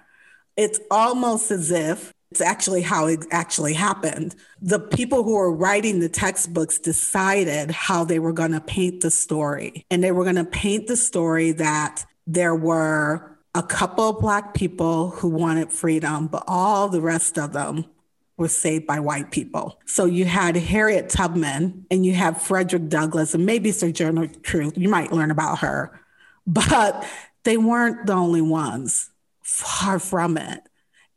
It's 0.57 0.79
almost 0.89 1.51
as 1.51 1.69
if 1.69 2.11
it's 2.31 2.41
actually 2.41 2.81
how 2.81 3.07
it 3.07 3.25
actually 3.29 3.73
happened. 3.73 4.35
The 4.61 4.79
people 4.79 5.23
who 5.23 5.35
were 5.35 5.51
writing 5.51 5.99
the 5.99 6.09
textbooks 6.09 6.79
decided 6.79 7.71
how 7.71 8.05
they 8.05 8.19
were 8.19 8.31
going 8.31 8.53
to 8.53 8.61
paint 8.61 9.01
the 9.01 9.11
story. 9.11 9.85
And 9.91 10.01
they 10.01 10.13
were 10.13 10.23
going 10.23 10.37
to 10.37 10.45
paint 10.45 10.87
the 10.87 10.95
story 10.95 11.51
that 11.53 12.05
there 12.25 12.55
were 12.55 13.37
a 13.53 13.61
couple 13.61 14.09
of 14.09 14.21
Black 14.21 14.53
people 14.53 15.09
who 15.09 15.27
wanted 15.27 15.73
freedom, 15.73 16.27
but 16.27 16.45
all 16.47 16.87
the 16.87 17.01
rest 17.01 17.37
of 17.37 17.51
them 17.51 17.85
were 18.37 18.47
saved 18.47 18.87
by 18.87 19.01
white 19.01 19.31
people. 19.31 19.77
So 19.85 20.05
you 20.05 20.23
had 20.23 20.55
Harriet 20.55 21.09
Tubman 21.09 21.85
and 21.91 22.05
you 22.05 22.13
have 22.13 22.41
Frederick 22.41 22.87
Douglass 22.87 23.35
and 23.35 23.45
maybe 23.45 23.73
Sojourner 23.73 24.27
Truth. 24.27 24.77
You 24.77 24.87
might 24.87 25.11
learn 25.11 25.31
about 25.31 25.59
her, 25.59 25.99
but 26.47 27.05
they 27.43 27.57
weren't 27.57 28.05
the 28.07 28.13
only 28.13 28.41
ones. 28.41 29.09
Far 29.41 29.99
from 29.99 30.37
it. 30.37 30.61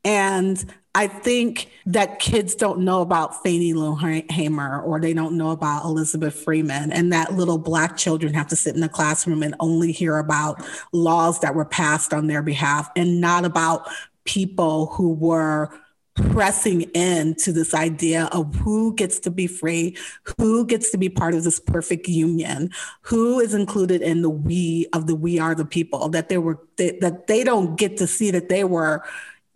And 0.04 0.62
I 0.94 1.08
think 1.08 1.70
that 1.86 2.20
kids 2.20 2.54
don't 2.54 2.80
know 2.80 3.00
about 3.00 3.42
Fannie 3.42 3.74
Lou 3.74 3.96
Hamer 3.96 4.80
or 4.80 5.00
they 5.00 5.12
don't 5.12 5.36
know 5.36 5.50
about 5.50 5.84
Elizabeth 5.84 6.34
Freeman, 6.34 6.92
and 6.92 7.12
that 7.12 7.34
little 7.34 7.58
Black 7.58 7.96
children 7.96 8.32
have 8.34 8.46
to 8.48 8.56
sit 8.56 8.74
in 8.74 8.80
the 8.80 8.88
classroom 8.88 9.42
and 9.42 9.56
only 9.58 9.90
hear 9.90 10.18
about 10.18 10.64
laws 10.92 11.40
that 11.40 11.54
were 11.54 11.64
passed 11.64 12.14
on 12.14 12.28
their 12.28 12.42
behalf 12.42 12.88
and 12.94 13.20
not 13.20 13.44
about 13.44 13.88
people 14.24 14.86
who 14.86 15.12
were 15.12 15.68
pressing 16.14 16.82
into 16.94 17.50
this 17.50 17.74
idea 17.74 18.28
of 18.30 18.54
who 18.54 18.94
gets 18.94 19.18
to 19.18 19.32
be 19.32 19.48
free, 19.48 19.96
who 20.38 20.64
gets 20.64 20.90
to 20.90 20.96
be 20.96 21.08
part 21.08 21.34
of 21.34 21.42
this 21.42 21.58
perfect 21.58 22.06
union, 22.06 22.70
who 23.02 23.40
is 23.40 23.52
included 23.52 24.00
in 24.00 24.22
the 24.22 24.30
we 24.30 24.86
of 24.92 25.08
the 25.08 25.14
we 25.16 25.40
are 25.40 25.56
the 25.56 25.64
people, 25.64 26.08
that 26.08 26.28
they 26.28 26.38
were 26.38 26.60
that 26.76 27.26
they 27.26 27.42
don't 27.42 27.76
get 27.76 27.96
to 27.96 28.06
see 28.06 28.30
that 28.30 28.48
they 28.48 28.62
were 28.62 29.02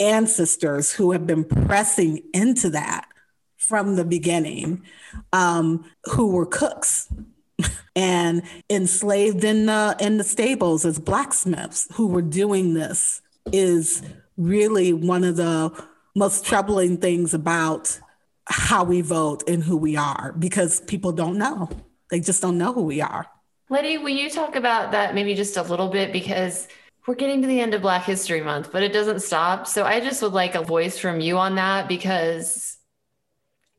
ancestors 0.01 0.93
who 0.93 1.13
have 1.13 1.27
been 1.27 1.45
pressing 1.45 2.23
into 2.33 2.71
that 2.71 3.09
from 3.57 3.97
the 3.97 4.05
beginning, 4.05 4.83
um, 5.33 5.85
who 6.05 6.29
were 6.29 6.47
cooks 6.47 7.13
and 7.97 8.43
enslaved 8.71 9.45
in 9.45 9.67
the 9.67 9.97
in 10.01 10.17
the 10.17 10.25
stables 10.25 10.85
as 10.85 10.99
blacksmiths 10.99 11.89
who 11.95 12.07
were 12.07 12.23
doing 12.23 12.75
this 12.75 13.21
is 13.53 14.03
really 14.37 14.93
one 14.93 15.25
of 15.25 15.37
the 15.37 15.73
most 16.15 16.45
troubling 16.45 16.97
things 16.97 17.35
about 17.35 17.99
how 18.47 18.85
we 18.85 19.01
vote 19.01 19.47
and 19.49 19.63
who 19.63 19.77
we 19.77 19.97
are 19.97 20.35
because 20.39 20.81
people 20.83 21.13
don't 21.13 21.37
know. 21.37 21.69
They 22.11 22.21
just 22.21 22.41
don't 22.41 22.57
know 22.57 22.73
who 22.73 22.83
we 22.83 23.01
are. 23.01 23.27
Letty, 23.69 23.99
will 23.99 24.09
you 24.09 24.31
talk 24.31 24.57
about 24.57 24.93
that 24.93 25.15
maybe 25.15 25.35
just 25.35 25.57
a 25.59 25.63
little 25.63 25.91
bit? 25.91 26.13
Because 26.13 26.69
we're 27.09 27.15
getting 27.15 27.41
to 27.41 27.49
the 27.49 27.59
end 27.59 27.73
of 27.73 27.81
Black 27.81 28.05
History 28.05 28.43
Month, 28.43 28.71
but 28.71 28.83
it 28.83 28.93
doesn't 28.93 29.21
stop. 29.21 29.67
So 29.67 29.85
I 29.85 29.99
just 29.99 30.21
would 30.21 30.35
like 30.35 30.55
a 30.55 30.63
voice 30.63 30.99
from 30.99 31.21
you 31.21 31.39
on 31.39 31.55
that 31.55 31.89
because 31.89 32.77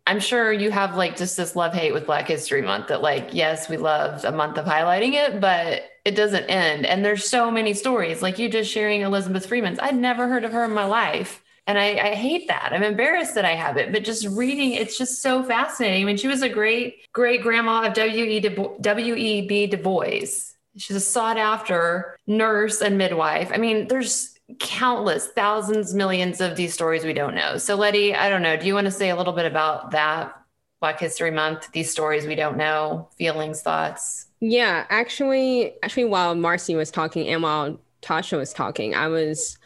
I'm 0.07 0.19
sure 0.19 0.51
you 0.51 0.71
have 0.71 0.95
like 0.95 1.15
just 1.15 1.37
this 1.37 1.55
love 1.55 1.71
hate 1.71 1.93
with 1.93 2.07
Black 2.07 2.27
History 2.27 2.63
Month 2.63 2.87
that, 2.87 3.03
like, 3.03 3.29
yes, 3.31 3.69
we 3.69 3.77
love 3.77 4.25
a 4.25 4.31
month 4.31 4.57
of 4.57 4.65
highlighting 4.65 5.13
it, 5.13 5.39
but 5.39 5.83
it 6.05 6.15
doesn't 6.15 6.45
end. 6.45 6.87
And 6.87 7.05
there's 7.05 7.29
so 7.29 7.51
many 7.51 7.75
stories, 7.75 8.23
like 8.23 8.39
you 8.39 8.49
just 8.49 8.71
sharing 8.71 9.01
Elizabeth 9.01 9.45
Freeman's. 9.45 9.77
I'd 9.79 9.95
never 9.95 10.27
heard 10.27 10.43
of 10.43 10.51
her 10.51 10.65
in 10.65 10.71
my 10.73 10.85
life. 10.85 11.43
And 11.67 11.77
I, 11.77 11.99
I 11.99 12.15
hate 12.15 12.47
that. 12.47 12.71
I'm 12.73 12.81
embarrassed 12.81 13.35
that 13.35 13.45
I 13.45 13.53
have 13.53 13.77
it, 13.77 13.91
but 13.91 14.03
just 14.03 14.25
reading, 14.25 14.71
it's 14.71 14.97
just 14.97 15.21
so 15.21 15.43
fascinating. 15.43 16.01
I 16.01 16.05
mean, 16.05 16.17
she 16.17 16.27
was 16.27 16.41
a 16.41 16.49
great 16.49 17.05
great 17.13 17.43
grandma 17.43 17.85
of 17.85 17.93
W.E.B. 17.93 19.67
Du 19.67 19.77
Bois. 19.77 20.49
She's 20.77 20.95
a 20.95 21.01
sought 21.01 21.37
after 21.37 22.17
nurse 22.27 22.81
and 22.81 22.97
midwife. 22.97 23.51
I 23.53 23.57
mean, 23.57 23.87
there's 23.87 24.37
countless 24.59 25.27
thousands, 25.27 25.93
millions 25.93 26.41
of 26.41 26.55
these 26.55 26.73
stories 26.73 27.03
we 27.03 27.13
don't 27.13 27.35
know. 27.35 27.57
So, 27.57 27.75
Letty, 27.75 28.15
I 28.15 28.29
don't 28.29 28.41
know. 28.41 28.57
Do 28.57 28.65
you 28.65 28.73
want 28.73 28.85
to 28.85 28.91
say 28.91 29.09
a 29.09 29.15
little 29.15 29.33
bit 29.33 29.45
about 29.45 29.91
that? 29.91 30.35
Black 30.79 30.99
History 30.99 31.31
Month, 31.31 31.71
these 31.73 31.91
stories 31.91 32.25
we 32.25 32.35
don't 32.35 32.55
know, 32.55 33.09
feelings, 33.17 33.61
thoughts? 33.61 34.27
Yeah, 34.39 34.85
actually, 34.89 35.73
actually, 35.83 36.05
while 36.05 36.35
Marcy 36.35 36.75
was 36.75 36.89
talking 36.89 37.27
and 37.27 37.43
while 37.43 37.77
Tasha 38.01 38.37
was 38.37 38.53
talking, 38.53 38.95
I 38.95 39.07
was 39.07 39.57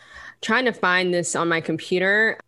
trying 0.42 0.66
to 0.66 0.74
find 0.74 1.14
this 1.14 1.36
on 1.36 1.48
my 1.48 1.62
computer 1.62 2.40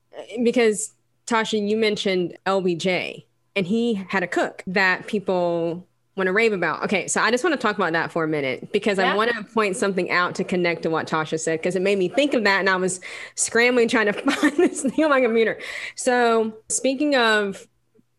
because 0.44 0.94
Tasha, 1.28 1.68
you 1.68 1.78
mentioned 1.78 2.38
LBJ, 2.48 3.26
and 3.56 3.68
he 3.68 3.94
had 4.10 4.24
a 4.24 4.28
cook 4.28 4.64
that 4.66 5.06
people 5.08 5.88
want 6.16 6.28
to 6.28 6.34
rave 6.34 6.54
about. 6.54 6.84
Okay, 6.84 7.08
so 7.08 7.22
I 7.22 7.30
just 7.32 7.44
want 7.44 7.54
to 7.54 7.62
talk 7.62 7.76
about 7.76 7.94
that 7.94 8.12
for 8.12 8.24
a 8.24 8.28
minute 8.28 8.72
because 8.72 8.98
yeah. 8.98 9.12
I 9.12 9.16
want 9.16 9.32
to 9.32 9.44
point 9.44 9.76
something 9.76 10.10
out 10.12 10.36
to 10.36 10.44
connect 10.44 10.84
to 10.84 10.90
what 10.90 11.08
Tasha 11.08 11.40
said 11.40 11.60
because 11.60 11.76
it 11.76 11.82
made 11.82 11.98
me 11.98 12.08
think 12.08 12.34
of 12.34 12.44
that 12.46 12.60
and 12.60 12.70
I 12.70 12.76
was 12.78 13.02
scrambling 13.36 13.88
trying 13.88 14.08
to 14.08 14.14
find 14.32 14.56
this 14.58 14.82
thing 14.82 15.04
on 15.04 15.10
my 15.10 15.22
computer. 15.22 15.60
So, 15.96 16.54
speaking 16.70 17.16
of 17.16 17.68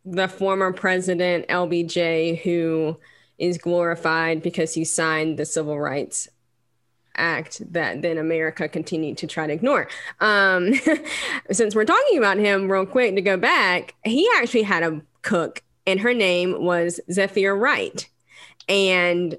the 0.04 0.28
former 0.28 0.72
president 0.72 1.48
LBJ 1.48 2.40
who 2.42 2.98
is 3.38 3.58
glorified 3.58 4.42
because 4.42 4.72
he 4.72 4.84
signed 4.84 5.38
the 5.38 5.44
Civil 5.44 5.78
Rights 5.78 6.28
Act 7.16 7.60
that 7.72 8.02
then 8.02 8.18
America 8.18 8.68
continued 8.68 9.18
to 9.18 9.26
try 9.26 9.46
to 9.46 9.52
ignore. 9.52 9.88
Um, 10.20 10.74
since 11.50 11.74
we're 11.74 11.86
talking 11.86 12.18
about 12.18 12.36
him, 12.36 12.70
real 12.70 12.86
quick 12.86 13.14
to 13.14 13.22
go 13.22 13.36
back, 13.36 13.94
he 14.04 14.28
actually 14.36 14.62
had 14.62 14.82
a 14.82 15.00
cook 15.22 15.62
and 15.86 16.00
her 16.00 16.14
name 16.14 16.62
was 16.62 17.00
Zephyr 17.10 17.54
Wright. 17.56 18.08
And 18.68 19.38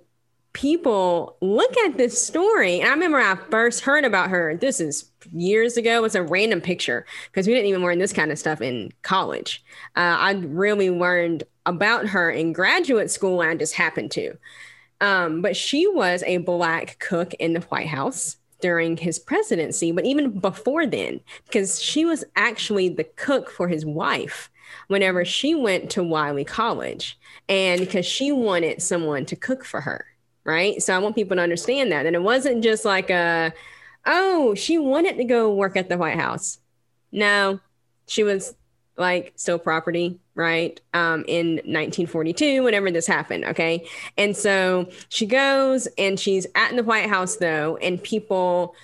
people 0.54 1.38
look 1.41 1.78
at 1.86 1.98
this 1.98 2.20
story. 2.20 2.80
And 2.80 2.89
I 2.89 2.93
remember 2.93 3.20
I 3.20 3.36
first 3.52 3.82
heard 3.82 4.06
about 4.06 4.30
her. 4.30 4.56
This 4.56 4.80
is 4.80 5.12
years 5.32 5.78
ago. 5.78 6.04
It's 6.04 6.16
a 6.16 6.24
random 6.24 6.62
picture 6.62 7.06
because 7.28 7.45
we 7.45 7.54
didn't 7.54 7.70
even 7.70 7.84
learn 7.84 8.00
this 8.00 8.14
kind 8.14 8.32
of 8.32 8.39
stuff 8.39 8.62
in 8.62 8.91
college. 9.04 9.64
Uh, 9.95 10.18
I 10.20 10.32
really 10.32 10.89
learned 10.89 11.43
about 11.66 12.08
her 12.08 12.32
in 12.32 12.54
graduate 12.54 13.12
school. 13.12 13.41
I 13.41 13.54
just 13.56 13.76
happened 13.76 14.12
to. 14.12 14.36
Um, 15.00 15.41
but 15.41 15.56
she 15.56 15.86
was 15.86 16.24
a 16.26 16.38
black 16.38 16.98
cook 17.00 17.34
in 17.36 17.54
the 17.54 17.62
White 17.62 17.88
House 17.88 18.38
during 18.60 18.98
his 18.98 19.20
presidency, 19.20 19.91
but 19.91 20.06
even 20.06 20.39
before 20.39 20.88
then, 20.88 21.20
because 21.45 21.80
she 21.80 22.06
was 22.06 22.24
actually 22.36 22.89
the 22.89 23.04
cook 23.04 23.52
for 23.52 23.68
his 23.68 23.86
wife 23.86 24.50
whenever 24.88 25.26
she 25.26 25.55
went 25.55 25.89
to 25.91 26.03
Wiley 26.03 26.45
College 26.45 27.18
and 27.49 27.80
because 27.80 28.05
she 28.05 28.32
wanted 28.32 28.82
someone 28.82 29.26
to 29.26 29.36
cook 29.36 29.65
for 29.65 29.82
her. 29.82 30.05
Right. 30.43 30.82
So 30.82 30.95
I 30.95 30.99
want 30.99 31.15
people 31.15 31.36
to 31.36 31.43
understand 31.43 31.91
that. 31.91 32.05
And 32.05 32.15
it 32.15 32.24
wasn't 32.24 32.63
just 32.63 32.86
like 32.86 33.09
a, 33.09 33.53
oh, 34.05 34.55
she 34.55 34.78
wanted 34.78 35.18
to 35.18 35.26
go 35.26 35.53
work 35.53 35.76
at 35.76 35.89
the 35.89 35.97
White 35.97 36.18
House. 36.18 36.59
No, 37.11 37.59
she 38.07 38.24
was 38.24 38.55
like 38.97 39.34
still 39.36 39.59
property, 39.59 40.20
right? 40.36 40.80
Um, 40.93 41.24
in 41.28 41.55
1942, 41.57 42.63
whenever 42.63 42.91
this 42.91 43.07
happened. 43.07 43.45
Okay. 43.45 43.88
And 44.18 44.36
so 44.36 44.89
she 45.09 45.26
goes 45.26 45.88
and 45.97 46.20
she's 46.20 46.47
at 46.55 46.76
the 46.76 46.84
White 46.84 47.09
House 47.09 47.38
though, 47.38 47.78
and 47.78 48.01
people 48.01 48.76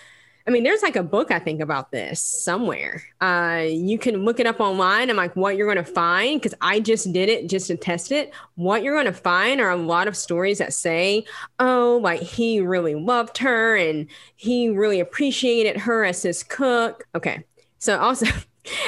I 0.45 0.51
mean, 0.51 0.63
there's 0.63 0.81
like 0.81 0.97
a 0.97 1.03
book 1.03 1.31
I 1.31 1.39
think 1.39 1.61
about 1.61 1.91
this 1.91 2.21
somewhere. 2.21 3.01
Uh, 3.21 3.63
you 3.69 3.97
can 3.97 4.25
look 4.25 4.41
it 4.41 4.45
up 4.45 4.59
online 4.59 5.09
I'm 5.09 5.15
like 5.15 5.35
what 5.35 5.55
you're 5.55 5.71
going 5.71 5.83
to 5.83 5.89
find 5.89 6.41
because 6.41 6.57
I 6.59 6.81
just 6.81 7.13
did 7.13 7.29
it 7.29 7.49
just 7.49 7.67
to 7.67 7.77
test 7.77 8.11
it. 8.11 8.33
What 8.55 8.83
you're 8.83 8.95
going 8.95 9.05
to 9.05 9.13
find 9.13 9.61
are 9.61 9.69
a 9.69 9.77
lot 9.77 10.07
of 10.07 10.17
stories 10.17 10.57
that 10.57 10.73
say, 10.73 11.23
"Oh, 11.59 11.99
like 12.01 12.21
he 12.21 12.59
really 12.59 12.95
loved 12.95 13.37
her 13.37 13.77
and 13.77 14.07
he 14.35 14.69
really 14.69 14.99
appreciated 14.99 15.77
her 15.77 16.03
as 16.03 16.21
his 16.23 16.43
cook." 16.43 17.07
Okay, 17.15 17.43
so 17.79 17.99
also. 17.99 18.25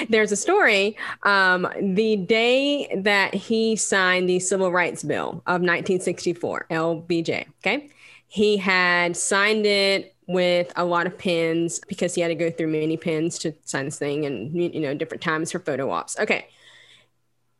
there's 0.10 0.32
a 0.32 0.38
story 0.38 0.96
um, 1.24 1.68
the 1.82 2.16
day 2.16 2.90
that 2.96 3.34
he 3.34 3.76
signed 3.76 4.30
the 4.30 4.40
civil 4.40 4.72
rights 4.72 5.04
bill 5.04 5.44
of 5.48 5.60
1964 5.60 6.68
lbj 6.70 7.46
okay 7.60 7.90
he 8.30 8.56
had 8.56 9.18
signed 9.18 9.66
it 9.66 10.15
with 10.28 10.72
a 10.76 10.86
lot 10.86 11.06
of 11.08 11.18
pins 11.18 11.80
because 11.88 12.16
he 12.16 12.22
had 12.22 12.30
to 12.30 12.36
go 12.36 12.50
through 12.50 12.68
many 12.68 12.98
pins 12.98 13.38
to 13.40 13.54
sign 13.64 13.86
this 13.86 14.00
thing 14.00 14.26
and 14.26 14.56
you 14.56 14.80
know 14.80 14.94
different 14.94 15.22
times 15.22 15.52
for 15.52 15.60
photo 15.60 15.90
ops. 15.90 16.18
Okay. 16.20 16.48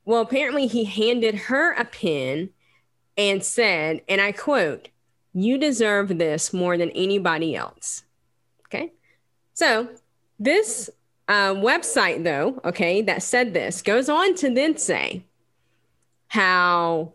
Well, 0.06 0.22
apparently 0.22 0.68
he 0.68 0.84
handed 0.86 1.36
her 1.36 1.74
a 1.74 1.86
pin 1.86 2.50
and 3.18 3.44
said, 3.44 4.02
and 4.08 4.22
I 4.22 4.32
quote, 4.32 4.90
"You 5.34 5.58
deserve 5.58 6.18
this 6.18 6.54
more 6.54 6.78
than 6.78 6.92
anybody 6.92 7.56
else." 7.56 8.04
Okay. 8.68 8.94
So 9.54 9.90
this 10.40 10.90
uh, 11.28 11.54
website, 11.54 12.24
though, 12.24 12.62
okay, 12.66 13.02
that 13.02 13.24
said 13.24 13.54
this 13.54 13.82
goes 13.82 14.10
on 14.10 14.36
to 14.36 14.54
then 14.54 14.78
say 14.78 15.24
how 16.28 17.14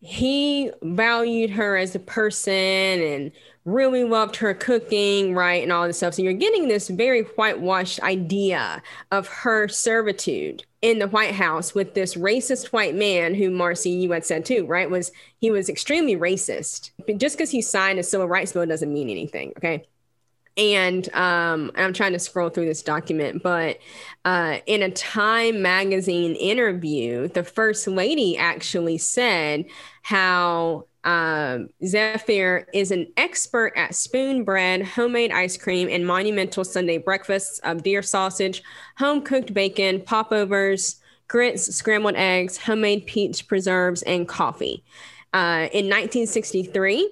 he 0.00 0.70
valued 0.82 1.50
her 1.50 1.76
as 1.76 1.94
a 1.94 1.98
person 1.98 2.52
and 2.52 3.32
really 3.66 4.04
loved 4.04 4.36
her 4.36 4.54
cooking, 4.54 5.34
right? 5.34 5.62
And 5.62 5.72
all 5.72 5.86
this 5.86 5.98
stuff. 5.98 6.14
So 6.14 6.22
you're 6.22 6.32
getting 6.32 6.68
this 6.68 6.88
very 6.88 7.22
whitewashed 7.22 8.00
idea 8.00 8.80
of 9.10 9.26
her 9.26 9.66
servitude 9.66 10.64
in 10.82 11.00
the 11.00 11.08
White 11.08 11.34
House 11.34 11.74
with 11.74 11.94
this 11.94 12.14
racist 12.14 12.68
white 12.68 12.94
man 12.94 13.34
who 13.34 13.50
Marcy, 13.50 13.90
you 13.90 14.12
had 14.12 14.24
said 14.24 14.44
too, 14.44 14.64
right? 14.66 14.88
Was 14.88 15.10
he 15.38 15.50
was 15.50 15.68
extremely 15.68 16.16
racist. 16.16 16.92
But 17.06 17.18
just 17.18 17.36
because 17.36 17.50
he 17.50 17.60
signed 17.60 17.98
a 17.98 18.04
civil 18.04 18.28
rights 18.28 18.52
bill 18.52 18.66
doesn't 18.66 18.92
mean 18.92 19.10
anything. 19.10 19.52
Okay. 19.56 19.84
And 20.56 21.12
um, 21.12 21.70
I'm 21.74 21.92
trying 21.92 22.12
to 22.12 22.18
scroll 22.18 22.48
through 22.48 22.64
this 22.64 22.82
document, 22.82 23.42
but 23.42 23.78
uh, 24.24 24.58
in 24.64 24.80
a 24.80 24.90
Time 24.90 25.60
magazine 25.60 26.34
interview, 26.34 27.28
the 27.28 27.44
first 27.44 27.86
lady 27.86 28.38
actually 28.38 28.96
said 28.96 29.66
how 30.00 30.86
um, 31.06 31.68
Zephyr 31.84 32.66
is 32.74 32.90
an 32.90 33.06
expert 33.16 33.72
at 33.76 33.94
spoon 33.94 34.42
bread, 34.42 34.82
homemade 34.82 35.30
ice 35.30 35.56
cream, 35.56 35.88
and 35.88 36.04
monumental 36.04 36.64
Sunday 36.64 36.98
breakfasts 36.98 37.60
of 37.60 37.84
deer 37.84 38.02
sausage, 38.02 38.62
home 38.98 39.22
cooked 39.22 39.54
bacon, 39.54 40.00
popovers, 40.00 40.96
grits, 41.28 41.72
scrambled 41.74 42.16
eggs, 42.16 42.58
homemade 42.58 43.06
peach 43.06 43.46
preserves, 43.46 44.02
and 44.02 44.26
coffee. 44.26 44.82
Uh, 45.32 45.68
in 45.72 45.86
1963, 45.86 47.08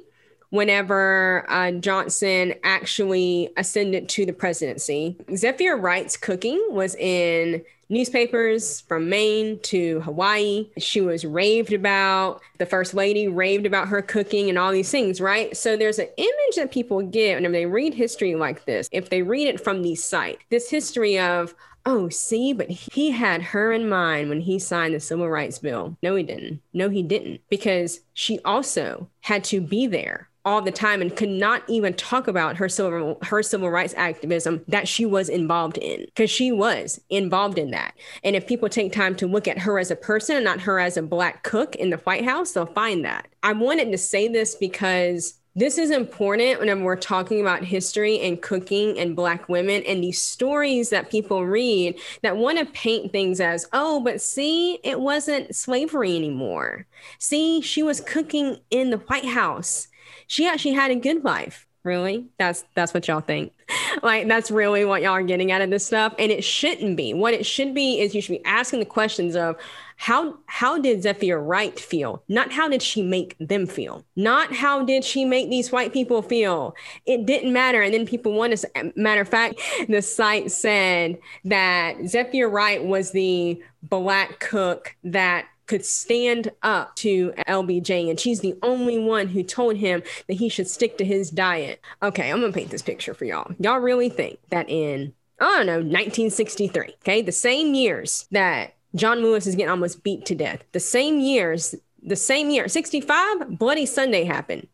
whenever 0.55 1.45
uh, 1.49 1.73
Johnson 1.73 2.55
actually 2.63 3.51
ascended 3.57 4.09
to 4.09 4.25
the 4.25 4.33
presidency. 4.33 5.17
Zephyr 5.35 5.77
Wright's 5.77 6.17
cooking 6.17 6.65
was 6.71 6.95
in 6.95 7.65
newspapers 7.89 8.83
from 8.83 9.09
Maine 9.09 9.59
to 9.65 10.01
Hawaii. 10.03 10.71
She 10.79 11.01
was 11.01 11.25
raved 11.25 11.73
about. 11.73 12.41
The 12.59 12.67
first 12.67 12.95
lady 12.95 13.27
raved 13.27 13.67
about 13.67 13.89
her 13.89 14.01
cooking 14.01 14.49
and 14.49 14.57
all 14.57 14.71
these 14.71 14.93
things, 14.93 15.21
right? 15.21 15.57
So 15.57 15.77
there's 15.77 15.99
an 15.99 16.09
image 16.17 16.55
that 16.55 16.71
people 16.71 17.03
get 17.03 17.35
whenever 17.35 17.51
they 17.51 17.67
read 17.67 17.93
history 17.93 18.37
like 18.37 18.65
this. 18.65 18.89
If 18.93 19.11
they 19.11 19.23
read 19.23 19.49
it 19.49 19.61
from 19.61 19.83
the 19.83 19.97
site, 19.97 20.39
this 20.51 20.71
history 20.71 21.19
of 21.19 21.53
oh, 21.87 22.09
see, 22.09 22.53
but 22.55 22.71
he 22.71 23.11
had 23.11 23.43
her 23.43 23.71
in 23.71 23.87
mind 23.89 24.31
when 24.31 24.41
he 24.41 24.59
signed 24.59 24.95
the 24.95 25.01
Civil 25.01 25.29
Rights 25.29 25.59
Bill. 25.59 25.99
No, 26.03 26.15
he 26.15 26.23
didn't. 26.23 26.63
No, 26.73 26.89
he 26.89 27.03
didn't, 27.03 27.43
because 27.51 28.01
she 28.15 28.39
also 28.39 29.11
had 29.21 29.45
to 29.45 29.61
be 29.61 29.87
there 29.87 30.31
all 30.45 30.63
the 30.63 30.73
time 30.73 31.01
and 31.01 31.17
could 31.17 31.29
not 31.29 31.63
even 31.69 31.95
talk 31.95 32.29
about 32.29 32.57
her 32.57 32.69
civil 32.69 33.19
her 33.23 33.43
civil 33.43 33.71
rights 33.71 33.95
activism 33.97 34.63
that 34.69 34.87
she 34.87 35.07
was 35.07 35.29
involved 35.29 35.79
in 35.79 36.05
because 36.07 36.31
she 36.31 36.53
was 36.53 37.01
involved 37.11 37.59
in 37.59 37.71
that 37.71 37.95
and 38.23 38.37
if 38.37 38.47
people 38.47 38.69
take 38.69 38.93
time 38.93 39.15
to 39.15 39.27
look 39.27 39.49
at 39.49 39.59
her 39.59 39.79
as 39.79 39.91
a 39.91 39.97
person 39.97 40.37
and 40.37 40.45
not 40.45 40.61
her 40.61 40.79
as 40.79 40.97
a 40.97 41.03
black 41.03 41.43
cook 41.43 41.75
in 41.77 41.91
the 41.91 41.97
white 41.99 42.25
house 42.25 42.53
they'll 42.53 42.67
find 42.67 43.05
that 43.05 43.27
i 43.43 43.53
wanted 43.53 43.91
to 43.91 43.99
say 43.99 44.29
this 44.29 44.55
because 44.55 45.35
this 45.57 45.79
is 45.79 45.91
important 45.91 46.59
whenever 46.59 46.83
we're 46.83 46.97
talking 46.97 47.41
about 47.41 47.63
history 47.63 48.19
and 48.21 48.43
cooking 48.43 48.99
and 48.99 49.15
Black 49.15 49.49
women 49.49 49.85
and 49.87 50.03
these 50.03 50.21
stories 50.21 50.91
that 50.91 51.11
people 51.11 51.47
read 51.47 51.97
that 52.23 52.37
want 52.37 52.59
to 52.59 52.67
paint 52.67 53.13
things 53.13 53.41
as, 53.41 53.65
oh, 53.73 54.01
but 54.01 54.21
see, 54.21 54.81
it 54.83 54.99
wasn't 54.99 55.55
slavery 55.55 56.17
anymore. 56.17 56.87
See, 57.21 57.61
she 57.61 57.85
was 57.85 58.01
cooking 58.01 58.59
in 58.71 58.91
the 58.91 58.99
White 58.99 59.27
House. 59.27 59.87
She 60.27 60.47
actually 60.47 60.75
had 60.75 60.91
a 60.91 60.97
good 60.97 61.25
life. 61.25 61.67
Really? 61.85 62.29
That's 62.39 62.65
that's 62.75 62.95
what 62.95 63.07
y'all 63.07 63.21
think. 63.21 63.53
like 64.03 64.27
that's 64.27 64.51
really 64.51 64.87
what 64.87 65.03
y'all 65.03 65.13
are 65.13 65.23
getting 65.23 65.53
out 65.53 65.61
of 65.61 65.69
this 65.69 65.85
stuff. 65.85 66.15
And 66.19 66.33
it 66.33 66.43
shouldn't 66.43 66.97
be. 66.97 67.13
What 67.13 67.35
it 67.35 67.45
should 67.45 67.75
be 67.75 68.01
is 68.01 68.15
you 68.15 68.23
should 68.23 68.39
be 68.39 68.45
asking 68.47 68.79
the 68.79 68.87
questions 68.87 69.37
of 69.37 69.57
how 69.97 70.39
how 70.47 70.79
did 70.79 71.03
Zephyr 71.03 71.39
Wright 71.39 71.79
feel? 71.79 72.23
Not 72.27 72.53
how 72.53 72.71
did 72.71 72.81
she 72.81 73.03
make 73.03 73.37
them 73.39 73.67
feel? 73.67 74.03
Not 74.17 74.55
how 74.55 74.83
did 74.83 75.05
she 75.05 75.27
make 75.27 75.51
these 75.51 75.71
white 75.71 75.93
people 75.93 76.23
feel? 76.23 76.75
It 77.05 77.27
didn't 77.27 77.53
matter. 77.53 77.83
And 77.83 77.93
then 77.93 78.07
people 78.07 78.33
want 78.33 78.57
to 78.57 78.93
matter 78.97 79.21
of 79.21 79.29
fact, 79.29 79.61
the 79.87 80.01
site 80.01 80.51
said 80.51 81.19
that 81.45 81.97
Zephyr 82.07 82.49
Wright 82.49 82.83
was 82.83 83.13
the 83.13 83.63
black 83.83 84.41
cook 84.41 84.97
that 85.05 85.47
could 85.67 85.85
stand 85.85 86.51
up 86.63 86.95
to 86.97 87.33
LBJ, 87.49 88.11
and 88.11 88.19
she's 88.19 88.41
the 88.41 88.57
only 88.63 88.99
one 88.99 89.29
who 89.29 89.43
told 89.43 89.77
him 89.77 90.03
that 90.29 90.35
he 90.35 90.49
should 90.49 90.69
stick 90.69 90.99
to 90.99 91.05
his 91.05 91.31
diet. 91.31 91.81
Okay, 92.03 92.31
I'm 92.31 92.41
gonna 92.41 92.53
paint 92.53 92.71
this 92.71 92.83
picture 92.83 93.15
for 93.15 93.25
y'all. 93.25 93.51
Y'all 93.59 93.79
really 93.79 94.09
think 94.09 94.39
that 94.51 94.69
in, 94.69 95.15
I 95.41 95.57
don't 95.57 95.67
know, 95.67 95.79
1963, 95.79 96.97
okay, 97.03 97.23
the 97.23 97.33
same 97.33 97.75
years 97.75 98.29
that 98.31 98.75
John 98.95 99.23
Lewis 99.23 99.47
is 99.47 99.57
getting 99.57 99.71
almost 99.71 100.03
beat 100.03 100.25
to 100.27 100.35
death, 100.35 100.63
the 100.73 100.81
same 100.81 101.19
years, 101.19 101.75
the 102.03 102.17
same 102.17 102.51
year, 102.51 102.69
65, 102.69 103.59
Bloody 103.59 103.87
Sunday 103.87 104.25
happened. 104.25 104.69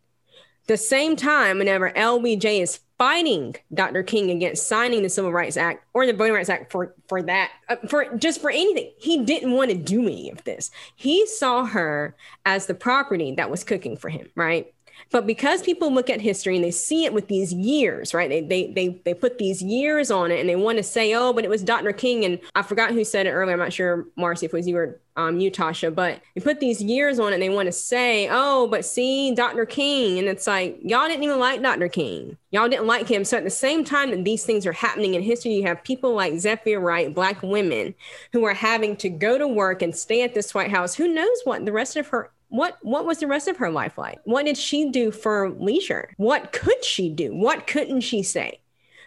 The 0.70 0.76
same 0.76 1.16
time, 1.16 1.58
whenever 1.58 1.90
LBJ 1.90 2.62
is 2.62 2.78
fighting 2.96 3.56
Dr. 3.74 4.04
King 4.04 4.30
against 4.30 4.68
signing 4.68 5.02
the 5.02 5.08
Civil 5.08 5.32
Rights 5.32 5.56
Act 5.56 5.84
or 5.94 6.06
the 6.06 6.12
Voting 6.12 6.32
Rights 6.32 6.48
Act 6.48 6.70
for 6.70 6.94
for 7.08 7.20
that 7.22 7.50
uh, 7.68 7.74
for 7.88 8.14
just 8.14 8.40
for 8.40 8.50
anything. 8.50 8.92
He 9.00 9.24
didn't 9.24 9.50
want 9.50 9.72
to 9.72 9.76
do 9.76 10.02
any 10.02 10.30
of 10.30 10.44
this. 10.44 10.70
He 10.94 11.26
saw 11.26 11.64
her 11.64 12.14
as 12.46 12.66
the 12.66 12.74
property 12.74 13.34
that 13.34 13.50
was 13.50 13.64
cooking 13.64 13.96
for 13.96 14.10
him, 14.10 14.28
right? 14.36 14.72
But 15.10 15.26
because 15.26 15.62
people 15.62 15.92
look 15.92 16.08
at 16.08 16.20
history 16.20 16.54
and 16.54 16.64
they 16.64 16.70
see 16.70 17.04
it 17.04 17.12
with 17.12 17.26
these 17.26 17.52
years, 17.52 18.14
right? 18.14 18.28
They 18.28 18.42
they 18.42 18.72
they 18.72 19.00
they 19.04 19.14
put 19.14 19.38
these 19.38 19.60
years 19.60 20.10
on 20.10 20.30
it 20.30 20.38
and 20.38 20.48
they 20.48 20.56
want 20.56 20.78
to 20.78 20.84
say, 20.84 21.14
oh, 21.14 21.32
but 21.32 21.44
it 21.44 21.50
was 21.50 21.62
Dr. 21.62 21.92
King 21.92 22.24
and 22.24 22.38
I 22.54 22.62
forgot 22.62 22.92
who 22.92 23.02
said 23.04 23.26
it 23.26 23.30
earlier. 23.30 23.54
I'm 23.54 23.58
not 23.58 23.72
sure, 23.72 24.06
Marcy, 24.16 24.46
if 24.46 24.54
it 24.54 24.56
was 24.56 24.68
you 24.68 24.76
or 24.76 25.00
um, 25.16 25.40
you, 25.40 25.50
Tasha, 25.50 25.94
but 25.94 26.20
they 26.34 26.40
put 26.40 26.60
these 26.60 26.80
years 26.82 27.18
on 27.18 27.32
it 27.32 27.34
and 27.34 27.42
they 27.42 27.48
want 27.48 27.66
to 27.66 27.72
say, 27.72 28.28
oh, 28.30 28.68
but 28.68 28.84
see, 28.84 29.34
Dr. 29.34 29.66
King. 29.66 30.18
And 30.18 30.28
it's 30.28 30.46
like, 30.46 30.78
y'all 30.82 31.08
didn't 31.08 31.24
even 31.24 31.38
like 31.38 31.60
Dr. 31.60 31.88
King. 31.88 32.36
Y'all 32.52 32.68
didn't 32.68 32.86
like 32.86 33.08
him. 33.08 33.24
So 33.24 33.36
at 33.36 33.44
the 33.44 33.50
same 33.50 33.84
time 33.84 34.10
that 34.10 34.24
these 34.24 34.44
things 34.44 34.66
are 34.66 34.72
happening 34.72 35.14
in 35.14 35.22
history, 35.22 35.52
you 35.52 35.64
have 35.64 35.82
people 35.84 36.14
like 36.14 36.38
Zephyr 36.38 36.80
Wright, 36.80 37.14
black 37.14 37.42
women 37.42 37.94
who 38.32 38.44
are 38.44 38.54
having 38.54 38.96
to 38.98 39.08
go 39.08 39.36
to 39.38 39.46
work 39.46 39.82
and 39.82 39.94
stay 39.94 40.22
at 40.22 40.34
this 40.34 40.54
White 40.54 40.70
House. 40.70 40.94
Who 40.94 41.08
knows 41.08 41.40
what 41.44 41.64
the 41.64 41.72
rest 41.72 41.96
of 41.96 42.08
her 42.08 42.30
what 42.50 42.76
what 42.82 43.06
was 43.06 43.18
the 43.18 43.26
rest 43.26 43.48
of 43.48 43.56
her 43.56 43.70
life 43.70 43.96
like? 43.96 44.18
What 44.24 44.44
did 44.44 44.58
she 44.58 44.90
do 44.90 45.10
for 45.10 45.50
leisure? 45.50 46.10
What 46.16 46.52
could 46.52 46.84
she 46.84 47.08
do? 47.08 47.34
What 47.34 47.66
couldn't 47.66 48.02
she 48.02 48.22
say? 48.22 48.60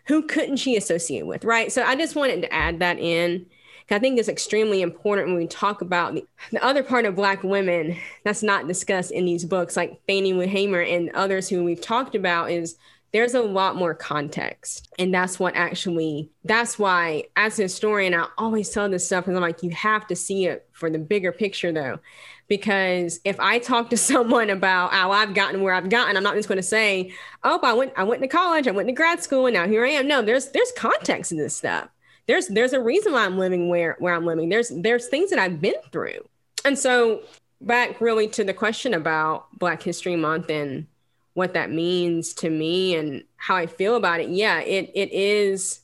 Who 0.08 0.24
couldn't 0.24 0.58
she 0.58 0.76
associate 0.76 1.26
with? 1.26 1.46
Right. 1.46 1.72
So 1.72 1.84
I 1.84 1.96
just 1.96 2.16
wanted 2.16 2.42
to 2.42 2.54
add 2.54 2.80
that 2.80 3.00
in. 3.00 3.46
I 3.92 4.00
think 4.00 4.18
it's 4.18 4.30
extremely 4.30 4.82
important 4.82 5.28
when 5.28 5.38
we 5.38 5.46
talk 5.46 5.82
about 5.82 6.16
the, 6.16 6.26
the, 6.52 6.64
other 6.66 6.82
part 6.82 7.06
of 7.06 7.16
Black 7.16 7.44
women 7.44 7.96
that's 8.24 8.42
not 8.42 8.68
discussed 8.68 9.12
in 9.12 9.26
these 9.26 9.46
books, 9.46 9.78
like 9.78 10.02
Fannie 10.08 10.34
Lou 10.34 10.48
Hamer 10.48 10.82
and 10.82 11.12
others 11.12 11.48
who 11.48 11.64
we've 11.64 11.82
talked 11.82 12.16
about, 12.16 12.50
is 12.50 12.76
there's 13.12 13.36
a 13.36 13.42
lot 13.42 13.76
more 13.76 13.94
context. 13.94 14.92
And 14.98 15.14
that's 15.14 15.40
what 15.40 15.56
actually, 15.56 16.32
that's 16.44 16.80
why, 16.80 17.26
as 17.36 17.60
a 17.60 17.64
historian, 17.64 18.16
I 18.16 18.30
always 18.38 18.70
tell 18.72 18.90
this 18.90 19.06
stuff 19.06 19.26
because 19.26 19.36
I'm 19.36 19.44
like, 19.44 19.62
you 19.62 19.70
have 19.72 20.08
to 20.08 20.16
see 20.16 20.48
it 20.48 20.68
for 20.72 20.90
the 20.90 20.98
bigger 20.98 21.32
picture, 21.32 21.72
though 21.72 22.00
because 22.48 23.20
if 23.24 23.40
I 23.40 23.60
talk 23.60 23.90
to 23.90 23.98
someone 24.12 24.50
about 24.50 24.92
how 24.92 25.12
I've 25.12 25.34
gotten 25.34 25.62
where 25.62 25.74
I've 25.74 25.90
gotten, 25.90 26.18
I'm 26.18 26.24
not 26.24 26.36
just 26.36 26.48
going 26.48 26.58
to 26.58 26.64
say, 26.64 27.12
"Oh, 27.44 27.60
I 27.64 27.74
went 27.74 27.94
I 27.96 28.04
went 28.04 28.22
to 28.22 28.28
college, 28.28 28.68
I 28.68 28.72
went 28.72 28.88
to 28.88 28.94
grad 28.94 29.22
school, 29.24 29.46
and 29.46 29.54
now 29.54 29.68
here 29.68 29.86
I 29.86 29.90
am." 29.90 30.08
No, 30.08 30.22
there's 30.22 30.50
there's 30.52 30.72
context 30.76 31.32
in 31.32 31.38
this 31.38 31.56
stuff. 31.56 31.90
There's 32.28 32.48
there's 32.48 32.74
a 32.74 32.82
reason 32.82 33.14
why 33.14 33.26
I'm 33.26 33.38
living 33.38 33.70
where 33.70 33.96
where 34.00 34.14
I'm 34.14 34.26
living. 34.26 34.50
There's 34.50 34.70
there's 34.70 35.08
things 35.08 35.30
that 35.30 35.40
I've 35.40 35.62
been 35.62 35.76
through, 35.92 36.28
and 36.66 36.78
so 36.78 37.22
back 37.62 38.02
really 38.02 38.28
to 38.28 38.44
the 38.44 38.54
question 38.54 38.94
about 38.94 39.48
Black 39.58 39.82
History 39.82 40.16
Month 40.16 40.50
and 40.50 40.88
what 41.34 41.54
that 41.54 41.72
means 41.72 42.34
to 42.34 42.50
me 42.50 42.96
and 42.96 43.24
how 43.38 43.56
I 43.56 43.66
feel 43.66 43.96
about 43.96 44.20
it. 44.20 44.30
Yeah, 44.30 44.60
it 44.60 44.92
it 44.94 45.12
is 45.12 45.82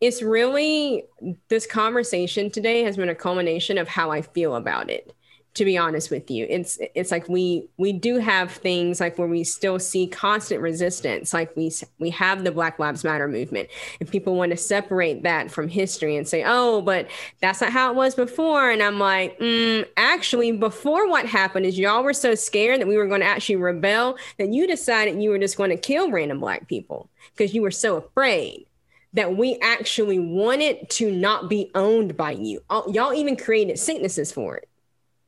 it's 0.00 0.22
really 0.22 1.04
this 1.48 1.66
conversation 1.66 2.50
today 2.50 2.82
has 2.82 2.96
been 2.96 3.08
a 3.08 3.14
culmination 3.14 3.78
of 3.78 3.88
how 3.88 4.10
I 4.10 4.22
feel 4.22 4.56
about 4.56 4.90
it 4.90 5.14
to 5.56 5.64
be 5.64 5.78
honest 5.78 6.10
with 6.10 6.30
you 6.30 6.46
it's 6.50 6.78
it's 6.94 7.10
like 7.10 7.26
we 7.30 7.66
we 7.78 7.90
do 7.90 8.18
have 8.18 8.52
things 8.52 9.00
like 9.00 9.16
where 9.16 9.26
we 9.26 9.42
still 9.42 9.78
see 9.78 10.06
constant 10.06 10.60
resistance 10.60 11.32
like 11.32 11.54
we 11.56 11.72
we 11.98 12.10
have 12.10 12.44
the 12.44 12.52
black 12.52 12.78
lives 12.78 13.02
matter 13.02 13.26
movement 13.26 13.66
and 13.98 14.10
people 14.10 14.36
want 14.36 14.50
to 14.50 14.56
separate 14.56 15.22
that 15.22 15.50
from 15.50 15.66
history 15.66 16.14
and 16.14 16.28
say 16.28 16.44
oh 16.46 16.82
but 16.82 17.08
that's 17.40 17.62
not 17.62 17.72
how 17.72 17.90
it 17.90 17.96
was 17.96 18.14
before 18.14 18.70
and 18.70 18.82
i'm 18.82 18.98
like 18.98 19.38
mm, 19.38 19.84
actually 19.96 20.52
before 20.52 21.08
what 21.08 21.24
happened 21.24 21.64
is 21.64 21.78
y'all 21.78 22.04
were 22.04 22.12
so 22.12 22.34
scared 22.34 22.78
that 22.78 22.86
we 22.86 22.98
were 22.98 23.06
going 23.06 23.22
to 23.22 23.26
actually 23.26 23.56
rebel 23.56 24.18
that 24.36 24.52
you 24.52 24.66
decided 24.66 25.22
you 25.22 25.30
were 25.30 25.38
just 25.38 25.56
going 25.56 25.70
to 25.70 25.76
kill 25.76 26.10
random 26.10 26.38
black 26.38 26.68
people 26.68 27.08
because 27.34 27.54
you 27.54 27.62
were 27.62 27.70
so 27.70 27.96
afraid 27.96 28.66
that 29.14 29.34
we 29.34 29.58
actually 29.62 30.18
wanted 30.18 30.90
to 30.90 31.10
not 31.10 31.48
be 31.48 31.70
owned 31.74 32.18
by 32.18 32.32
you. 32.32 32.60
Y'all 32.88 33.14
even 33.14 33.34
created 33.34 33.78
sicknesses 33.78 34.30
for 34.30 34.58
it 34.58 34.68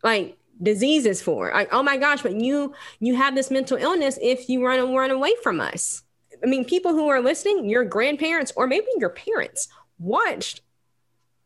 like 0.02 0.36
diseases 0.62 1.22
for. 1.22 1.50
Like, 1.52 1.72
oh 1.72 1.82
my 1.82 1.96
gosh, 1.96 2.22
but 2.22 2.34
you 2.34 2.74
you 3.00 3.14
have 3.16 3.34
this 3.34 3.50
mental 3.50 3.76
illness 3.76 4.18
if 4.20 4.48
you 4.48 4.64
run 4.64 4.92
run 4.92 5.10
away 5.10 5.34
from 5.42 5.60
us. 5.60 6.02
I 6.42 6.46
mean, 6.46 6.64
people 6.64 6.92
who 6.92 7.08
are 7.08 7.20
listening, 7.20 7.68
your 7.68 7.84
grandparents 7.84 8.52
or 8.56 8.66
maybe 8.66 8.86
your 8.96 9.10
parents 9.10 9.68
watched 9.98 10.60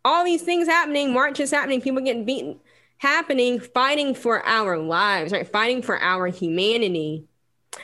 all 0.05 0.25
these 0.25 0.43
things 0.43 0.67
happening, 0.67 1.13
marches 1.13 1.51
happening, 1.51 1.81
people 1.81 2.03
getting 2.03 2.25
beaten, 2.25 2.61
happening, 2.99 3.61
fighting 3.61 4.15
for 4.15 4.45
our 4.47 4.79
lives, 4.79 5.33
right? 5.33 5.49
Fighting 5.49 5.83
for 5.83 6.01
our 6.01 6.27
humanity. 6.27 7.27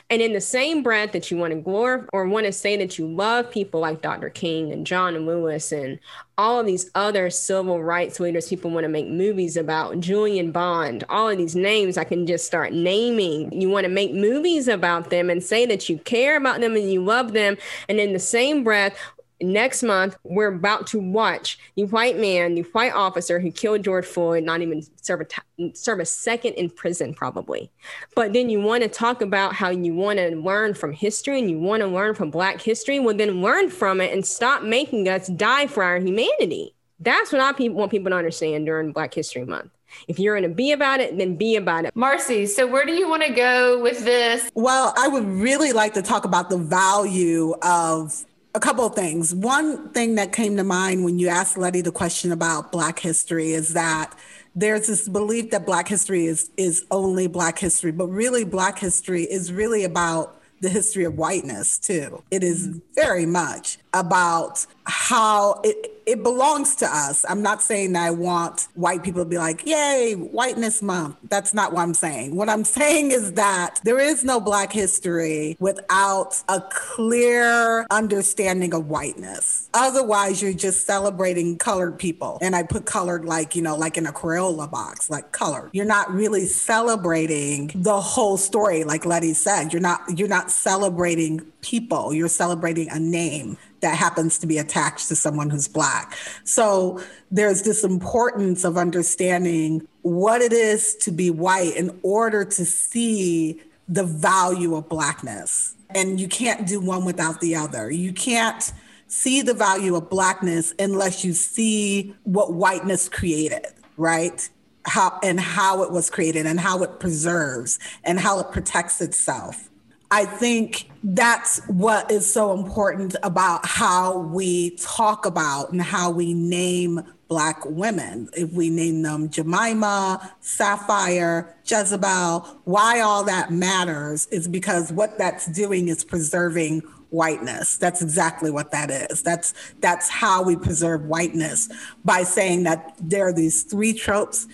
And 0.09 0.21
in 0.21 0.33
the 0.33 0.41
same 0.41 0.81
breath 0.81 1.11
that 1.11 1.29
you 1.29 1.37
want 1.37 1.53
to 1.53 1.59
glorify 1.59 2.07
or 2.13 2.27
want 2.27 2.45
to 2.45 2.51
say 2.51 2.77
that 2.77 2.97
you 2.97 3.07
love 3.07 3.51
people 3.51 3.79
like 3.79 4.01
Dr. 4.01 4.29
King 4.29 4.71
and 4.71 4.85
John 4.85 5.15
Lewis 5.25 5.71
and 5.71 5.99
all 6.37 6.59
of 6.59 6.65
these 6.65 6.89
other 6.95 7.29
civil 7.29 7.83
rights 7.83 8.19
leaders 8.19 8.47
people 8.47 8.71
want 8.71 8.85
to 8.85 8.89
make 8.89 9.07
movies 9.07 9.57
about, 9.57 9.99
Julian 9.99 10.51
Bond, 10.51 11.03
all 11.09 11.29
of 11.29 11.37
these 11.37 11.55
names 11.55 11.97
I 11.97 12.05
can 12.05 12.25
just 12.25 12.45
start 12.45 12.73
naming. 12.73 13.51
You 13.51 13.69
want 13.69 13.83
to 13.85 13.89
make 13.89 14.13
movies 14.13 14.67
about 14.67 15.09
them 15.09 15.29
and 15.29 15.43
say 15.43 15.65
that 15.65 15.89
you 15.89 15.97
care 15.99 16.37
about 16.37 16.61
them 16.61 16.75
and 16.75 16.91
you 16.91 17.03
love 17.03 17.33
them. 17.33 17.57
And 17.87 17.99
in 17.99 18.13
the 18.13 18.19
same 18.19 18.63
breath, 18.63 18.97
next 19.41 19.83
month 19.83 20.17
we're 20.23 20.53
about 20.53 20.85
to 20.87 20.99
watch 20.99 21.57
the 21.75 21.85
white 21.85 22.17
man 22.17 22.55
the 22.55 22.61
white 22.73 22.93
officer 22.93 23.39
who 23.39 23.51
killed 23.51 23.83
george 23.83 24.05
floyd 24.05 24.43
not 24.43 24.61
even 24.61 24.81
serve 25.01 25.21
a 25.21 25.25
t- 25.25 25.73
serve 25.73 25.99
a 25.99 26.05
second 26.05 26.53
in 26.53 26.69
prison 26.69 27.13
probably 27.13 27.71
but 28.15 28.33
then 28.33 28.49
you 28.49 28.59
want 28.59 28.83
to 28.83 28.89
talk 28.89 29.21
about 29.21 29.53
how 29.53 29.69
you 29.69 29.93
want 29.93 30.19
to 30.19 30.35
learn 30.35 30.73
from 30.73 30.91
history 30.91 31.39
and 31.39 31.49
you 31.49 31.59
want 31.59 31.81
to 31.81 31.87
learn 31.87 32.13
from 32.13 32.29
black 32.29 32.61
history 32.61 32.99
well 32.99 33.15
then 33.15 33.41
learn 33.41 33.69
from 33.69 34.01
it 34.01 34.11
and 34.11 34.25
stop 34.25 34.63
making 34.63 35.07
us 35.07 35.27
die 35.27 35.67
for 35.67 35.83
our 35.83 35.97
humanity 35.97 36.73
that's 36.99 37.31
what 37.31 37.41
i 37.41 37.53
pe- 37.53 37.69
want 37.69 37.91
people 37.91 38.09
to 38.09 38.17
understand 38.17 38.65
during 38.65 38.91
black 38.91 39.13
history 39.13 39.45
month 39.45 39.71
if 40.07 40.19
you're 40.19 40.39
going 40.39 40.49
to 40.49 40.55
be 40.55 40.71
about 40.71 40.99
it, 40.99 41.17
then 41.17 41.35
be 41.35 41.55
about 41.55 41.85
it. 41.85 41.95
Marcy, 41.95 42.45
so 42.45 42.67
where 42.67 42.85
do 42.85 42.93
you 42.93 43.09
want 43.09 43.23
to 43.23 43.33
go 43.33 43.81
with 43.81 44.05
this? 44.05 44.49
Well, 44.53 44.93
I 44.97 45.07
would 45.07 45.25
really 45.25 45.71
like 45.71 45.93
to 45.95 46.01
talk 46.01 46.25
about 46.25 46.49
the 46.49 46.57
value 46.57 47.55
of 47.61 48.25
a 48.59 48.61
couple 48.61 48.85
of 48.85 48.93
things. 48.93 49.33
One 49.33 49.89
thing 49.93 50.15
that 50.15 50.33
came 50.33 50.57
to 50.57 50.65
mind 50.65 51.05
when 51.05 51.17
you 51.17 51.29
asked 51.29 51.57
Letty 51.57 51.79
the 51.79 51.93
question 51.93 52.33
about 52.33 52.73
Black 52.73 52.99
history 52.99 53.51
is 53.51 53.73
that 53.73 54.13
there's 54.53 54.87
this 54.87 55.07
belief 55.07 55.51
that 55.51 55.65
Black 55.65 55.87
history 55.87 56.25
is 56.25 56.51
is 56.57 56.85
only 56.91 57.27
Black 57.27 57.57
history, 57.57 57.93
but 57.93 58.07
really 58.07 58.43
Black 58.43 58.77
history 58.77 59.23
is 59.23 59.53
really 59.53 59.85
about 59.85 60.41
the 60.59 60.67
history 60.67 61.05
of 61.05 61.17
whiteness 61.17 61.79
too. 61.79 62.21
It 62.31 62.43
is 62.43 62.67
mm-hmm. 62.67 62.79
very 62.95 63.25
much. 63.25 63.77
About 63.93 64.65
how 64.83 65.61
it, 65.63 65.99
it 66.05 66.23
belongs 66.23 66.75
to 66.75 66.85
us. 66.85 67.23
I'm 67.29 67.41
not 67.43 67.61
saying 67.61 67.93
that 67.93 68.03
I 68.03 68.11
want 68.11 68.67
white 68.73 69.03
people 69.03 69.23
to 69.23 69.29
be 69.29 69.37
like, 69.37 69.65
yay, 69.65 70.13
whiteness 70.13 70.81
month. 70.81 71.17
That's 71.29 71.53
not 71.53 71.71
what 71.71 71.81
I'm 71.81 71.93
saying. 71.93 72.35
What 72.35 72.49
I'm 72.49 72.63
saying 72.79 73.11
is 73.11 73.33
that 73.33 73.79
there 73.83 73.99
is 73.99 74.23
no 74.23 74.39
Black 74.39 74.71
history 74.71 75.55
without 75.59 76.41
a 76.49 76.61
clear 76.71 77.85
understanding 77.91 78.73
of 78.73 78.87
whiteness. 78.87 79.69
Otherwise, 79.73 80.41
you're 80.41 80.53
just 80.53 80.87
celebrating 80.87 81.57
colored 81.57 81.99
people. 81.99 82.39
And 82.41 82.55
I 82.55 82.63
put 82.63 82.85
colored 82.85 83.25
like, 83.25 83.55
you 83.55 83.61
know, 83.61 83.75
like 83.75 83.97
in 83.97 84.07
a 84.07 84.11
Crayola 84.11 84.69
box, 84.69 85.09
like 85.09 85.31
colored. 85.31 85.69
You're 85.73 85.85
not 85.85 86.11
really 86.11 86.45
celebrating 86.45 87.71
the 87.75 88.01
whole 88.01 88.37
story, 88.37 88.83
like 88.83 89.05
Letty 89.05 89.33
said. 89.33 89.73
You're 89.73 89.81
not, 89.81 90.01
you're 90.17 90.27
not 90.27 90.49
celebrating 90.49 91.45
people. 91.61 92.13
You're 92.13 92.27
celebrating 92.27 92.89
a 92.89 92.99
name 92.99 93.57
that 93.81 93.97
happens 93.97 94.37
to 94.39 94.47
be 94.47 94.57
attached 94.57 95.07
to 95.07 95.15
someone 95.15 95.49
who's 95.49 95.67
Black. 95.67 96.17
So 96.43 97.01
there's 97.31 97.63
this 97.63 97.83
importance 97.83 98.63
of 98.63 98.77
understanding 98.77 99.87
what 100.01 100.41
it 100.41 100.53
is 100.53 100.95
to 100.97 101.11
be 101.11 101.29
white 101.29 101.75
in 101.75 101.99
order 102.03 102.45
to 102.45 102.65
see 102.65 103.61
the 103.87 104.03
value 104.03 104.75
of 104.75 104.87
Blackness. 104.89 105.75
And 105.89 106.19
you 106.19 106.27
can't 106.27 106.67
do 106.67 106.79
one 106.79 107.05
without 107.05 107.41
the 107.41 107.55
other. 107.55 107.89
You 107.89 108.13
can't 108.13 108.71
see 109.07 109.41
the 109.41 109.55
value 109.55 109.95
of 109.95 110.09
Blackness 110.09 110.73
unless 110.77 111.25
you 111.25 111.33
see 111.33 112.13
what 112.23 112.53
whiteness 112.53 113.09
created, 113.09 113.65
right? 113.97 114.47
How 114.85 115.19
and 115.23 115.39
how 115.39 115.83
it 115.83 115.91
was 115.91 116.09
created 116.09 116.45
and 116.45 116.59
how 116.59 116.83
it 116.83 116.99
preserves 116.99 117.79
and 118.03 118.19
how 118.19 118.39
it 118.39 118.51
protects 118.51 119.01
itself. 119.01 119.68
I 120.11 120.25
think 120.25 120.89
that's 121.03 121.59
what 121.67 122.09
is 122.11 122.31
so 122.31 122.53
important 122.53 123.15
about 123.21 123.65
how 123.65 124.17
we 124.17 124.71
talk 124.77 125.25
about 125.25 125.71
and 125.71 125.81
how 125.81 126.09
we 126.09 126.33
name 126.33 127.01
Black 127.27 127.63
women. 127.65 128.27
If 128.33 128.51
we 128.53 128.71
name 128.71 129.03
them 129.03 129.29
Jemima, 129.29 130.33
Sapphire, 130.41 131.55
Jezebel, 131.63 132.39
why 132.63 133.01
all 133.01 133.23
that 133.25 133.51
matters 133.51 134.25
is 134.27 134.47
because 134.47 134.91
what 134.91 135.19
that's 135.19 135.45
doing 135.45 135.89
is 135.89 136.03
preserving 136.03 136.81
whiteness. 137.11 137.77
That's 137.77 138.01
exactly 138.01 138.49
what 138.49 138.71
that 138.71 138.89
is. 138.89 139.21
That's 139.21 139.53
that's 139.79 140.09
how 140.09 140.41
we 140.41 140.55
preserve 140.55 141.05
whiteness 141.05 141.69
by 142.03 142.23
saying 142.23 142.63
that 142.63 142.95
there 142.99 143.27
are 143.27 143.33
these 143.33 143.61
three 143.61 143.93
tropes 143.93 144.47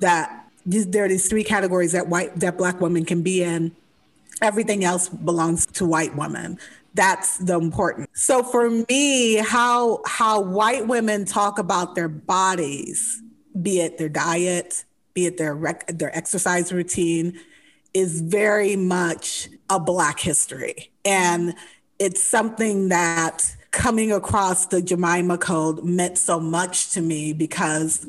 that 0.00 0.46
there 0.64 1.04
are 1.04 1.08
these 1.08 1.28
three 1.28 1.44
categories 1.44 1.92
that 1.92 2.08
white 2.08 2.38
that 2.40 2.56
black 2.56 2.80
women 2.80 3.04
can 3.04 3.22
be 3.22 3.42
in 3.42 3.74
everything 4.42 4.84
else 4.84 5.08
belongs 5.08 5.66
to 5.66 5.86
white 5.86 6.14
women. 6.16 6.58
That's 6.94 7.38
the 7.38 7.58
important. 7.58 8.10
So 8.14 8.42
for 8.42 8.68
me 8.68 9.36
how 9.36 10.00
how 10.06 10.40
white 10.40 10.86
women 10.86 11.24
talk 11.24 11.58
about 11.58 11.94
their 11.94 12.08
bodies 12.08 13.22
be 13.60 13.80
it 13.80 13.98
their 13.98 14.08
diet 14.08 14.84
be 15.14 15.26
it 15.26 15.36
their 15.36 15.54
rec- 15.54 15.86
their 15.86 16.14
exercise 16.16 16.72
routine 16.72 17.38
is 17.94 18.20
very 18.22 18.76
much 18.76 19.48
a 19.68 19.78
black 19.78 20.18
history. 20.20 20.90
And 21.04 21.54
it's 21.98 22.22
something 22.22 22.88
that 22.88 23.54
coming 23.70 24.12
across 24.12 24.66
the 24.66 24.82
Jemima 24.82 25.38
code 25.38 25.84
meant 25.84 26.18
so 26.18 26.38
much 26.40 26.90
to 26.92 27.00
me 27.00 27.32
because 27.32 28.06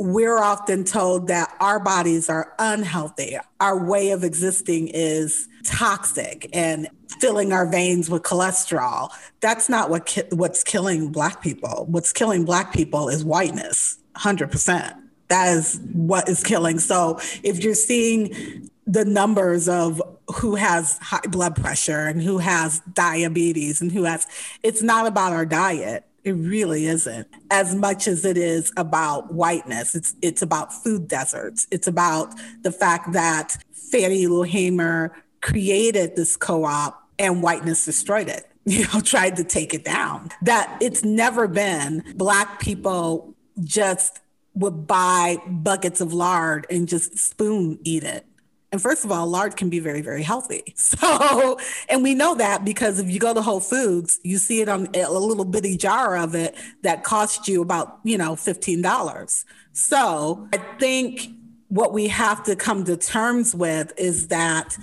we're 0.00 0.38
often 0.38 0.82
told 0.82 1.28
that 1.28 1.54
our 1.60 1.78
bodies 1.78 2.30
are 2.30 2.54
unhealthy. 2.58 3.36
Our 3.60 3.84
way 3.84 4.12
of 4.12 4.24
existing 4.24 4.88
is 4.88 5.46
toxic 5.62 6.48
and 6.54 6.88
filling 7.20 7.52
our 7.52 7.70
veins 7.70 8.08
with 8.08 8.22
cholesterol. 8.22 9.10
That's 9.40 9.68
not 9.68 9.90
what 9.90 10.06
ki- 10.06 10.22
what's 10.30 10.64
killing 10.64 11.12
black 11.12 11.42
people. 11.42 11.84
What's 11.90 12.14
killing 12.14 12.46
black 12.46 12.72
people 12.72 13.10
is 13.10 13.26
whiteness. 13.26 13.98
100%. 14.16 14.94
That 15.28 15.54
is 15.58 15.78
what 15.92 16.30
is 16.30 16.42
killing. 16.42 16.78
So 16.78 17.20
if 17.42 17.62
you're 17.62 17.74
seeing 17.74 18.70
the 18.86 19.04
numbers 19.04 19.68
of 19.68 20.00
who 20.34 20.54
has 20.54 20.96
high 21.02 21.20
blood 21.28 21.56
pressure 21.56 22.06
and 22.06 22.22
who 22.22 22.38
has 22.38 22.80
diabetes 22.94 23.82
and 23.82 23.92
who 23.92 24.04
has 24.04 24.26
it's 24.62 24.82
not 24.82 25.06
about 25.06 25.32
our 25.32 25.44
diet 25.44 26.04
it 26.24 26.32
really 26.32 26.86
isn't 26.86 27.28
as 27.50 27.74
much 27.74 28.06
as 28.06 28.24
it 28.24 28.36
is 28.36 28.72
about 28.76 29.32
whiteness. 29.32 29.94
It's 29.94 30.14
it's 30.22 30.42
about 30.42 30.72
food 30.72 31.08
deserts. 31.08 31.66
It's 31.70 31.86
about 31.86 32.34
the 32.62 32.72
fact 32.72 33.12
that 33.12 33.56
Fannie 33.72 34.26
Lou 34.26 34.42
Hamer 34.42 35.16
created 35.40 36.16
this 36.16 36.36
co-op 36.36 37.02
and 37.18 37.42
whiteness 37.42 37.84
destroyed 37.84 38.28
it. 38.28 38.46
You 38.66 38.84
know, 38.92 39.00
tried 39.00 39.36
to 39.36 39.44
take 39.44 39.72
it 39.72 39.86
down. 39.86 40.28
That 40.42 40.76
it's 40.82 41.02
never 41.02 41.48
been 41.48 42.04
black 42.14 42.60
people 42.60 43.34
just 43.64 44.20
would 44.54 44.86
buy 44.86 45.38
buckets 45.48 46.02
of 46.02 46.12
lard 46.12 46.66
and 46.70 46.86
just 46.86 47.18
spoon 47.18 47.78
eat 47.84 48.04
it. 48.04 48.26
And 48.72 48.80
first 48.80 49.04
of 49.04 49.10
all, 49.10 49.26
lard 49.26 49.56
can 49.56 49.68
be 49.68 49.80
very, 49.80 50.00
very 50.02 50.22
healthy. 50.22 50.74
So, 50.90 51.58
and 51.88 52.02
we 52.02 52.14
know 52.14 52.34
that 52.34 52.64
because 52.64 52.98
if 52.98 53.08
you 53.08 53.20
go 53.20 53.32
to 53.32 53.40
Whole 53.40 53.60
Foods, 53.60 54.18
you 54.24 54.38
see 54.38 54.60
it 54.60 54.68
on 54.68 54.88
a 54.94 55.08
little 55.08 55.44
bitty 55.44 55.76
jar 55.76 56.16
of 56.16 56.34
it 56.34 56.56
that 56.82 57.04
costs 57.04 57.46
you 57.48 57.62
about, 57.62 58.00
you 58.02 58.18
know, 58.18 58.34
$15. 58.34 59.44
So 59.72 60.48
I 60.52 60.56
think 60.78 61.28
what 61.68 61.92
we 61.92 62.08
have 62.08 62.42
to 62.44 62.56
come 62.56 62.84
to 62.84 62.96
terms 62.96 63.54
with 63.54 63.92
is 63.96 64.28
that 64.28 64.76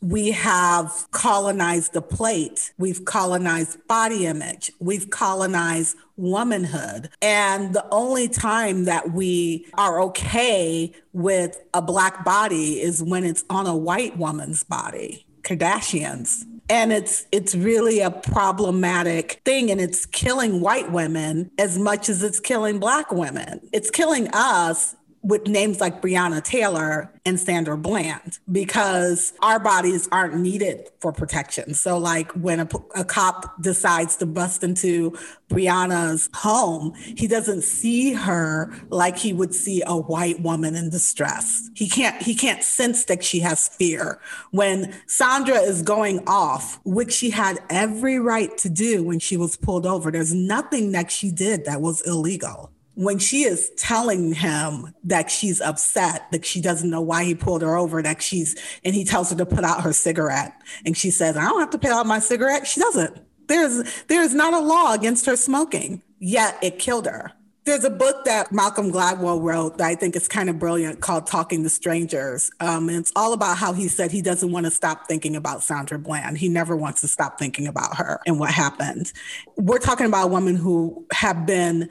we 0.00 0.30
have 0.30 1.08
colonized 1.10 1.92
the 1.92 2.02
plate, 2.02 2.72
we've 2.78 3.04
colonized 3.04 3.86
body 3.88 4.26
image, 4.26 4.72
we've 4.78 5.10
colonized 5.10 5.96
womanhood. 6.16 7.10
And 7.22 7.74
the 7.74 7.86
only 7.90 8.28
time 8.28 8.84
that 8.84 9.12
we 9.12 9.66
are 9.74 10.00
okay 10.02 10.92
with 11.12 11.60
a 11.74 11.82
Black 11.82 12.24
body 12.24 12.80
is 12.80 13.02
when 13.02 13.24
it's 13.24 13.44
on 13.50 13.66
a 13.66 13.76
white 13.76 14.16
woman's 14.16 14.62
body, 14.62 15.26
Kardashians. 15.42 16.44
And 16.70 16.92
it's 16.92 17.26
it's 17.32 17.54
really 17.54 18.00
a 18.00 18.10
problematic 18.10 19.40
thing 19.46 19.70
and 19.70 19.80
it's 19.80 20.04
killing 20.04 20.60
white 20.60 20.92
women 20.92 21.50
as 21.58 21.78
much 21.78 22.10
as 22.10 22.22
it's 22.22 22.40
killing 22.40 22.78
black 22.78 23.10
women. 23.10 23.66
It's 23.72 23.90
killing 23.90 24.28
us 24.34 24.94
with 25.22 25.46
names 25.46 25.80
like 25.80 26.00
Breonna 26.00 26.42
Taylor 26.42 27.12
and 27.26 27.38
Sandra 27.38 27.76
Bland 27.76 28.38
because 28.50 29.32
our 29.42 29.58
bodies 29.58 30.08
aren't 30.12 30.36
needed 30.36 30.88
for 31.00 31.12
protection. 31.12 31.74
So, 31.74 31.98
like 31.98 32.30
when 32.32 32.60
a, 32.60 32.68
a, 32.94 33.04
cop 33.04 33.60
decides 33.60 34.16
to 34.16 34.26
bust 34.26 34.62
into 34.62 35.18
Breonna's 35.50 36.30
home, 36.34 36.94
he 36.94 37.26
doesn't 37.26 37.62
see 37.62 38.12
her 38.12 38.72
like 38.90 39.18
he 39.18 39.32
would 39.32 39.54
see 39.54 39.82
a 39.86 39.96
white 39.96 40.40
woman 40.40 40.74
in 40.74 40.90
distress. 40.90 41.68
He 41.74 41.88
can't 41.88 42.20
he 42.22 42.34
can't 42.34 42.62
sense 42.62 43.04
that 43.06 43.24
she 43.24 43.40
has 43.40 43.68
fear. 43.68 44.20
When 44.52 44.94
Sandra 45.06 45.58
is 45.58 45.82
going 45.82 46.20
off, 46.26 46.80
which 46.84 47.12
she 47.12 47.30
had 47.30 47.58
every 47.70 48.18
right 48.18 48.56
to 48.58 48.70
do 48.70 49.02
when 49.02 49.18
she 49.18 49.36
was 49.36 49.56
pulled 49.56 49.86
over, 49.86 50.10
there's 50.10 50.34
nothing 50.34 50.92
that 50.92 51.10
she 51.10 51.30
did 51.30 51.64
that 51.64 51.80
was 51.80 52.00
illegal 52.06 52.70
when 52.98 53.16
she 53.20 53.44
is 53.44 53.70
telling 53.76 54.34
him 54.34 54.92
that 55.04 55.30
she's 55.30 55.60
upset, 55.60 56.26
that 56.32 56.44
she 56.44 56.60
doesn't 56.60 56.90
know 56.90 57.00
why 57.00 57.22
he 57.22 57.32
pulled 57.32 57.62
her 57.62 57.76
over, 57.76 58.02
that 58.02 58.20
she's, 58.20 58.56
and 58.84 58.92
he 58.92 59.04
tells 59.04 59.30
her 59.30 59.36
to 59.36 59.46
put 59.46 59.62
out 59.62 59.82
her 59.82 59.92
cigarette. 59.92 60.52
And 60.84 60.96
she 60.96 61.12
says, 61.12 61.36
I 61.36 61.42
don't 61.42 61.60
have 61.60 61.70
to 61.70 61.78
put 61.78 61.92
out 61.92 62.06
my 62.06 62.18
cigarette. 62.18 62.66
She 62.66 62.80
doesn't. 62.80 63.16
There's, 63.46 64.02
there's 64.08 64.34
not 64.34 64.52
a 64.52 64.58
law 64.58 64.94
against 64.94 65.26
her 65.26 65.36
smoking, 65.36 66.02
yet 66.18 66.58
it 66.60 66.80
killed 66.80 67.06
her. 67.06 67.30
There's 67.66 67.84
a 67.84 67.90
book 67.90 68.24
that 68.24 68.50
Malcolm 68.50 68.90
Gladwell 68.90 69.40
wrote 69.40 69.78
that 69.78 69.86
I 69.86 69.94
think 69.94 70.16
is 70.16 70.26
kind 70.26 70.50
of 70.50 70.58
brilliant 70.58 71.00
called 71.00 71.28
Talking 71.28 71.62
to 71.62 71.68
Strangers. 71.68 72.50
Um, 72.58 72.88
and 72.88 72.98
it's 72.98 73.12
all 73.14 73.32
about 73.32 73.58
how 73.58 73.74
he 73.74 73.86
said 73.86 74.10
he 74.10 74.22
doesn't 74.22 74.50
want 74.50 74.66
to 74.66 74.72
stop 74.72 75.06
thinking 75.06 75.36
about 75.36 75.62
Sandra 75.62 76.00
Bland. 76.00 76.38
He 76.38 76.48
never 76.48 76.74
wants 76.74 77.02
to 77.02 77.08
stop 77.08 77.38
thinking 77.38 77.68
about 77.68 77.96
her 77.98 78.20
and 78.26 78.40
what 78.40 78.50
happened. 78.50 79.12
We're 79.56 79.78
talking 79.78 80.06
about 80.06 80.32
women 80.32 80.56
who 80.56 81.06
have 81.12 81.46
been 81.46 81.88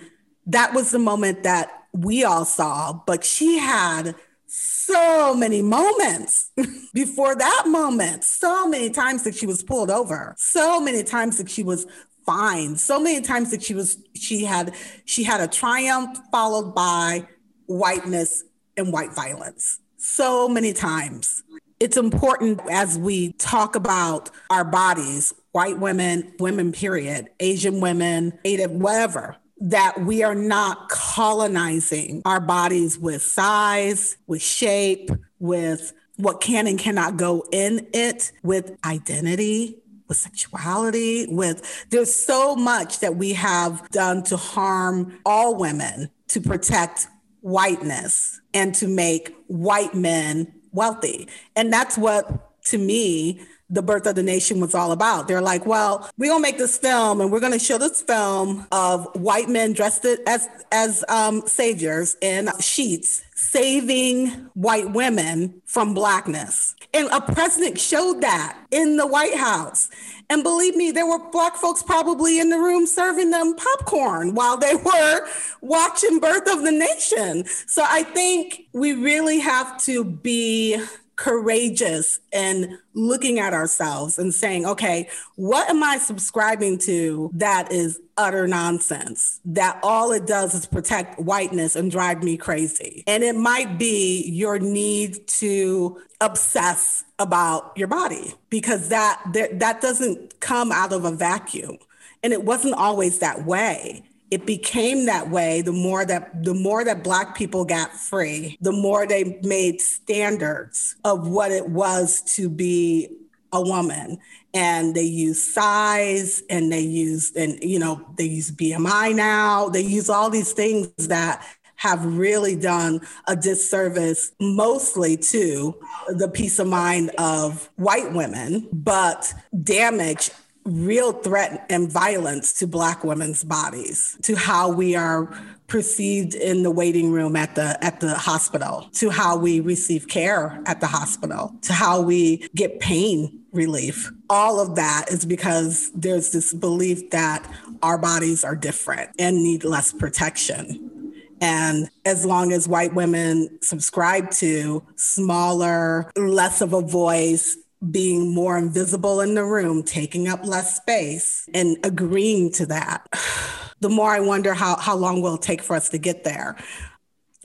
that 0.47 0.73
was 0.73 0.91
the 0.91 0.99
moment 0.99 1.43
that 1.43 1.83
we 1.93 2.23
all 2.23 2.45
saw, 2.45 3.01
but 3.05 3.23
she 3.23 3.57
had 3.57 4.15
so 4.47 5.35
many 5.35 5.61
moments 5.61 6.51
before 6.93 7.35
that 7.35 7.63
moment, 7.67 8.23
so 8.23 8.67
many 8.67 8.89
times 8.89 9.23
that 9.23 9.35
she 9.35 9.45
was 9.45 9.61
pulled 9.61 9.91
over, 9.91 10.33
so 10.37 10.79
many 10.79 11.03
times 11.03 11.37
that 11.37 11.49
she 11.49 11.63
was 11.63 11.85
fined, 12.25 12.79
so 12.79 12.99
many 12.99 13.21
times 13.21 13.51
that 13.51 13.61
she 13.61 13.73
was 13.73 13.97
she 14.13 14.45
had 14.45 14.73
she 15.05 15.23
had 15.23 15.41
a 15.41 15.47
triumph 15.47 16.17
followed 16.31 16.73
by 16.73 17.27
whiteness 17.65 18.43
and 18.77 18.93
white 18.93 19.13
violence. 19.13 19.79
So 19.97 20.47
many 20.47 20.73
times. 20.73 21.43
It's 21.79 21.97
important 21.97 22.59
as 22.71 22.97
we 22.97 23.33
talk 23.33 23.75
about 23.75 24.31
our 24.49 24.63
bodies, 24.63 25.31
white 25.51 25.77
women, 25.77 26.33
women 26.39 26.71
period, 26.71 27.29
Asian 27.39 27.81
women, 27.81 28.39
native, 28.43 28.71
whatever 28.71 29.37
that 29.59 30.01
we 30.01 30.23
are 30.23 30.35
not 30.35 30.89
colonizing 30.89 32.21
our 32.25 32.39
bodies 32.39 32.99
with 32.99 33.21
size, 33.21 34.17
with 34.27 34.41
shape, 34.41 35.09
with 35.39 35.93
what 36.17 36.41
can 36.41 36.67
and 36.67 36.79
cannot 36.79 37.17
go 37.17 37.45
in 37.51 37.87
it, 37.93 38.31
with 38.43 38.77
identity. 38.85 39.81
with 40.07 40.17
sexuality, 40.17 41.27
with 41.27 41.85
there's 41.89 42.13
so 42.13 42.55
much 42.55 42.99
that 42.99 43.15
we 43.15 43.33
have 43.33 43.87
done 43.89 44.23
to 44.23 44.37
harm 44.37 45.19
all 45.25 45.55
women 45.55 46.09
to 46.29 46.41
protect 46.41 47.07
whiteness 47.41 48.41
and 48.53 48.73
to 48.75 48.87
make 48.87 49.35
white 49.47 49.93
men 49.93 50.51
wealthy. 50.71 51.27
And 51.55 51.71
that's 51.71 51.97
what, 51.97 52.63
to 52.65 52.77
me, 52.77 53.41
the 53.69 53.81
birth 53.81 54.05
of 54.05 54.15
the 54.15 54.23
nation 54.23 54.59
was 54.59 54.73
all 54.73 54.91
about. 54.91 55.27
They're 55.27 55.41
like, 55.41 55.65
well, 55.65 56.09
we're 56.17 56.29
gonna 56.29 56.41
make 56.41 56.57
this 56.57 56.77
film 56.77 57.21
and 57.21 57.31
we're 57.31 57.39
gonna 57.39 57.59
show 57.59 57.77
this 57.77 58.01
film 58.01 58.65
of 58.71 59.07
white 59.13 59.49
men 59.49 59.73
dressed 59.73 60.05
as 60.05 60.47
as 60.71 61.03
um, 61.09 61.41
saviors 61.45 62.15
in 62.21 62.49
sheets 62.59 63.23
saving 63.37 64.29
white 64.55 64.91
women 64.93 65.61
from 65.65 65.93
blackness. 65.93 66.75
And 66.91 67.07
a 67.11 67.21
president 67.21 67.79
showed 67.79 68.21
that 68.21 68.57
in 68.71 68.97
the 68.97 69.05
White 69.05 69.35
House. 69.35 69.89
And 70.29 70.41
believe 70.41 70.75
me, 70.75 70.89
there 70.89 71.05
were 71.05 71.19
black 71.29 71.55
folks 71.55 71.83
probably 71.83 72.39
in 72.39 72.49
the 72.49 72.57
room 72.57 72.87
serving 72.87 73.29
them 73.29 73.55
popcorn 73.55 74.33
while 74.33 74.57
they 74.57 74.73
were 74.83 75.27
watching 75.61 76.19
Birth 76.19 76.51
of 76.51 76.63
the 76.63 76.71
Nation. 76.71 77.45
So 77.67 77.85
I 77.87 78.01
think 78.01 78.67
we 78.73 78.93
really 78.93 79.37
have 79.37 79.83
to 79.83 80.03
be 80.03 80.83
courageous 81.17 82.19
and 82.31 82.77
looking 82.93 83.39
at 83.39 83.53
ourselves 83.53 84.17
and 84.17 84.33
saying, 84.33 84.65
okay, 84.65 85.09
what 85.35 85.69
am 85.69 85.83
I 85.83 85.97
subscribing 85.97 86.77
to 86.79 87.31
that 87.33 87.71
is 87.71 87.99
utter 88.17 88.47
nonsense? 88.47 89.39
That 89.43 89.79
all 89.83 90.11
it 90.11 90.25
does 90.25 90.53
is 90.53 90.65
protect 90.65 91.19
whiteness 91.19 91.75
and 91.75 91.91
drive 91.91 92.23
me 92.23 92.37
crazy. 92.37 93.03
And 93.07 93.23
it 93.23 93.35
might 93.35 93.77
be 93.77 94.29
your 94.29 94.59
need 94.59 95.27
to 95.27 96.01
obsess 96.21 97.03
about 97.19 97.73
your 97.75 97.87
body 97.87 98.33
because 98.49 98.89
that 98.89 99.21
that 99.33 99.81
doesn't 99.81 100.39
come 100.39 100.71
out 100.71 100.93
of 100.93 101.03
a 101.03 101.11
vacuum. 101.11 101.77
And 102.23 102.33
it 102.33 102.43
wasn't 102.43 102.75
always 102.75 103.19
that 103.19 103.45
way 103.45 104.03
it 104.29 104.45
became 104.45 105.05
that 105.05 105.29
way 105.29 105.61
the 105.61 105.71
more 105.71 106.05
that 106.05 106.43
the 106.43 106.53
more 106.53 106.83
that 106.83 107.03
black 107.03 107.35
people 107.35 107.63
got 107.63 107.91
free 107.93 108.57
the 108.61 108.71
more 108.71 109.07
they 109.07 109.39
made 109.43 109.79
standards 109.79 110.95
of 111.03 111.27
what 111.27 111.51
it 111.51 111.69
was 111.69 112.21
to 112.21 112.49
be 112.49 113.09
a 113.53 113.61
woman. 113.61 114.17
And 114.53 114.95
they 114.95 115.03
use 115.03 115.53
size 115.53 116.41
and 116.49 116.71
they 116.71 116.81
use 116.81 117.31
and 117.35 117.61
you 117.61 117.79
know 117.79 118.05
they 118.17 118.25
use 118.25 118.51
bmi 118.51 119.15
now. 119.15 119.69
They 119.69 119.81
use 119.81 120.09
all 120.09 120.29
these 120.29 120.53
things 120.53 120.89
that 121.07 121.45
have 121.75 122.03
really 122.17 122.55
done 122.55 122.99
a 123.27 123.35
disservice 123.35 124.31
mostly 124.39 125.15
to 125.15 125.75
the 126.07 126.27
peace 126.27 126.57
of 126.57 126.65
mind 126.67 127.11
of 127.19 127.69
white 127.75 128.11
women 128.13 128.67
but 128.73 129.31
damage 129.63 130.31
real 130.67 131.13
threat 131.13 131.65
and 131.69 131.91
violence 131.91 132.51
to 132.51 132.67
black 132.67 133.03
women's 133.03 133.43
bodies 133.43 134.17
to 134.23 134.35
how 134.35 134.69
we 134.69 134.95
are 134.95 135.33
perceived 135.67 136.35
in 136.35 136.63
the 136.63 136.71
waiting 136.71 137.11
room 137.11 137.35
at 137.35 137.55
the 137.55 137.83
at 137.83 137.99
the 137.99 138.15
hospital 138.15 138.89
to 138.93 139.09
how 139.09 139.37
we 139.37 139.59
receive 139.59 140.07
care 140.07 140.61
at 140.65 140.79
the 140.81 140.87
hospital 140.87 141.53
to 141.61 141.73
how 141.73 142.01
we 142.01 142.47
get 142.55 142.79
pain 142.79 143.41
relief. 143.53 144.11
All 144.29 144.59
of 144.59 144.75
that 144.75 145.05
is 145.09 145.25
because 145.25 145.91
there's 145.95 146.31
this 146.31 146.53
belief 146.53 147.09
that 147.11 147.49
our 147.81 147.97
bodies 147.97 148.43
are 148.43 148.55
different 148.55 149.09
and 149.17 149.37
need 149.37 149.63
less 149.63 149.93
protection. 149.93 151.13
And 151.39 151.89
as 152.05 152.25
long 152.25 152.51
as 152.51 152.67
white 152.67 152.93
women 152.93 153.59
subscribe 153.61 154.31
to 154.31 154.83
smaller, 154.95 156.11
less 156.15 156.61
of 156.61 156.73
a 156.73 156.81
voice, 156.81 157.57
being 157.91 158.33
more 158.33 158.57
invisible 158.57 159.21
in 159.21 159.35
the 159.35 159.43
room, 159.43 159.83
taking 159.83 160.27
up 160.27 160.45
less 160.45 160.75
space, 160.75 161.47
and 161.53 161.77
agreeing 161.83 162.51
to 162.53 162.65
that, 162.67 163.07
the 163.79 163.89
more 163.89 164.11
I 164.11 164.19
wonder 164.19 164.53
how, 164.53 164.75
how 164.77 164.95
long 164.95 165.21
will 165.21 165.35
it 165.35 165.41
take 165.41 165.61
for 165.61 165.75
us 165.75 165.89
to 165.89 165.97
get 165.97 166.23
there. 166.23 166.57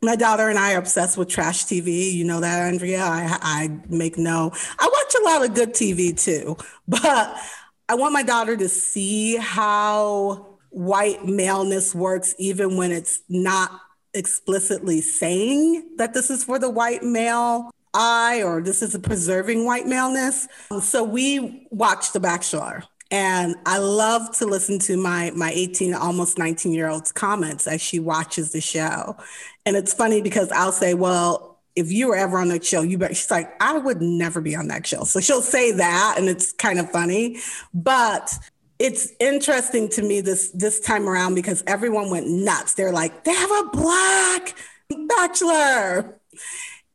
My 0.04 0.16
daughter 0.16 0.48
and 0.48 0.58
I 0.58 0.74
are 0.74 0.78
obsessed 0.78 1.16
with 1.16 1.28
trash 1.28 1.64
TV. 1.64 2.12
You 2.12 2.24
know 2.24 2.40
that, 2.40 2.60
Andrea. 2.60 3.02
I, 3.02 3.38
I 3.40 3.78
make 3.88 4.18
no, 4.18 4.52
I 4.78 4.90
watch 4.92 5.14
a 5.20 5.24
lot 5.24 5.44
of 5.44 5.54
good 5.54 5.74
TV 5.74 6.18
too, 6.18 6.56
but 6.88 7.36
I 7.88 7.94
want 7.94 8.12
my 8.12 8.22
daughter 8.22 8.56
to 8.56 8.68
see 8.68 9.36
how 9.36 10.58
white 10.70 11.26
maleness 11.26 11.94
works, 11.94 12.34
even 12.38 12.76
when 12.76 12.90
it's 12.90 13.20
not 13.28 13.70
explicitly 14.14 15.00
saying 15.00 15.96
that 15.96 16.14
this 16.14 16.30
is 16.30 16.44
for 16.44 16.58
the 16.58 16.70
white 16.70 17.02
male 17.02 17.70
I 17.94 18.42
or 18.42 18.62
this 18.62 18.82
is 18.82 18.94
a 18.94 18.98
preserving 18.98 19.64
white 19.66 19.86
maleness. 19.86 20.48
Um, 20.70 20.80
so 20.80 21.04
we 21.04 21.66
watched 21.70 22.12
The 22.12 22.20
Bachelor. 22.20 22.84
And 23.10 23.56
I 23.66 23.76
love 23.76 24.34
to 24.38 24.46
listen 24.46 24.78
to 24.80 24.96
my 24.96 25.32
my 25.36 25.52
18, 25.54 25.92
almost 25.92 26.38
19 26.38 26.72
year 26.72 26.88
old's 26.88 27.12
comments 27.12 27.66
as 27.66 27.82
she 27.82 27.98
watches 27.98 28.52
the 28.52 28.60
show. 28.62 29.16
And 29.66 29.76
it's 29.76 29.92
funny 29.92 30.22
because 30.22 30.50
I'll 30.50 30.72
say, 30.72 30.94
well, 30.94 31.60
if 31.76 31.92
you 31.92 32.08
were 32.08 32.16
ever 32.16 32.38
on 32.38 32.48
that 32.48 32.64
show, 32.64 32.82
you 32.82 32.98
bet 32.98 33.16
she's 33.16 33.30
like, 33.30 33.52
I 33.60 33.76
would 33.78 34.00
never 34.00 34.40
be 34.40 34.56
on 34.56 34.68
that 34.68 34.86
show. 34.86 35.04
So 35.04 35.20
she'll 35.20 35.42
say 35.42 35.72
that, 35.72 36.14
and 36.18 36.28
it's 36.28 36.52
kind 36.52 36.78
of 36.78 36.90
funny. 36.90 37.38
But 37.72 38.32
it's 38.78 39.12
interesting 39.20 39.88
to 39.90 40.02
me 40.02 40.20
this 40.20 40.50
this 40.50 40.80
time 40.80 41.08
around 41.08 41.34
because 41.34 41.62
everyone 41.66 42.10
went 42.10 42.28
nuts. 42.28 42.74
They're 42.74 42.92
like, 42.92 43.24
they 43.24 43.34
have 43.34 43.50
a 43.50 43.68
black 43.72 44.54
bachelor. 45.08 46.18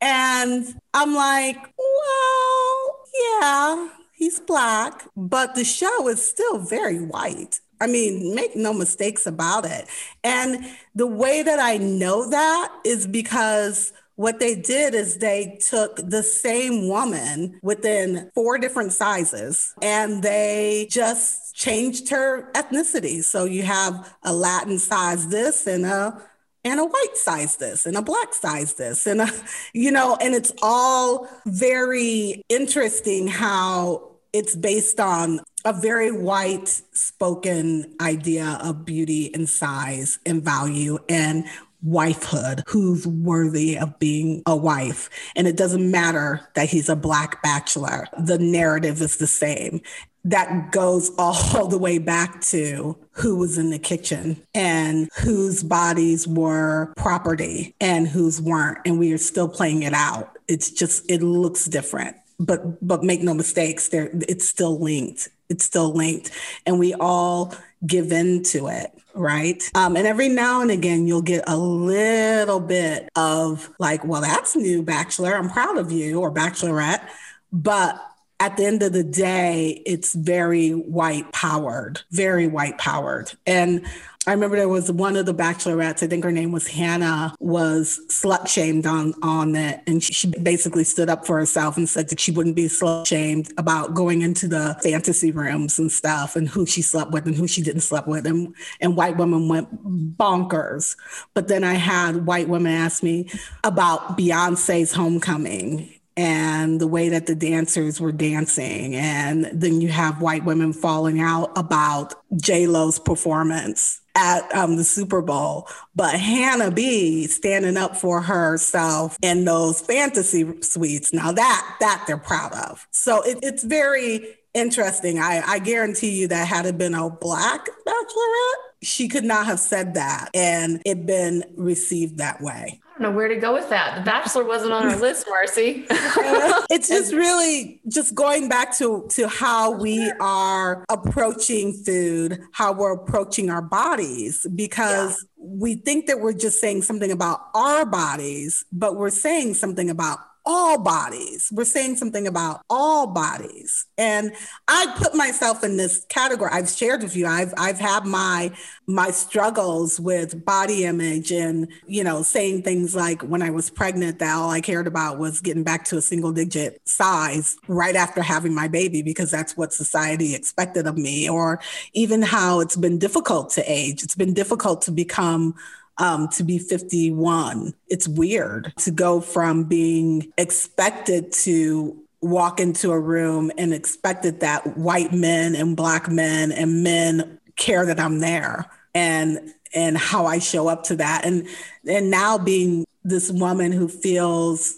And 0.00 0.66
I'm 0.94 1.14
like, 1.14 1.56
well, 1.56 2.98
yeah, 3.40 3.88
he's 4.12 4.40
black, 4.40 5.04
but 5.16 5.54
the 5.54 5.64
show 5.64 6.08
is 6.08 6.26
still 6.26 6.58
very 6.58 7.00
white. 7.00 7.60
I 7.80 7.86
mean, 7.86 8.34
make 8.34 8.56
no 8.56 8.72
mistakes 8.72 9.26
about 9.26 9.64
it. 9.64 9.88
And 10.24 10.64
the 10.94 11.06
way 11.06 11.42
that 11.42 11.60
I 11.60 11.76
know 11.76 12.28
that 12.28 12.72
is 12.84 13.06
because 13.06 13.92
what 14.16 14.40
they 14.40 14.56
did 14.56 14.94
is 14.94 15.18
they 15.18 15.60
took 15.64 15.94
the 15.96 16.24
same 16.24 16.88
woman 16.88 17.60
within 17.62 18.32
four 18.34 18.58
different 18.58 18.92
sizes 18.92 19.72
and 19.80 20.24
they 20.24 20.88
just 20.90 21.54
changed 21.54 22.08
her 22.08 22.50
ethnicity. 22.52 23.22
So 23.22 23.44
you 23.44 23.62
have 23.62 24.16
a 24.24 24.32
Latin 24.32 24.80
size 24.80 25.28
this 25.28 25.68
and 25.68 25.86
a 25.86 26.20
and 26.64 26.80
a 26.80 26.84
white 26.84 27.16
size 27.16 27.56
this 27.56 27.86
and 27.86 27.96
a 27.96 28.02
black 28.02 28.34
size 28.34 28.74
this 28.74 29.06
and 29.06 29.20
a, 29.20 29.28
you 29.72 29.90
know 29.90 30.16
and 30.20 30.34
it's 30.34 30.52
all 30.62 31.28
very 31.46 32.42
interesting 32.48 33.26
how 33.26 34.08
it's 34.32 34.54
based 34.54 35.00
on 35.00 35.40
a 35.64 35.72
very 35.72 36.12
white 36.12 36.68
spoken 36.92 37.94
idea 38.00 38.58
of 38.62 38.84
beauty 38.84 39.32
and 39.34 39.48
size 39.48 40.18
and 40.26 40.42
value 40.42 40.98
and 41.08 41.44
wifehood 41.86 42.62
who's 42.66 43.06
worthy 43.06 43.78
of 43.78 43.98
being 43.98 44.42
a 44.46 44.56
wife. 44.56 45.08
And 45.36 45.46
it 45.46 45.56
doesn't 45.56 45.90
matter 45.90 46.40
that 46.54 46.68
he's 46.68 46.88
a 46.88 46.96
black 46.96 47.42
bachelor. 47.42 48.06
The 48.18 48.38
narrative 48.38 49.00
is 49.00 49.16
the 49.16 49.26
same 49.26 49.80
that 50.28 50.72
goes 50.72 51.10
all 51.18 51.68
the 51.68 51.78
way 51.78 51.98
back 51.98 52.40
to 52.42 52.96
who 53.12 53.36
was 53.36 53.56
in 53.56 53.70
the 53.70 53.78
kitchen 53.78 54.40
and 54.54 55.08
whose 55.16 55.62
bodies 55.62 56.28
were 56.28 56.92
property 56.96 57.74
and 57.80 58.06
whose 58.06 58.40
weren't 58.40 58.78
and 58.84 58.98
we 58.98 59.12
are 59.12 59.18
still 59.18 59.48
playing 59.48 59.82
it 59.82 59.94
out. 59.94 60.36
It's 60.46 60.70
just 60.70 61.10
it 61.10 61.22
looks 61.22 61.64
different. 61.64 62.16
But 62.38 62.86
but 62.86 63.02
make 63.02 63.22
no 63.22 63.32
mistakes 63.32 63.88
there 63.88 64.10
it's 64.12 64.46
still 64.46 64.78
linked. 64.78 65.28
It's 65.48 65.64
still 65.64 65.92
linked 65.92 66.30
and 66.66 66.78
we 66.78 66.94
all 66.94 67.54
give 67.86 68.12
in 68.12 68.42
to 68.44 68.68
it 68.68 68.92
right? 69.14 69.60
Um, 69.74 69.96
and 69.96 70.06
every 70.06 70.28
now 70.28 70.60
and 70.60 70.70
again 70.70 71.06
you'll 71.06 71.22
get 71.22 71.42
a 71.48 71.56
little 71.56 72.60
bit 72.60 73.08
of 73.16 73.70
like 73.78 74.04
well 74.04 74.20
that's 74.20 74.54
new 74.54 74.82
bachelor. 74.82 75.34
I'm 75.34 75.48
proud 75.48 75.78
of 75.78 75.90
you 75.90 76.20
or 76.20 76.30
bachelorette. 76.30 77.08
But 77.50 77.98
at 78.40 78.56
the 78.56 78.64
end 78.64 78.82
of 78.82 78.92
the 78.92 79.04
day, 79.04 79.82
it's 79.84 80.14
very 80.14 80.70
white 80.70 81.32
powered, 81.32 82.00
very 82.12 82.46
white 82.46 82.78
powered. 82.78 83.32
And 83.46 83.84
I 84.28 84.32
remember 84.32 84.56
there 84.56 84.68
was 84.68 84.92
one 84.92 85.16
of 85.16 85.26
the 85.26 85.34
bachelorettes, 85.34 86.02
I 86.02 86.06
think 86.06 86.22
her 86.22 86.30
name 86.30 86.52
was 86.52 86.68
Hannah, 86.68 87.34
was 87.40 87.98
slut 88.08 88.46
shamed 88.46 88.86
on, 88.86 89.14
on 89.22 89.56
it. 89.56 89.80
And 89.86 90.02
she 90.02 90.28
basically 90.28 90.84
stood 90.84 91.08
up 91.08 91.26
for 91.26 91.38
herself 91.38 91.76
and 91.78 91.88
said 91.88 92.10
that 92.10 92.20
she 92.20 92.30
wouldn't 92.30 92.54
be 92.54 92.66
slut 92.66 93.06
shamed 93.06 93.50
about 93.56 93.94
going 93.94 94.22
into 94.22 94.46
the 94.46 94.78
fantasy 94.82 95.32
rooms 95.32 95.78
and 95.78 95.90
stuff 95.90 96.36
and 96.36 96.46
who 96.46 96.66
she 96.66 96.82
slept 96.82 97.10
with 97.10 97.26
and 97.26 97.34
who 97.34 97.48
she 97.48 97.62
didn't 97.62 97.80
sleep 97.80 98.06
with. 98.06 98.26
And, 98.26 98.54
and 98.80 98.96
white 98.96 99.16
women 99.16 99.48
went 99.48 100.16
bonkers. 100.16 100.94
But 101.32 101.48
then 101.48 101.64
I 101.64 101.74
had 101.74 102.26
white 102.26 102.48
women 102.48 102.72
ask 102.72 103.02
me 103.02 103.30
about 103.64 104.18
Beyonce's 104.18 104.92
homecoming 104.92 105.97
and 106.18 106.80
the 106.80 106.88
way 106.88 107.08
that 107.10 107.26
the 107.26 107.34
dancers 107.36 108.00
were 108.00 108.10
dancing. 108.10 108.96
And 108.96 109.44
then 109.52 109.80
you 109.80 109.86
have 109.88 110.20
white 110.20 110.44
women 110.44 110.72
falling 110.72 111.20
out 111.20 111.56
about 111.56 112.12
J 112.36 112.66
Lo's 112.66 112.98
performance 112.98 114.00
at 114.16 114.52
um, 114.52 114.74
the 114.74 114.82
Super 114.82 115.22
Bowl, 115.22 115.68
but 115.94 116.18
Hannah 116.18 116.72
B 116.72 117.28
standing 117.28 117.76
up 117.76 117.96
for 117.96 118.20
herself 118.20 119.16
in 119.22 119.44
those 119.44 119.80
fantasy 119.80 120.60
suites. 120.60 121.12
Now 121.12 121.30
that 121.30 121.76
that 121.78 122.02
they're 122.08 122.18
proud 122.18 122.52
of. 122.52 122.84
So 122.90 123.22
it, 123.22 123.38
it's 123.42 123.62
very 123.62 124.26
interesting. 124.54 125.20
I, 125.20 125.40
I 125.46 125.58
guarantee 125.60 126.18
you 126.18 126.26
that 126.28 126.48
had 126.48 126.66
it 126.66 126.76
been 126.76 126.94
a 126.94 127.08
black 127.08 127.64
bachelorette, 127.86 128.62
she 128.82 129.06
could 129.06 129.24
not 129.24 129.46
have 129.46 129.60
said 129.60 129.94
that 129.94 130.30
and 130.34 130.82
it 130.84 131.06
been 131.06 131.44
received 131.56 132.18
that 132.18 132.40
way. 132.40 132.80
Don't 132.98 133.12
know 133.12 133.16
where 133.16 133.28
to 133.28 133.36
go 133.36 133.52
with 133.52 133.68
that. 133.68 133.94
The 133.96 134.02
Bachelor 134.02 134.42
wasn't 134.44 134.72
on 134.72 134.88
our 134.88 134.96
list, 135.00 135.26
Marcy. 135.28 135.86
it's 135.90 136.88
just 136.88 137.12
really 137.14 137.80
just 137.86 138.12
going 138.14 138.48
back 138.48 138.76
to 138.78 139.06
to 139.10 139.28
how 139.28 139.70
we 139.70 140.10
are 140.20 140.84
approaching 140.88 141.72
food, 141.72 142.40
how 142.52 142.72
we're 142.72 142.94
approaching 142.94 143.50
our 143.50 143.62
bodies, 143.62 144.44
because 144.52 145.24
yeah. 145.38 145.46
we 145.48 145.76
think 145.76 146.06
that 146.06 146.18
we're 146.18 146.32
just 146.32 146.60
saying 146.60 146.82
something 146.82 147.12
about 147.12 147.40
our 147.54 147.86
bodies, 147.86 148.64
but 148.72 148.96
we're 148.96 149.10
saying 149.10 149.54
something 149.54 149.90
about 149.90 150.18
all 150.48 150.78
bodies. 150.78 151.50
We're 151.52 151.66
saying 151.66 151.96
something 151.96 152.26
about 152.26 152.62
all 152.70 153.06
bodies. 153.06 153.84
And 153.98 154.32
I 154.66 154.94
put 154.96 155.14
myself 155.14 155.62
in 155.62 155.76
this 155.76 156.06
category. 156.08 156.50
I've 156.50 156.70
shared 156.70 157.02
with 157.02 157.14
you. 157.14 157.26
I've 157.26 157.52
I've 157.58 157.78
had 157.78 158.06
my 158.06 158.50
my 158.86 159.10
struggles 159.10 160.00
with 160.00 160.46
body 160.46 160.86
image 160.86 161.30
and, 161.30 161.68
you 161.86 162.02
know, 162.02 162.22
saying 162.22 162.62
things 162.62 162.96
like 162.96 163.20
when 163.20 163.42
I 163.42 163.50
was 163.50 163.68
pregnant 163.68 164.20
that 164.20 164.34
all 164.34 164.48
I 164.48 164.62
cared 164.62 164.86
about 164.86 165.18
was 165.18 165.42
getting 165.42 165.64
back 165.64 165.84
to 165.86 165.98
a 165.98 166.02
single 166.02 166.32
digit 166.32 166.80
size 166.88 167.58
right 167.68 167.94
after 167.94 168.22
having 168.22 168.54
my 168.54 168.68
baby 168.68 169.02
because 169.02 169.30
that's 169.30 169.54
what 169.54 169.74
society 169.74 170.34
expected 170.34 170.86
of 170.86 170.96
me 170.96 171.28
or 171.28 171.60
even 171.92 172.22
how 172.22 172.60
it's 172.60 172.76
been 172.76 172.98
difficult 172.98 173.50
to 173.50 173.70
age. 173.70 174.02
It's 174.02 174.14
been 174.14 174.32
difficult 174.32 174.80
to 174.82 174.92
become 174.92 175.56
um, 175.98 176.28
to 176.28 176.44
be 176.44 176.58
51. 176.58 177.74
It's 177.88 178.08
weird 178.08 178.72
to 178.78 178.90
go 178.90 179.20
from 179.20 179.64
being 179.64 180.32
expected 180.38 181.32
to 181.32 181.96
walk 182.20 182.60
into 182.60 182.90
a 182.90 182.98
room 182.98 183.50
and 183.58 183.72
expected 183.72 184.40
that 184.40 184.76
white 184.76 185.12
men 185.12 185.54
and 185.54 185.76
black 185.76 186.08
men 186.08 186.50
and 186.50 186.82
men 186.82 187.38
care 187.56 187.86
that 187.86 188.00
I'm 188.00 188.20
there 188.20 188.66
and 188.94 189.52
and 189.74 189.98
how 189.98 190.26
I 190.26 190.38
show 190.38 190.66
up 190.68 190.84
to 190.84 190.96
that 190.96 191.24
and 191.24 191.46
and 191.86 192.10
now 192.10 192.38
being 192.38 192.84
this 193.04 193.30
woman 193.30 193.70
who 193.70 193.86
feels 193.86 194.74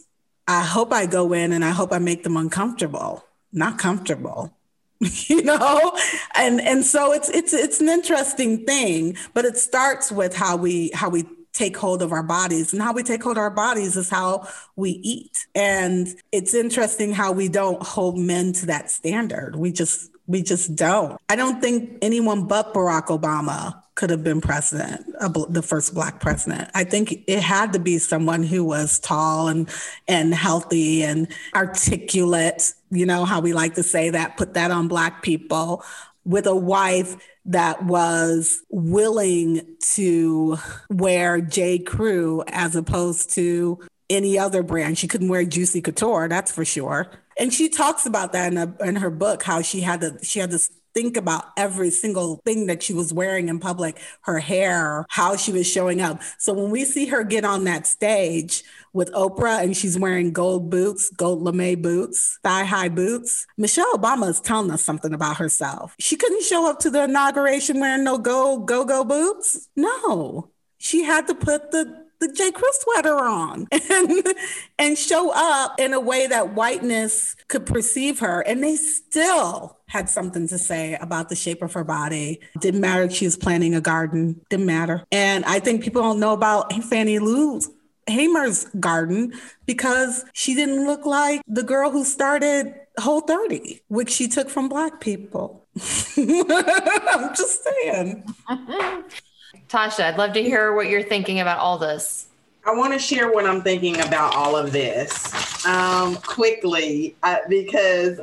I 0.49 0.63
hope 0.63 0.93
I 0.93 1.07
go 1.07 1.33
in 1.33 1.53
and 1.53 1.65
I 1.65 1.71
hope 1.71 1.93
I 1.93 1.99
make 1.99 2.25
them 2.25 2.37
uncomfortable 2.37 3.25
not 3.53 3.79
comfortable 3.79 4.55
you 5.29 5.43
know? 5.43 5.97
And 6.35 6.61
and 6.61 6.85
so 6.85 7.13
it's 7.13 7.29
it's 7.31 7.53
it's 7.53 7.81
an 7.81 7.89
interesting 7.89 8.65
thing 8.65 9.17
but 9.35 9.45
it 9.45 9.57
starts 9.57 10.13
with 10.13 10.35
how 10.35 10.57
we 10.57 10.91
how 10.95 11.09
we 11.09 11.25
take 11.53 11.77
hold 11.77 12.03
of 12.03 12.13
our 12.13 12.23
bodies 12.23 12.73
and 12.73 12.81
how 12.81 12.93
we 12.93 13.03
take 13.03 13.23
hold 13.23 13.37
of 13.37 13.41
our 13.43 13.51
bodies 13.51 13.97
is 13.97 14.09
how 14.09 14.47
we 14.77 14.91
eat. 15.03 15.47
And 15.55 16.09
it's 16.33 16.55
interesting 16.55 17.13
how 17.13 17.33
we 17.33 17.49
don't 17.49 17.83
hold 17.83 18.19
men 18.19 18.53
to 18.55 18.67
that 18.67 18.91
standard. 18.91 19.57
We 19.57 19.73
just 19.73 20.11
we 20.27 20.43
just 20.43 20.77
don't. 20.77 21.19
I 21.29 21.35
don't 21.35 21.61
think 21.61 21.99
anyone 22.03 22.47
but 22.47 22.73
barack 22.73 23.07
obama 23.07 23.83
could 24.01 24.09
have 24.09 24.25
been 24.25 24.41
president, 24.41 25.05
the 25.51 25.63
first 25.63 25.93
black 25.93 26.21
president. 26.21 26.71
I 26.73 26.85
think 26.85 27.23
it 27.27 27.41
had 27.41 27.75
to 27.75 27.79
be 27.79 27.99
someone 27.99 28.43
who 28.43 28.65
was 28.65 28.99
tall 28.99 29.49
and 29.49 29.69
and 30.09 30.33
healthy 30.33 31.03
and 31.05 31.29
articulate. 31.55 32.73
You 32.91 33.05
know 33.05 33.27
how 33.27 33.41
we 33.41 33.53
like 33.53 33.75
to 33.75 33.83
say 33.83 34.09
that. 34.09 34.39
Put 34.39 34.55
that 34.55 34.71
on 34.71 34.89
black 34.89 35.21
people 35.23 35.85
with 36.25 36.47
a 36.47 36.57
wife 36.57 37.15
that 37.45 37.85
was 37.85 38.63
willing 38.71 39.67
to 39.97 40.57
wear 40.89 41.43
J. 41.43 41.79
Crew 41.79 42.43
as 42.49 42.75
opposed 42.77 43.35
to 43.35 43.81
any 44.09 44.39
other 44.39 44.63
brand. 44.63 44.97
She 44.97 45.09
couldn't 45.09 45.29
wear 45.29 45.45
Juicy 45.45 45.83
Couture, 45.83 46.27
that's 46.27 46.51
for 46.51 46.65
sure. 46.65 47.11
And 47.39 47.53
she 47.53 47.69
talks 47.69 48.07
about 48.07 48.33
that 48.33 48.51
in, 48.51 48.57
a, 48.57 48.75
in 48.83 48.97
her 48.97 49.11
book, 49.11 49.43
how 49.43 49.61
she 49.61 49.83
had 49.83 50.01
to 50.01 50.19
she 50.23 50.41
had 50.41 50.53
to 50.53 50.61
think 50.95 51.17
about 51.17 51.45
every 51.57 51.91
single 51.91 52.41
thing 52.45 52.67
that 52.67 52.83
she 52.83 52.93
was 52.93 53.13
wearing 53.13 53.49
in 53.49 53.59
public, 53.59 53.99
her 54.23 54.39
hair, 54.39 55.07
how 55.09 55.37
she 55.37 55.53
was 55.53 55.67
showing 55.67 56.01
up. 56.01 56.21
So 56.39 56.53
when 56.53 56.71
we 56.71 56.85
see 56.85 57.07
her 57.07 57.25
get 57.25 57.45
on 57.45 57.65
that 57.65 57.87
stage 57.87 58.63
with 58.93 59.13
Oprah 59.13 59.63
and 59.63 59.77
she's 59.77 59.99
wearing 59.99 60.33
gold 60.33 60.71
boots, 60.71 61.11
gold 61.11 61.43
lame 61.43 61.81
boots, 61.81 62.39
thigh 62.43 62.65
high 62.65 62.89
boots, 62.89 63.47
Michelle 63.57 63.93
Obama 63.95 64.29
is 64.29 64.41
telling 64.41 64.71
us 64.71 64.83
something 64.83 65.15
about 65.15 65.37
herself. 65.37 65.95
She 65.99 66.17
couldn't 66.17 66.43
show 66.43 66.69
up 66.69 66.81
to 66.81 66.91
the 66.91 67.05
inauguration 67.05 67.81
wearing 67.81 68.05
no 68.05 68.19
gold 68.19 68.67
go 68.67 68.85
go 68.85 69.05
boots. 69.05 69.69
No, 69.77 70.51
she 70.79 71.05
had 71.05 71.27
to 71.29 71.35
put 71.35 71.71
the 71.71 72.10
the 72.21 72.33
J. 72.33 72.53
Crew 72.53 72.69
sweater 72.73 73.19
on 73.19 73.67
and, 73.91 74.23
and 74.79 74.99
show 74.99 75.33
up 75.35 75.81
in 75.81 75.93
a 75.93 76.01
way 76.01 76.27
that 76.27 76.55
whiteness 76.55 77.35
could 77.49 77.67
perceive 77.67 78.21
her. 78.21 78.43
And 78.43 78.63
they 78.63 78.77
still 78.77 79.79
had 79.89 80.09
something 80.09 80.47
to 80.49 80.59
say 80.59 80.97
about 81.01 81.29
the 81.29 81.37
shape 81.37 81.63
of 81.63 81.73
her 81.73 81.85
body. 81.85 82.41
Didn't 82.61 82.81
matter 82.81 83.03
if 83.03 83.13
she 83.13 83.25
was 83.25 83.37
planting 83.37 83.75
a 83.75 83.81
garden, 83.81 84.41
didn't 84.51 84.67
matter. 84.67 85.05
And 85.11 85.45
I 85.45 85.59
think 85.59 85.83
people 85.83 86.03
don't 86.03 86.21
know 86.21 86.33
about 86.33 86.73
Fannie 86.85 87.19
Lou 87.19 87.61
Hamer's 88.07 88.65
garden 88.79 89.33
because 89.67 90.25
she 90.33 90.55
didn't 90.55 90.87
look 90.87 91.07
like 91.07 91.43
the 91.47 91.63
girl 91.63 91.91
who 91.91 92.05
started 92.05 92.75
Whole 92.99 93.21
30, 93.21 93.81
which 93.89 94.11
she 94.11 94.29
took 94.29 94.51
from 94.51 94.69
Black 94.69 95.01
people. 95.01 95.67
I'm 96.17 97.35
just 97.35 97.65
saying. 97.65 98.25
Tasha, 99.71 100.03
I'd 100.03 100.19
love 100.19 100.33
to 100.33 100.43
hear 100.43 100.75
what 100.75 100.89
you're 100.89 101.03
thinking 101.03 101.39
about 101.39 101.61
all 101.61 101.79
this. 101.79 102.27
I 102.67 102.75
want 102.75 102.93
to 102.93 102.99
share 102.99 103.31
what 103.31 103.47
I'm 103.47 103.63
thinking 103.63 104.01
about 104.01 104.35
all 104.35 104.57
of 104.57 104.73
this 104.73 105.65
um, 105.65 106.17
quickly 106.17 107.15
uh, 107.23 107.37
because 107.49 108.21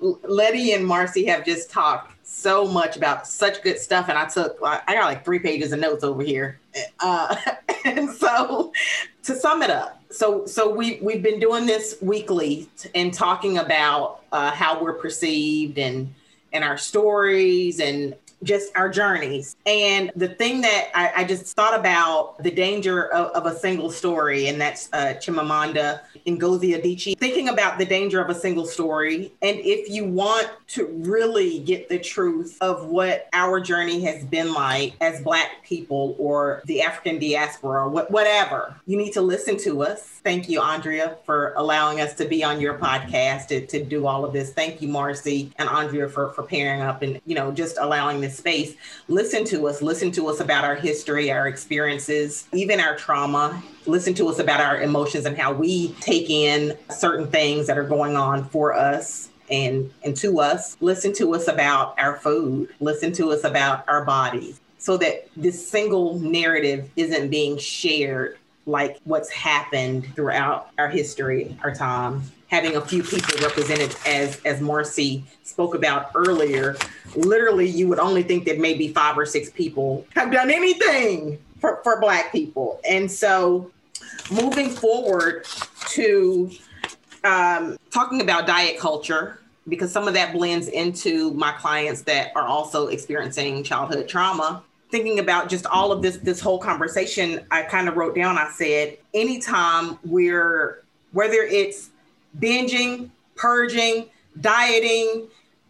Letty 0.00 0.72
and 0.72 0.86
Marcy 0.86 1.24
have 1.24 1.46
just 1.46 1.70
talked 1.70 2.12
so 2.26 2.66
much 2.66 2.98
about 2.98 3.26
such 3.26 3.62
good 3.62 3.78
stuff, 3.78 4.10
and 4.10 4.18
I 4.18 4.26
took 4.26 4.58
I 4.62 4.82
got 4.86 5.06
like 5.06 5.24
three 5.24 5.38
pages 5.38 5.72
of 5.72 5.80
notes 5.80 6.04
over 6.04 6.22
here. 6.22 6.60
Uh, 7.00 7.36
and 7.86 8.10
so, 8.10 8.72
to 9.22 9.34
sum 9.34 9.62
it 9.62 9.70
up, 9.70 10.02
so 10.10 10.44
so 10.44 10.74
we 10.74 10.98
we've 11.00 11.22
been 11.22 11.40
doing 11.40 11.64
this 11.64 11.96
weekly 12.02 12.68
and 12.94 13.14
talking 13.14 13.56
about 13.56 14.20
uh, 14.30 14.50
how 14.50 14.82
we're 14.82 14.92
perceived 14.92 15.78
and 15.78 16.14
and 16.52 16.62
our 16.64 16.76
stories 16.76 17.80
and 17.80 18.14
just 18.42 18.74
our 18.76 18.88
journeys. 18.88 19.56
And 19.66 20.10
the 20.16 20.28
thing 20.28 20.60
that 20.62 20.88
I, 20.94 21.22
I 21.22 21.24
just 21.24 21.54
thought 21.54 21.78
about 21.78 22.42
the 22.42 22.50
danger 22.50 23.12
of, 23.12 23.30
of, 23.32 23.46
a 23.46 23.56
single 23.56 23.90
story, 23.90 24.48
and 24.48 24.60
that's 24.60 24.88
uh, 24.92 25.14
Chimamanda 25.20 26.00
Ngozi 26.26 26.80
Adichie, 26.80 27.18
thinking 27.18 27.48
about 27.48 27.78
the 27.78 27.84
danger 27.84 28.20
of 28.20 28.30
a 28.30 28.34
single 28.34 28.66
story. 28.66 29.32
And 29.42 29.58
if 29.58 29.90
you 29.90 30.04
want 30.04 30.48
to 30.68 30.86
really 30.86 31.60
get 31.60 31.88
the 31.88 31.98
truth 31.98 32.56
of 32.60 32.86
what 32.86 33.28
our 33.32 33.60
journey 33.60 34.02
has 34.04 34.24
been 34.24 34.54
like 34.54 34.94
as 35.00 35.20
Black 35.22 35.62
people 35.64 36.16
or 36.18 36.62
the 36.66 36.82
African 36.82 37.18
diaspora, 37.18 37.86
or 37.86 37.88
whatever, 37.88 38.76
you 38.86 38.96
need 38.96 39.12
to 39.12 39.20
listen 39.20 39.56
to 39.58 39.82
us. 39.82 40.20
Thank 40.24 40.48
you, 40.48 40.60
Andrea, 40.60 41.16
for 41.24 41.52
allowing 41.56 42.00
us 42.00 42.14
to 42.14 42.24
be 42.24 42.44
on 42.44 42.60
your 42.60 42.78
podcast 42.78 43.48
to, 43.48 43.66
to 43.66 43.84
do 43.84 44.06
all 44.06 44.24
of 44.24 44.32
this. 44.32 44.52
Thank 44.52 44.80
you, 44.80 44.88
Marcy 44.88 45.52
and 45.56 45.68
Andrea, 45.68 46.08
for, 46.08 46.30
for 46.30 46.42
pairing 46.42 46.80
up 46.80 47.02
and, 47.02 47.20
you 47.26 47.34
know, 47.34 47.50
just 47.50 47.76
allowing 47.78 48.20
this 48.20 48.31
space. 48.32 48.74
Listen 49.08 49.44
to 49.46 49.68
us. 49.68 49.82
Listen 49.82 50.10
to 50.12 50.28
us 50.28 50.40
about 50.40 50.64
our 50.64 50.74
history, 50.74 51.30
our 51.30 51.46
experiences, 51.46 52.48
even 52.52 52.80
our 52.80 52.96
trauma. 52.96 53.62
Listen 53.86 54.14
to 54.14 54.28
us 54.28 54.38
about 54.38 54.60
our 54.60 54.80
emotions 54.80 55.26
and 55.26 55.36
how 55.36 55.52
we 55.52 55.92
take 56.00 56.30
in 56.30 56.76
certain 56.90 57.26
things 57.26 57.66
that 57.66 57.78
are 57.78 57.84
going 57.84 58.16
on 58.16 58.44
for 58.48 58.74
us 58.74 59.28
and 59.50 59.92
and 60.04 60.16
to 60.16 60.40
us 60.40 60.76
listen 60.80 61.12
to 61.12 61.34
us 61.34 61.48
about 61.48 61.98
our 61.98 62.16
food 62.16 62.68
listen 62.78 63.12
to 63.12 63.32
us 63.32 63.42
about 63.42 63.86
our 63.88 64.04
bodies 64.04 64.60
so 64.78 64.96
that 64.96 65.28
this 65.36 65.68
single 65.68 66.18
narrative 66.20 66.90
isn't 66.96 67.28
being 67.28 67.58
shared 67.58 68.38
like 68.66 68.98
what's 69.04 69.30
happened 69.30 70.06
throughout 70.14 70.70
our 70.78 70.88
history 70.88 71.56
our 71.62 71.74
time. 71.74 72.22
Having 72.48 72.76
a 72.76 72.80
few 72.82 73.02
people 73.02 73.34
represented 73.42 73.96
as 74.06 74.40
as 74.44 74.60
marcy 74.60 75.24
spoke 75.42 75.74
about 75.74 76.10
earlier 76.14 76.76
literally 77.16 77.66
you 77.66 77.88
would 77.88 77.98
only 77.98 78.22
think 78.22 78.44
that 78.44 78.58
maybe 78.58 78.88
five 78.88 79.18
or 79.18 79.26
six 79.26 79.50
people 79.50 80.06
have 80.14 80.30
done 80.30 80.50
anything 80.50 81.38
for, 81.60 81.80
for 81.82 82.00
black 82.00 82.32
people. 82.32 82.80
And 82.88 83.10
so 83.10 83.70
moving 84.30 84.68
forward 84.68 85.46
to 85.90 86.50
um, 87.24 87.78
talking 87.90 88.20
about 88.20 88.46
diet 88.46 88.78
culture 88.78 89.38
because 89.68 89.92
some 89.92 90.08
of 90.08 90.14
that 90.14 90.32
blends 90.32 90.68
into 90.68 91.32
my 91.34 91.52
clients 91.52 92.02
that 92.02 92.32
are 92.34 92.46
also 92.46 92.88
experiencing 92.88 93.62
childhood 93.62 94.08
trauma 94.08 94.62
thinking 94.92 95.18
about 95.18 95.48
just 95.48 95.66
all 95.66 95.90
of 95.90 96.02
this 96.02 96.18
this 96.18 96.38
whole 96.38 96.58
conversation 96.58 97.44
i 97.50 97.62
kind 97.62 97.88
of 97.88 97.96
wrote 97.96 98.14
down 98.14 98.38
i 98.38 98.48
said 98.50 98.96
anytime 99.14 99.98
we're 100.04 100.84
whether 101.12 101.42
it's 101.42 101.90
binging 102.38 103.10
purging 103.34 104.06
dieting 104.40 105.26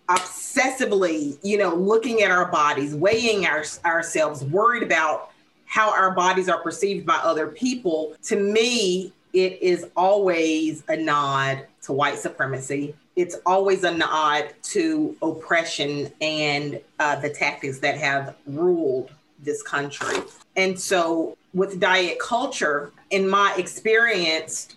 obsessively 0.09 1.39
you 1.43 1.57
know 1.57 1.75
looking 1.75 2.23
at 2.23 2.31
our 2.31 2.51
bodies 2.51 2.95
weighing 2.95 3.47
our, 3.47 3.65
ourselves 3.85 4.45
worried 4.45 4.83
about 4.83 5.31
how 5.67 5.91
our 5.91 6.11
bodies 6.11 6.49
are 6.49 6.61
perceived 6.61 7.07
by 7.07 7.15
other 7.15 7.47
people 7.47 8.15
to 8.23 8.37
me 8.37 9.13
it 9.33 9.63
is 9.63 9.87
always 9.97 10.83
a 10.89 10.97
nod 10.97 11.65
to 11.81 11.93
white 11.93 12.19
supremacy 12.19 12.95
it's 13.17 13.37
always 13.45 13.85
a 13.85 13.93
nod 13.93 14.55
to 14.63 15.17
oppression 15.23 16.11
and 16.21 16.81
uh, 16.99 17.17
the 17.17 17.29
tactics 17.29 17.79
that 17.81 17.97
have 17.99 18.37
ruled 18.47 19.11
this 19.43 19.63
country. 19.63 20.19
And 20.57 20.79
so, 20.79 21.37
with 21.55 21.81
diet 21.81 22.19
culture, 22.19 22.93
in 23.11 23.29
my 23.29 23.55
experience 23.59 24.77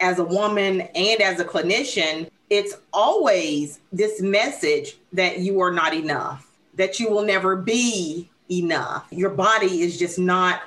as 0.00 0.18
a 0.18 0.24
woman 0.24 0.82
and 0.94 1.22
as 1.22 1.40
a 1.40 1.44
clinician, 1.44 2.28
it's 2.50 2.76
always 2.92 3.80
this 3.92 4.20
message 4.20 4.98
that 5.14 5.38
you 5.38 5.60
are 5.60 5.72
not 5.72 5.94
enough, 5.94 6.46
that 6.74 7.00
you 7.00 7.08
will 7.08 7.22
never 7.22 7.56
be 7.56 8.28
enough. 8.50 9.06
Your 9.10 9.30
body 9.30 9.80
is 9.80 9.98
just 9.98 10.18
not 10.18 10.60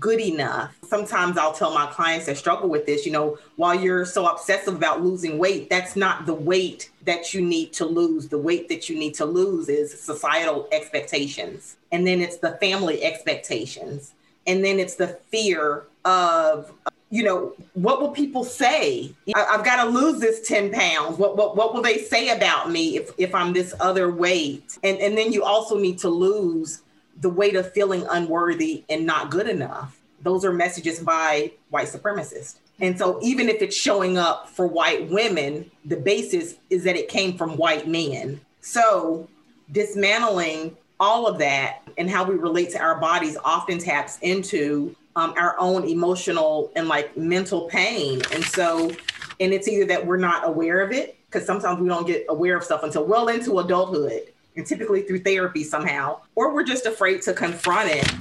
good 0.00 0.20
enough. 0.20 0.76
Sometimes 0.84 1.38
I'll 1.38 1.52
tell 1.52 1.72
my 1.72 1.86
clients 1.86 2.26
that 2.26 2.36
struggle 2.36 2.68
with 2.68 2.86
this, 2.86 3.06
you 3.06 3.12
know, 3.12 3.38
while 3.56 3.74
you're 3.74 4.04
so 4.04 4.26
obsessive 4.26 4.74
about 4.74 5.02
losing 5.02 5.38
weight, 5.38 5.70
that's 5.70 5.96
not 5.96 6.26
the 6.26 6.34
weight 6.34 6.90
that 7.04 7.34
you 7.34 7.40
need 7.40 7.72
to 7.74 7.84
lose. 7.84 8.28
The 8.28 8.38
weight 8.38 8.68
that 8.68 8.88
you 8.88 8.98
need 8.98 9.14
to 9.14 9.24
lose 9.24 9.68
is 9.68 9.98
societal 9.98 10.68
expectations. 10.72 11.76
And 11.90 12.06
then 12.06 12.20
it's 12.20 12.38
the 12.38 12.52
family 12.52 13.02
expectations. 13.02 14.14
And 14.46 14.64
then 14.64 14.78
it's 14.78 14.96
the 14.96 15.18
fear 15.30 15.84
of, 16.04 16.72
you 17.10 17.22
know, 17.22 17.54
what 17.74 18.00
will 18.00 18.10
people 18.10 18.44
say? 18.44 19.14
I, 19.34 19.40
have 19.52 19.64
got 19.64 19.84
to 19.84 19.90
lose 19.90 20.20
this 20.20 20.46
10 20.46 20.72
pounds. 20.72 21.18
What, 21.18 21.36
what, 21.36 21.56
what 21.56 21.74
will 21.74 21.82
they 21.82 21.98
say 21.98 22.30
about 22.30 22.70
me 22.70 22.96
if, 22.96 23.10
if 23.18 23.34
I'm 23.34 23.52
this 23.52 23.74
other 23.80 24.10
weight? 24.10 24.78
And, 24.82 24.98
and 24.98 25.16
then 25.16 25.32
you 25.32 25.44
also 25.44 25.78
need 25.78 25.98
to 25.98 26.08
lose 26.08 26.81
the 27.20 27.30
weight 27.30 27.56
of 27.56 27.72
feeling 27.72 28.06
unworthy 28.10 28.84
and 28.88 29.06
not 29.06 29.30
good 29.30 29.48
enough. 29.48 29.98
Those 30.22 30.44
are 30.44 30.52
messages 30.52 31.00
by 31.00 31.52
white 31.70 31.88
supremacists. 31.88 32.56
And 32.80 32.98
so, 32.98 33.18
even 33.22 33.48
if 33.48 33.62
it's 33.62 33.76
showing 33.76 34.18
up 34.18 34.48
for 34.48 34.66
white 34.66 35.08
women, 35.10 35.70
the 35.84 35.96
basis 35.96 36.54
is 36.70 36.84
that 36.84 36.96
it 36.96 37.08
came 37.08 37.36
from 37.36 37.56
white 37.56 37.86
men. 37.86 38.40
So, 38.60 39.28
dismantling 39.70 40.76
all 40.98 41.26
of 41.26 41.38
that 41.38 41.82
and 41.98 42.08
how 42.08 42.24
we 42.24 42.34
relate 42.34 42.70
to 42.70 42.80
our 42.80 43.00
bodies 43.00 43.36
often 43.44 43.78
taps 43.78 44.18
into 44.22 44.94
um, 45.16 45.34
our 45.36 45.56
own 45.58 45.86
emotional 45.88 46.72
and 46.74 46.88
like 46.88 47.16
mental 47.16 47.68
pain. 47.68 48.22
And 48.32 48.44
so, 48.44 48.90
and 49.38 49.52
it's 49.52 49.68
either 49.68 49.84
that 49.86 50.06
we're 50.06 50.16
not 50.16 50.46
aware 50.46 50.80
of 50.80 50.92
it, 50.92 51.18
because 51.26 51.46
sometimes 51.46 51.80
we 51.80 51.88
don't 51.88 52.06
get 52.06 52.26
aware 52.28 52.56
of 52.56 52.64
stuff 52.64 52.82
until 52.82 53.04
well 53.04 53.28
into 53.28 53.58
adulthood 53.58 54.31
and 54.56 54.66
typically 54.66 55.02
through 55.02 55.20
therapy 55.20 55.64
somehow, 55.64 56.20
or 56.34 56.54
we're 56.54 56.64
just 56.64 56.86
afraid 56.86 57.22
to 57.22 57.32
confront 57.32 57.90
it. 57.90 58.12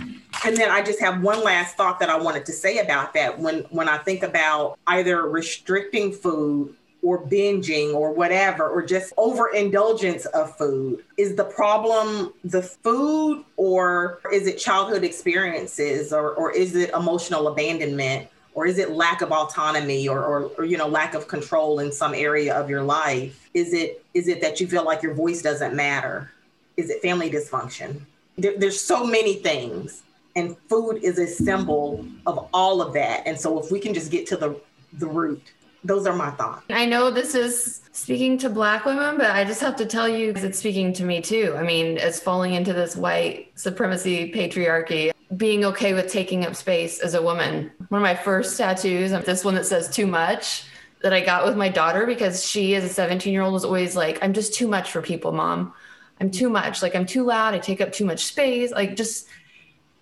And 0.45 0.55
then 0.57 0.71
I 0.71 0.81
just 0.81 0.99
have 0.99 1.21
one 1.21 1.43
last 1.43 1.75
thought 1.75 1.99
that 1.99 2.09
I 2.09 2.17
wanted 2.17 2.45
to 2.45 2.51
say 2.51 2.79
about 2.79 3.13
that. 3.13 3.37
When 3.39 3.59
when 3.69 3.89
I 3.89 3.97
think 3.97 4.23
about 4.23 4.79
either 4.87 5.27
restricting 5.27 6.11
food 6.11 6.75
or 7.03 7.25
binging 7.27 7.93
or 7.93 8.13
whatever, 8.13 8.69
or 8.69 8.83
just 8.83 9.11
overindulgence 9.17 10.25
of 10.27 10.55
food, 10.57 11.03
is 11.17 11.35
the 11.35 11.43
problem 11.43 12.31
the 12.43 12.61
food 12.61 13.43
or 13.57 14.19
is 14.31 14.47
it 14.47 14.57
childhood 14.57 15.03
experiences 15.03 16.13
or, 16.13 16.33
or 16.33 16.51
is 16.51 16.75
it 16.75 16.91
emotional 16.91 17.47
abandonment? 17.47 18.29
Or 18.53 18.65
is 18.65 18.77
it 18.77 18.91
lack 18.91 19.21
of 19.21 19.31
autonomy 19.31 20.07
or, 20.07 20.23
or, 20.23 20.51
or, 20.57 20.65
you 20.65 20.77
know 20.77 20.87
lack 20.87 21.13
of 21.13 21.27
control 21.27 21.79
in 21.79 21.91
some 21.91 22.13
area 22.13 22.53
of 22.53 22.69
your 22.69 22.83
life? 22.83 23.49
Is 23.53 23.73
it 23.73 24.03
is 24.13 24.27
it 24.27 24.41
that 24.41 24.59
you 24.59 24.67
feel 24.67 24.83
like 24.83 25.01
your 25.01 25.13
voice 25.13 25.41
doesn't 25.41 25.75
matter? 25.75 26.31
Is 26.77 26.89
it 26.89 27.01
family 27.01 27.29
dysfunction? 27.29 28.01
There, 28.37 28.57
there's 28.57 28.79
so 28.79 29.05
many 29.05 29.35
things 29.35 30.03
and 30.35 30.57
food 30.69 30.99
is 31.03 31.19
a 31.19 31.27
symbol 31.27 32.05
of 32.25 32.47
all 32.53 32.81
of 32.81 32.93
that. 32.93 33.23
And 33.25 33.39
so 33.39 33.59
if 33.59 33.71
we 33.71 33.79
can 33.79 33.93
just 33.93 34.11
get 34.11 34.25
to 34.27 34.37
the 34.37 34.59
the 34.93 35.07
root 35.07 35.41
those 35.83 36.05
are 36.05 36.15
my 36.15 36.31
thoughts. 36.31 36.63
I 36.69 36.85
know 36.85 37.09
this 37.09 37.35
is 37.35 37.81
speaking 37.91 38.37
to 38.39 38.49
Black 38.49 38.85
women, 38.85 39.17
but 39.17 39.31
I 39.31 39.43
just 39.43 39.61
have 39.61 39.75
to 39.77 39.85
tell 39.85 40.07
you 40.07 40.33
it's 40.35 40.59
speaking 40.59 40.93
to 40.93 41.03
me 41.03 41.21
too. 41.21 41.55
I 41.57 41.63
mean, 41.63 41.97
it's 41.97 42.19
falling 42.19 42.53
into 42.53 42.73
this 42.73 42.95
white 42.95 43.51
supremacy 43.55 44.31
patriarchy 44.31 45.11
being 45.37 45.65
okay 45.65 45.93
with 45.93 46.11
taking 46.11 46.45
up 46.45 46.55
space 46.55 46.99
as 46.99 47.13
a 47.13 47.21
woman. 47.21 47.71
One 47.89 48.01
of 48.01 48.03
my 48.03 48.15
first 48.15 48.57
tattoos, 48.57 49.13
um, 49.13 49.23
this 49.23 49.45
one 49.45 49.55
that 49.55 49.65
says 49.65 49.89
too 49.89 50.05
much, 50.05 50.65
that 51.01 51.13
I 51.13 51.21
got 51.21 51.45
with 51.45 51.57
my 51.57 51.69
daughter 51.69 52.05
because 52.05 52.47
she, 52.47 52.75
as 52.75 52.83
a 52.83 52.89
17 52.89 53.33
year 53.33 53.41
old, 53.41 53.53
was 53.53 53.65
always 53.65 53.95
like, 53.95 54.19
I'm 54.21 54.33
just 54.33 54.53
too 54.53 54.67
much 54.67 54.91
for 54.91 55.01
people, 55.01 55.31
mom. 55.31 55.73
I'm 56.19 56.29
too 56.29 56.49
much. 56.49 56.83
Like, 56.83 56.95
I'm 56.95 57.05
too 57.05 57.23
loud. 57.23 57.55
I 57.55 57.59
take 57.59 57.81
up 57.81 57.91
too 57.91 58.05
much 58.05 58.25
space. 58.25 58.71
Like, 58.71 58.95
just, 58.95 59.27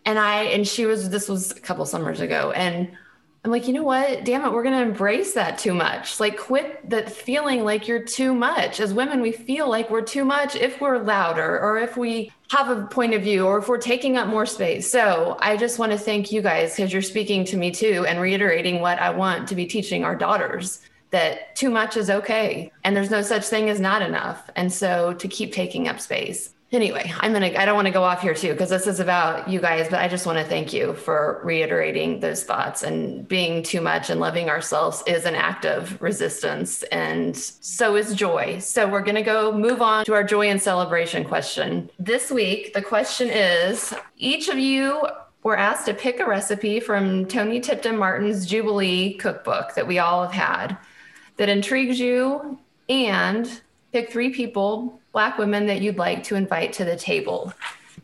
and 0.05 0.19
I, 0.19 0.43
and 0.43 0.67
she 0.67 0.85
was, 0.85 1.09
this 1.09 1.29
was 1.29 1.51
a 1.51 1.59
couple 1.61 1.85
summers 1.85 2.19
ago. 2.19 2.51
And 2.51 2.91
I'm 3.45 3.51
like, 3.51 3.67
you 3.67 3.73
know 3.73 3.83
what? 3.83 4.25
Damn 4.25 4.43
it, 4.43 4.51
we're 4.51 4.63
going 4.63 4.75
to 4.75 4.81
embrace 4.81 5.33
that 5.33 5.57
too 5.57 5.73
much. 5.73 6.19
Like, 6.19 6.37
quit 6.37 6.89
that 6.89 7.09
feeling 7.09 7.63
like 7.63 7.87
you're 7.87 8.03
too 8.03 8.33
much. 8.33 8.81
As 8.81 8.93
women, 8.93 9.21
we 9.21 9.31
feel 9.31 9.69
like 9.69 9.89
we're 9.89 10.01
too 10.01 10.25
much 10.25 10.55
if 10.57 10.81
we're 10.81 10.97
louder 10.97 11.57
or 11.59 11.77
if 11.77 11.95
we 11.95 12.33
have 12.51 12.69
a 12.69 12.85
point 12.87 13.13
of 13.13 13.21
view 13.21 13.45
or 13.45 13.59
if 13.59 13.69
we're 13.69 13.77
taking 13.77 14.17
up 14.17 14.27
more 14.27 14.45
space. 14.45 14.91
So, 14.91 15.37
I 15.39 15.55
just 15.55 15.79
want 15.79 15.93
to 15.93 15.97
thank 15.97 16.33
you 16.33 16.41
guys 16.41 16.75
because 16.75 16.91
you're 16.91 17.01
speaking 17.01 17.45
to 17.45 17.55
me 17.55 17.71
too 17.71 18.05
and 18.09 18.19
reiterating 18.19 18.81
what 18.81 18.99
I 18.99 19.09
want 19.09 19.47
to 19.47 19.55
be 19.55 19.65
teaching 19.65 20.03
our 20.03 20.15
daughters 20.15 20.81
that 21.11 21.55
too 21.55 21.69
much 21.69 21.97
is 21.97 22.09
okay 22.09 22.71
and 22.83 22.95
there's 22.95 23.09
no 23.09 23.21
such 23.21 23.45
thing 23.45 23.69
as 23.69 23.79
not 23.79 24.01
enough. 24.01 24.49
And 24.57 24.71
so, 24.71 25.13
to 25.13 25.27
keep 25.29 25.53
taking 25.53 25.87
up 25.87 26.01
space 26.01 26.53
anyway 26.71 27.11
i'm 27.19 27.33
gonna 27.33 27.51
i 27.57 27.65
don't 27.65 27.75
want 27.75 27.87
to 27.87 27.91
go 27.91 28.03
off 28.03 28.21
here 28.21 28.33
too 28.33 28.51
because 28.51 28.69
this 28.69 28.87
is 28.87 28.99
about 28.99 29.49
you 29.49 29.59
guys 29.59 29.87
but 29.89 29.99
i 29.99 30.07
just 30.07 30.25
want 30.25 30.37
to 30.37 30.43
thank 30.43 30.71
you 30.71 30.93
for 30.93 31.41
reiterating 31.43 32.19
those 32.19 32.43
thoughts 32.43 32.83
and 32.83 33.27
being 33.27 33.63
too 33.63 33.81
much 33.81 34.09
and 34.09 34.19
loving 34.19 34.49
ourselves 34.49 35.03
is 35.07 35.25
an 35.25 35.35
act 35.35 35.65
of 35.65 35.99
resistance 36.01 36.83
and 36.83 37.35
so 37.35 37.95
is 37.95 38.13
joy. 38.13 38.59
So 38.59 38.87
we're 38.87 39.01
gonna 39.01 39.23
go 39.23 39.51
move 39.51 39.81
on 39.81 40.05
to 40.05 40.13
our 40.13 40.23
joy 40.23 40.49
and 40.49 40.61
celebration 40.61 41.23
question. 41.23 41.89
This 41.99 42.31
week 42.31 42.73
the 42.73 42.81
question 42.81 43.29
is 43.29 43.93
each 44.17 44.49
of 44.49 44.57
you 44.57 45.07
were 45.43 45.57
asked 45.57 45.85
to 45.85 45.93
pick 45.93 46.19
a 46.19 46.25
recipe 46.25 46.79
from 46.79 47.25
Toni 47.25 47.61
Tipton-Martin's 47.61 48.45
jubilee 48.45 49.13
cookbook 49.13 49.73
that 49.75 49.87
we 49.87 49.99
all 49.99 50.23
have 50.23 50.33
had 50.33 50.77
that 51.37 51.47
intrigues 51.47 51.99
you 51.99 52.59
and 52.89 53.61
pick 53.93 54.11
three 54.11 54.31
people 54.31 54.98
Black 55.11 55.37
women 55.37 55.67
that 55.67 55.81
you'd 55.81 55.97
like 55.97 56.23
to 56.23 56.35
invite 56.35 56.73
to 56.73 56.85
the 56.85 56.95
table. 56.95 57.53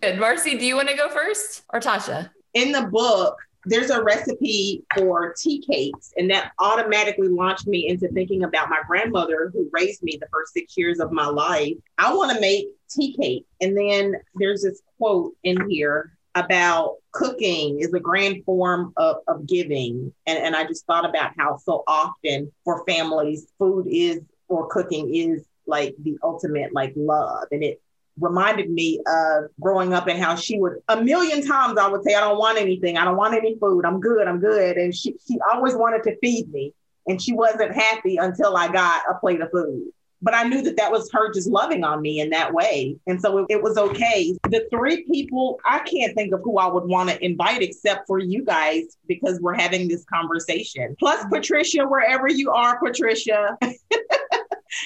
Good. 0.01 0.20
Marcy, 0.20 0.58
do 0.58 0.66
you 0.66 0.76
want 0.76 0.89
to 0.89 0.95
go 0.95 1.10
first 1.10 1.64
or 1.72 1.80
Tasha? 1.80 2.30
In 2.53 2.72
the 2.72 2.84
book, 2.84 3.38
there's 3.66 3.89
a 3.89 4.03
recipe 4.03 4.84
for 4.95 5.34
tea 5.38 5.60
cakes, 5.60 6.14
and 6.18 6.30
that 6.30 6.51
automatically 6.60 7.28
launched 7.28 7.68
me 7.68 7.88
into 7.88 8.08
thinking 8.10 8.43
about 8.43 8.70
my 8.70 8.82
grandmother 8.88 9.49
who 9.53 9.70
raised 9.72 10.03
me 10.03 10.18
the 10.20 10.28
first 10.32 10.53
six 10.53 10.78
years 10.78 10.99
of 10.99 11.12
my 11.12 11.26
life. 11.26 11.74
I 11.97 12.14
want 12.14 12.32
to 12.34 12.39
make 12.39 12.68
tea 12.89 13.16
cake. 13.16 13.45
And 13.62 13.76
then 13.76 14.16
there's 14.36 14.64
this 14.64 14.82
quote 14.97 15.34
in 15.43 15.70
here 15.70 16.12
about 16.36 16.97
cooking 17.12 17.80
is 17.80 17.93
a 17.93 17.99
grand 17.99 18.43
form 18.45 18.93
of, 18.97 19.18
of 19.28 19.47
giving. 19.47 20.14
And, 20.28 20.38
and 20.38 20.56
I 20.56 20.66
just 20.66 20.86
thought 20.86 21.10
about 21.10 21.32
how 21.38 21.58
so 21.58 21.84
often 21.88 22.51
for 22.64 22.84
families, 22.86 23.47
food 23.58 23.88
is 23.89 24.22
or 24.47 24.68
cooking 24.68 25.16
is 25.16 25.43
like 25.68 25.95
the 26.03 26.18
ultimate 26.24 26.74
like 26.74 26.93
love. 26.95 27.47
And 27.51 27.63
it 27.63 27.82
reminded 28.20 28.70
me 28.70 29.01
of 29.07 29.45
growing 29.59 29.93
up 29.93 30.07
and 30.07 30.22
how 30.22 30.36
she 30.36 30.57
would 30.59 30.74
a 30.88 31.01
million 31.01 31.45
times 31.45 31.78
I 31.78 31.88
would 31.88 32.03
say, 32.03 32.16
I 32.16 32.22
don't 32.22 32.38
want 32.38 32.57
anything, 32.57 32.97
I 32.97 33.05
don't 33.05 33.18
want 33.18 33.36
any 33.36 33.57
food, 33.59 33.86
I'm 33.86 33.99
good, 33.99 34.28
I'm 34.28 34.39
good. 34.39 34.78
And 34.78 34.95
she 34.95 35.16
she 35.28 35.38
always 35.51 35.76
wanted 35.76 36.03
to 36.03 36.18
feed 36.20 36.51
me. 36.51 36.74
And 37.07 37.22
she 37.22 37.34
wasn't 37.34 37.76
happy 37.76 38.18
until 38.18 38.57
I 38.57 38.72
got 38.72 39.03
a 39.09 39.20
plate 39.20 39.39
of 39.41 39.51
food. 39.51 39.89
But 40.22 40.34
I 40.34 40.43
knew 40.43 40.63
that 40.63 40.78
that 40.78 40.91
was 40.91 41.11
her 41.11 41.32
just 41.32 41.47
loving 41.47 41.84
on 41.84 42.01
me 42.01 42.20
in 42.20 42.32
that 42.32 42.51
way. 42.51 42.97
And 43.05 43.22
so 43.22 43.39
it, 43.39 43.45
it 43.49 43.61
was 43.61 43.78
okay. 43.78 44.36
The 44.49 44.68
three 44.72 45.03
people, 45.03 45.59
I 45.63 45.80
can't 45.80 46.16
think 46.16 46.34
of 46.34 46.41
who 46.43 46.57
I 46.57 46.66
would 46.66 46.86
want 46.86 47.11
to 47.11 47.24
invite 47.24 47.61
except 47.61 48.07
for 48.07 48.18
you 48.18 48.43
guys 48.43 48.97
because 49.07 49.39
we're 49.39 49.53
having 49.53 49.88
this 49.88 50.03
conversation. 50.05 50.95
Plus, 50.97 51.24
Patricia, 51.32 51.86
wherever 51.86 52.28
you 52.28 52.49
are, 52.51 52.80
Patricia. 52.80 53.55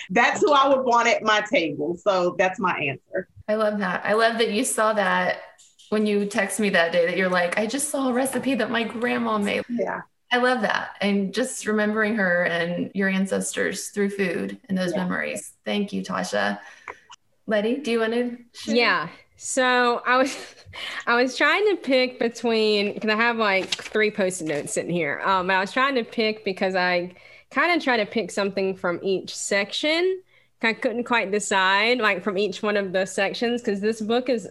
that's 0.09 0.41
who 0.41 0.51
I 0.51 0.67
would 0.67 0.85
want 0.85 1.07
at 1.07 1.23
my 1.23 1.43
table. 1.51 1.97
So 1.97 2.35
that's 2.37 2.59
my 2.59 2.77
answer. 2.77 3.27
I 3.47 3.55
love 3.55 3.79
that. 3.79 4.05
I 4.05 4.13
love 4.13 4.37
that 4.37 4.51
you 4.51 4.63
saw 4.63 4.93
that 4.93 5.41
when 5.89 6.05
you 6.05 6.25
text 6.25 6.59
me 6.59 6.69
that 6.69 6.91
day 6.91 7.05
that 7.07 7.17
you're 7.17 7.29
like, 7.29 7.57
I 7.57 7.65
just 7.65 7.89
saw 7.89 8.09
a 8.09 8.13
recipe 8.13 8.55
that 8.55 8.69
my 8.69 8.83
grandma 8.83 9.37
made. 9.37 9.63
Yeah. 9.67 10.01
I 10.31 10.37
love 10.37 10.61
that. 10.61 10.95
And 11.01 11.33
just 11.33 11.65
remembering 11.65 12.15
her 12.15 12.43
and 12.43 12.91
your 12.93 13.09
ancestors 13.09 13.89
through 13.89 14.11
food 14.11 14.59
and 14.69 14.77
those 14.77 14.91
yeah. 14.91 14.97
memories. 14.97 15.53
Thank 15.65 15.91
you, 15.91 16.03
Tasha. 16.03 16.59
Letty, 17.47 17.77
do 17.77 17.91
you 17.91 17.99
want 17.99 18.13
to? 18.13 18.37
Share? 18.53 18.75
Yeah. 18.75 19.09
So 19.37 20.03
I 20.05 20.17
was 20.17 20.37
I 21.07 21.19
was 21.19 21.35
trying 21.35 21.65
to 21.69 21.77
pick 21.77 22.19
between 22.19 22.93
because 22.93 23.09
I 23.09 23.15
have 23.15 23.37
like 23.37 23.69
three 23.69 24.11
post-it 24.11 24.45
notes 24.45 24.73
sitting 24.73 24.91
here. 24.91 25.21
Um, 25.23 25.49
I 25.49 25.59
was 25.59 25.71
trying 25.71 25.95
to 25.95 26.03
pick 26.03 26.45
because 26.45 26.75
I 26.75 27.13
kind 27.51 27.75
of 27.75 27.83
try 27.83 27.97
to 27.97 28.05
pick 28.05 28.31
something 28.31 28.75
from 28.75 28.99
each 29.01 29.35
section. 29.35 30.21
I 30.61 30.73
couldn't 30.73 31.05
quite 31.05 31.31
decide, 31.31 31.99
like 31.99 32.23
from 32.23 32.37
each 32.37 32.61
one 32.61 32.75
of 32.75 32.91
the 32.91 33.05
sections, 33.05 33.61
because 33.61 33.79
this 33.79 34.01
book 34.01 34.29
is 34.29 34.47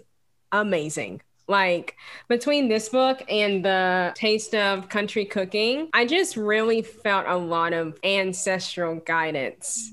amazing. 0.53 1.21
Like 1.47 1.97
between 2.29 2.69
this 2.69 2.89
book 2.89 3.23
and 3.29 3.65
the 3.65 4.13
taste 4.15 4.55
of 4.55 4.89
country 4.89 5.25
cooking, 5.25 5.89
I 5.93 6.07
just 6.07 6.37
really 6.37 6.83
felt 6.83 7.27
a 7.27 7.37
lot 7.37 7.73
of 7.73 7.99
ancestral 8.05 8.97
guidance 8.97 9.93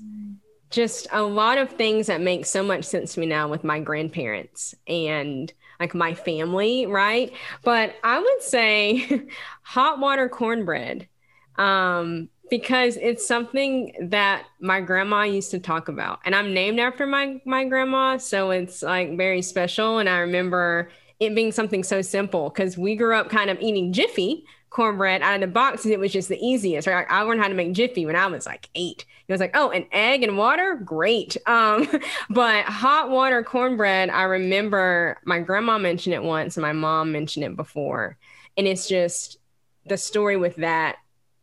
just 0.70 1.06
a 1.12 1.22
lot 1.22 1.58
of 1.58 1.70
things 1.70 2.08
that 2.08 2.20
make 2.20 2.44
so 2.44 2.62
much 2.62 2.84
sense 2.84 3.14
to 3.14 3.20
me 3.20 3.26
now 3.26 3.48
with 3.48 3.64
my 3.64 3.80
grandparents 3.80 4.74
and 4.86 5.52
like 5.80 5.94
my 5.94 6.14
family, 6.14 6.86
right? 6.86 7.32
But 7.62 7.94
I 8.02 8.18
would 8.18 8.42
say 8.42 9.22
hot 9.62 9.98
water 9.98 10.28
cornbread. 10.28 11.08
Um, 11.56 12.28
because 12.50 12.96
it's 12.96 13.26
something 13.26 13.92
that 14.00 14.44
my 14.60 14.80
grandma 14.80 15.22
used 15.22 15.50
to 15.50 15.58
talk 15.58 15.88
about 15.88 16.20
and 16.24 16.34
i'm 16.34 16.52
named 16.54 16.78
after 16.78 17.06
my 17.06 17.40
my 17.44 17.64
grandma 17.64 18.16
so 18.16 18.50
it's 18.50 18.82
like 18.82 19.16
very 19.16 19.42
special 19.42 19.98
and 19.98 20.08
i 20.08 20.18
remember 20.18 20.90
it 21.18 21.34
being 21.34 21.52
something 21.52 21.82
so 21.82 22.02
simple 22.02 22.50
because 22.50 22.76
we 22.76 22.94
grew 22.94 23.14
up 23.14 23.28
kind 23.30 23.50
of 23.50 23.60
eating 23.60 23.92
jiffy 23.92 24.44
cornbread 24.70 25.22
out 25.22 25.34
of 25.34 25.40
the 25.40 25.46
box 25.46 25.84
and 25.84 25.94
it 25.94 25.98
was 25.98 26.12
just 26.12 26.28
the 26.28 26.38
easiest 26.44 26.86
right? 26.86 27.06
I 27.08 27.22
learned 27.22 27.40
how 27.40 27.48
to 27.48 27.54
make 27.54 27.72
jiffy 27.72 28.04
when 28.04 28.16
i 28.16 28.26
was 28.26 28.44
like 28.44 28.68
eight. 28.74 29.06
It 29.26 29.32
was 29.32 29.40
like 29.40 29.52
oh 29.54 29.70
an 29.70 29.86
egg 29.90 30.22
and 30.22 30.36
water? 30.36 30.74
Great. 30.74 31.36
Um 31.46 31.88
but 32.28 32.64
hot 32.66 33.08
water 33.08 33.42
cornbread 33.42 34.10
i 34.10 34.24
remember 34.24 35.18
my 35.24 35.38
grandma 35.40 35.78
mentioned 35.78 36.14
it 36.14 36.22
once 36.22 36.56
and 36.56 36.62
my 36.62 36.72
mom 36.72 37.12
mentioned 37.12 37.44
it 37.44 37.56
before 37.56 38.18
and 38.56 38.66
it's 38.66 38.88
just 38.88 39.38
the 39.86 39.96
story 39.96 40.36
with 40.36 40.56
that 40.56 40.96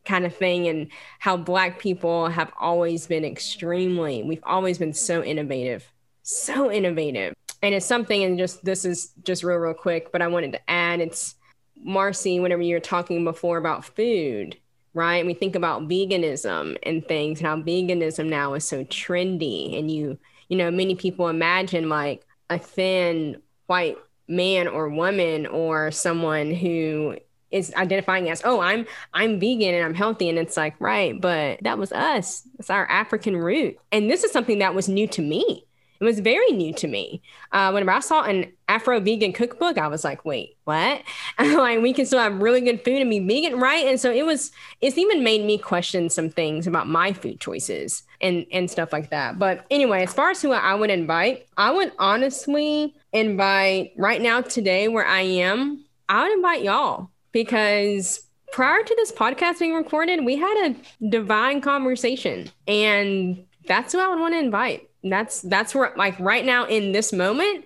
kind 0.06 0.26
of 0.26 0.36
thing 0.36 0.68
and 0.68 0.88
how 1.20 1.38
black 1.38 1.80
people 1.80 2.28
have 2.28 2.52
always 2.60 3.08
been 3.08 3.24
extremely 3.24 4.24
we've 4.24 4.44
always 4.44 4.78
been 4.78 4.94
so 4.94 5.24
innovative 5.24 5.92
so 6.26 6.72
innovative. 6.72 7.34
And 7.62 7.76
it's 7.76 7.86
something 7.86 8.24
and 8.24 8.38
just 8.38 8.64
this 8.64 8.86
is 8.86 9.12
just 9.24 9.44
real 9.44 9.58
real 9.58 9.74
quick 9.74 10.12
but 10.12 10.22
i 10.22 10.28
wanted 10.28 10.52
to 10.54 10.70
add 10.70 11.00
it's 11.00 11.36
marcy 11.78 12.40
whenever 12.40 12.62
you're 12.62 12.80
talking 12.80 13.24
before 13.24 13.58
about 13.58 13.86
food 13.86 14.58
right? 14.94 15.26
We 15.26 15.34
think 15.34 15.56
about 15.56 15.88
veganism 15.88 16.78
and 16.84 17.06
things 17.06 17.40
and 17.40 17.48
how 17.48 17.58
veganism 17.58 18.28
now 18.28 18.54
is 18.54 18.66
so 18.66 18.84
trendy 18.86 19.78
and 19.78 19.90
you 19.90 20.18
you 20.50 20.58
know 20.58 20.70
many 20.70 20.96
people 20.96 21.30
imagine 21.30 21.90
like 21.90 22.26
a 22.50 22.60
thin 22.60 23.42
white 23.68 23.98
man 24.28 24.68
or 24.68 24.90
woman 24.90 25.48
or 25.48 25.92
someone 25.92 26.54
who 26.54 27.18
is 27.54 27.74
identifying 27.76 28.30
as 28.30 28.42
oh 28.44 28.60
i'm 28.60 28.86
i'm 29.14 29.40
vegan 29.40 29.74
and 29.74 29.86
i'm 29.86 29.94
healthy 29.94 30.28
and 30.30 30.38
it's 30.38 30.58
like 30.58 30.76
right 30.80 31.22
but 31.22 31.60
that 31.62 31.78
was 31.78 31.92
us 31.92 32.48
it's 32.60 32.70
our 32.70 32.90
african 32.90 33.38
root 33.38 33.78
and 33.92 34.10
this 34.10 34.24
is 34.24 34.32
something 34.32 34.60
that 34.60 34.76
was 34.76 34.90
new 34.90 35.08
to 35.08 35.22
me 35.22 35.66
it 36.04 36.06
was 36.06 36.20
very 36.20 36.52
new 36.52 36.74
to 36.74 36.88
me. 36.90 37.22
Uh, 37.54 37.72
whenever 37.72 37.92
I 37.92 38.02
saw 38.02 38.24
an 38.24 38.52
Afro 38.68 39.00
vegan 39.00 39.32
cookbook, 39.32 39.78
I 39.78 39.88
was 39.88 40.04
like, 40.04 40.26
wait, 40.26 40.58
what? 40.66 41.02
like, 41.40 41.82
we 41.82 41.94
can 41.94 42.06
still 42.06 42.20
have 42.20 42.42
really 42.42 42.60
good 42.60 42.84
food 42.84 43.00
and 43.00 43.10
be 43.10 43.20
vegan, 43.20 43.58
right? 43.58 43.88
And 43.88 43.98
so 43.98 44.12
it 44.12 44.26
was, 44.26 44.52
it's 44.82 44.98
even 44.98 45.24
made 45.24 45.46
me 45.46 45.58
question 45.58 46.10
some 46.10 46.30
things 46.30 46.68
about 46.68 46.90
my 46.90 47.14
food 47.14 47.40
choices 47.40 48.04
and, 48.20 48.46
and 48.52 48.70
stuff 48.70 48.92
like 48.92 49.12
that. 49.12 49.40
But 49.40 49.66
anyway, 49.72 50.04
as 50.04 50.14
far 50.14 50.32
as 50.32 50.42
who 50.42 50.52
I 50.52 50.76
would 50.76 50.90
invite, 50.90 51.48
I 51.56 51.72
would 51.72 51.94
honestly 51.98 52.94
invite 53.14 53.94
right 53.96 54.22
now, 54.22 54.42
today, 54.42 54.90
where 54.90 55.06
I 55.06 55.22
am, 55.22 55.86
I 56.10 56.24
would 56.24 56.34
invite 56.34 56.64
y'all 56.64 57.12
because 57.34 58.22
prior 58.54 58.82
to 58.84 58.96
this 58.96 59.12
podcast 59.12 59.60
being 59.60 59.74
recorded, 59.74 60.24
we 60.24 60.38
had 60.38 60.72
a 60.72 61.10
divine 61.10 61.60
conversation. 61.60 62.50
And 62.68 63.44
that's 63.68 63.92
who 63.92 64.00
I 64.00 64.08
would 64.08 64.20
want 64.20 64.36
to 64.36 64.40
invite. 64.40 64.90
That's 65.04 65.42
that's 65.42 65.76
where 65.76 65.92
like 65.98 66.18
right 66.20 66.46
now 66.46 66.66
in 66.66 66.94
this 66.94 67.12
moment, 67.12 67.66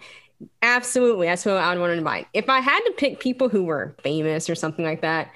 absolutely 0.63 1.28
that's 1.28 1.43
who 1.43 1.51
I 1.51 1.70
would 1.70 1.80
want 1.80 1.91
to 1.91 1.97
invite. 1.97 2.28
If 2.34 2.49
I 2.49 2.61
had 2.61 2.80
to 2.80 2.93
pick 2.97 3.20
people 3.20 3.49
who 3.49 3.63
were 3.63 3.95
famous 4.01 4.49
or 4.49 4.55
something 4.55 4.84
like 4.84 5.01
that, 5.01 5.30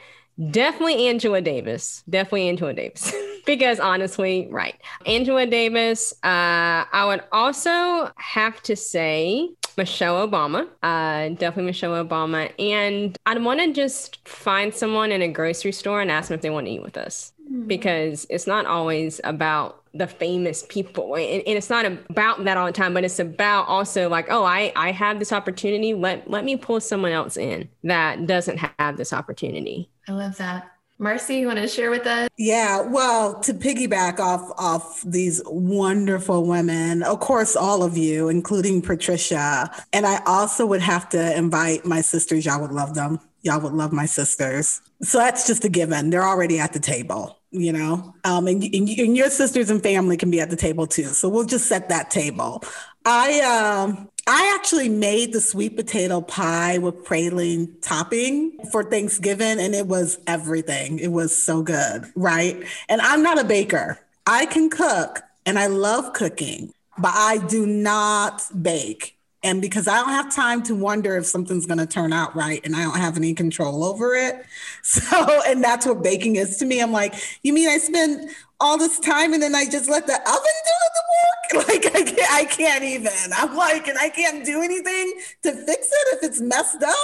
definitely 0.49 1.07
Angela 1.07 1.41
Davis. 1.41 2.03
Definitely 2.09 2.49
Angela 2.49 2.73
Davis. 2.73 3.13
because 3.45 3.79
honestly, 3.79 4.47
right. 4.49 4.75
Angela 5.05 5.45
Davis. 5.45 6.13
Uh, 6.23 6.85
I 6.91 7.05
would 7.05 7.23
also 7.31 8.11
have 8.15 8.63
to 8.63 8.75
say 8.75 9.49
Michelle 9.77 10.27
Obama, 10.27 10.67
uh, 10.83 11.29
definitely 11.29 11.63
Michelle 11.63 12.05
Obama. 12.05 12.51
And 12.59 13.17
I'd 13.25 13.43
want 13.43 13.59
to 13.59 13.73
just 13.73 14.27
find 14.27 14.73
someone 14.73 15.11
in 15.11 15.21
a 15.21 15.27
grocery 15.27 15.71
store 15.71 16.01
and 16.01 16.11
ask 16.11 16.29
them 16.29 16.35
if 16.35 16.41
they 16.41 16.49
want 16.49 16.67
to 16.67 16.71
eat 16.71 16.83
with 16.83 16.97
us. 16.97 17.33
Mm-hmm. 17.51 17.67
because 17.67 18.25
it's 18.29 18.47
not 18.47 18.65
always 18.65 19.19
about 19.25 19.83
the 19.93 20.07
famous 20.07 20.65
people. 20.69 21.15
And, 21.15 21.43
and, 21.45 21.57
it's 21.57 21.69
not 21.69 21.85
about 21.85 22.45
that 22.45 22.55
all 22.55 22.65
the 22.65 22.71
time 22.71 22.93
but 22.93 23.03
it's 23.03 23.19
about 23.19 23.67
also 23.67 24.07
like 24.07 24.27
oh 24.29 24.45
i 24.45 24.71
i 24.75 24.91
have 24.91 25.19
this 25.19 25.33
opportunity. 25.33 25.93
Let 25.93 26.29
let 26.29 26.45
me 26.45 26.55
pull 26.55 26.79
someone 26.79 27.11
else 27.11 27.35
in 27.35 27.67
that 27.83 28.25
doesn't 28.25 28.57
have 28.79 28.95
this 28.95 29.11
opportunity. 29.11 29.89
I 30.07 30.13
love 30.13 30.37
that 30.37 30.70
Marcy, 31.01 31.37
you 31.37 31.47
want 31.47 31.57
to 31.57 31.67
share 31.67 31.89
with 31.89 32.05
us? 32.05 32.29
Yeah, 32.37 32.81
well, 32.81 33.39
to 33.39 33.55
piggyback 33.55 34.19
off 34.19 34.51
off 34.59 35.01
these 35.01 35.41
wonderful 35.47 36.45
women, 36.45 37.01
of 37.01 37.19
course, 37.19 37.55
all 37.55 37.81
of 37.81 37.97
you, 37.97 38.29
including 38.29 38.83
Patricia, 38.83 39.71
and 39.91 40.05
I 40.05 40.21
also 40.27 40.63
would 40.67 40.81
have 40.81 41.09
to 41.09 41.35
invite 41.35 41.85
my 41.85 42.01
sisters. 42.01 42.45
Y'all 42.45 42.61
would 42.61 42.71
love 42.71 42.93
them. 42.93 43.19
Y'all 43.41 43.59
would 43.61 43.73
love 43.73 43.91
my 43.91 44.05
sisters. 44.05 44.79
So 45.01 45.17
that's 45.17 45.47
just 45.47 45.65
a 45.65 45.69
given. 45.69 46.11
They're 46.11 46.23
already 46.23 46.59
at 46.59 46.73
the 46.73 46.79
table, 46.79 47.39
you 47.49 47.73
know, 47.73 48.13
um, 48.23 48.45
and, 48.45 48.63
and, 48.63 48.87
and 48.87 49.17
your 49.17 49.31
sisters 49.31 49.71
and 49.71 49.81
family 49.81 50.17
can 50.17 50.29
be 50.29 50.39
at 50.39 50.51
the 50.51 50.55
table 50.55 50.85
too. 50.85 51.05
So 51.05 51.27
we'll 51.29 51.45
just 51.45 51.65
set 51.65 51.89
that 51.89 52.11
table. 52.11 52.63
I 53.05 53.41
um, 53.41 54.10
I 54.27 54.53
actually 54.55 54.89
made 54.89 55.33
the 55.33 55.41
sweet 55.41 55.75
potato 55.75 56.21
pie 56.21 56.77
with 56.77 57.03
praline 57.05 57.81
topping 57.81 58.57
for 58.71 58.83
Thanksgiving, 58.83 59.59
and 59.59 59.73
it 59.73 59.87
was 59.87 60.19
everything. 60.27 60.99
It 60.99 61.11
was 61.11 61.35
so 61.35 61.63
good, 61.63 62.05
right? 62.15 62.63
And 62.87 63.01
I'm 63.01 63.23
not 63.23 63.39
a 63.39 63.43
baker. 63.43 63.99
I 64.27 64.45
can 64.45 64.69
cook 64.69 65.21
and 65.45 65.57
I 65.57 65.67
love 65.67 66.13
cooking, 66.13 66.73
but 66.97 67.13
I 67.15 67.39
do 67.47 67.65
not 67.65 68.43
bake. 68.61 69.17
And 69.43 69.59
because 69.59 69.87
I 69.87 69.95
don't 69.95 70.09
have 70.09 70.33
time 70.33 70.61
to 70.63 70.75
wonder 70.75 71.17
if 71.17 71.25
something's 71.25 71.65
going 71.65 71.79
to 71.79 71.87
turn 71.87 72.13
out 72.13 72.35
right 72.35 72.61
and 72.63 72.75
I 72.75 72.83
don't 72.83 72.99
have 72.99 73.17
any 73.17 73.33
control 73.33 73.83
over 73.83 74.13
it. 74.13 74.45
So, 74.83 75.41
and 75.45 75.63
that's 75.63 75.85
what 75.85 76.01
baking 76.01 76.37
is 76.37 76.57
to 76.57 76.65
me. 76.65 76.81
I'm 76.81 76.91
like, 76.91 77.13
you 77.43 77.53
mean 77.53 77.69
I 77.69 77.77
spend 77.77 78.31
all 78.61 78.77
this 78.77 78.99
time 78.99 79.33
and 79.33 79.41
then 79.41 79.55
I 79.55 79.65
just 79.65 79.89
let 79.89 80.07
the 80.07 80.13
oven 80.13 80.27
do 80.29 80.77
the 80.93 81.03
work? 81.09 81.27
Like 81.67 81.85
I 81.87 82.03
can't, 82.03 82.31
I 82.31 82.45
can't 82.45 82.83
even. 82.85 83.11
I'm 83.35 83.57
like, 83.57 83.85
and 83.87 83.97
I 83.97 84.07
can't 84.07 84.45
do 84.45 84.61
anything 84.61 85.13
to 85.43 85.51
fix 85.51 85.87
it 85.87 86.15
if 86.15 86.23
it's 86.23 86.39
messed 86.39 86.81
up. 86.81 86.95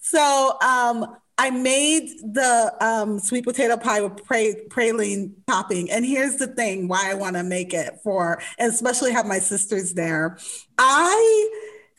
So 0.00 0.56
um, 0.62 1.16
I 1.36 1.50
made 1.50 2.08
the 2.22 2.74
um, 2.80 3.18
sweet 3.18 3.44
potato 3.44 3.76
pie 3.76 4.00
with 4.00 4.24
pra- 4.24 4.64
praline 4.68 5.32
topping. 5.46 5.90
And 5.90 6.06
here's 6.06 6.36
the 6.36 6.46
thing 6.46 6.88
why 6.88 7.10
I 7.10 7.14
want 7.14 7.36
to 7.36 7.42
make 7.42 7.74
it 7.74 8.00
for, 8.02 8.40
and 8.58 8.72
especially 8.72 9.12
have 9.12 9.26
my 9.26 9.40
sisters 9.40 9.92
there. 9.92 10.38
I 10.78 11.50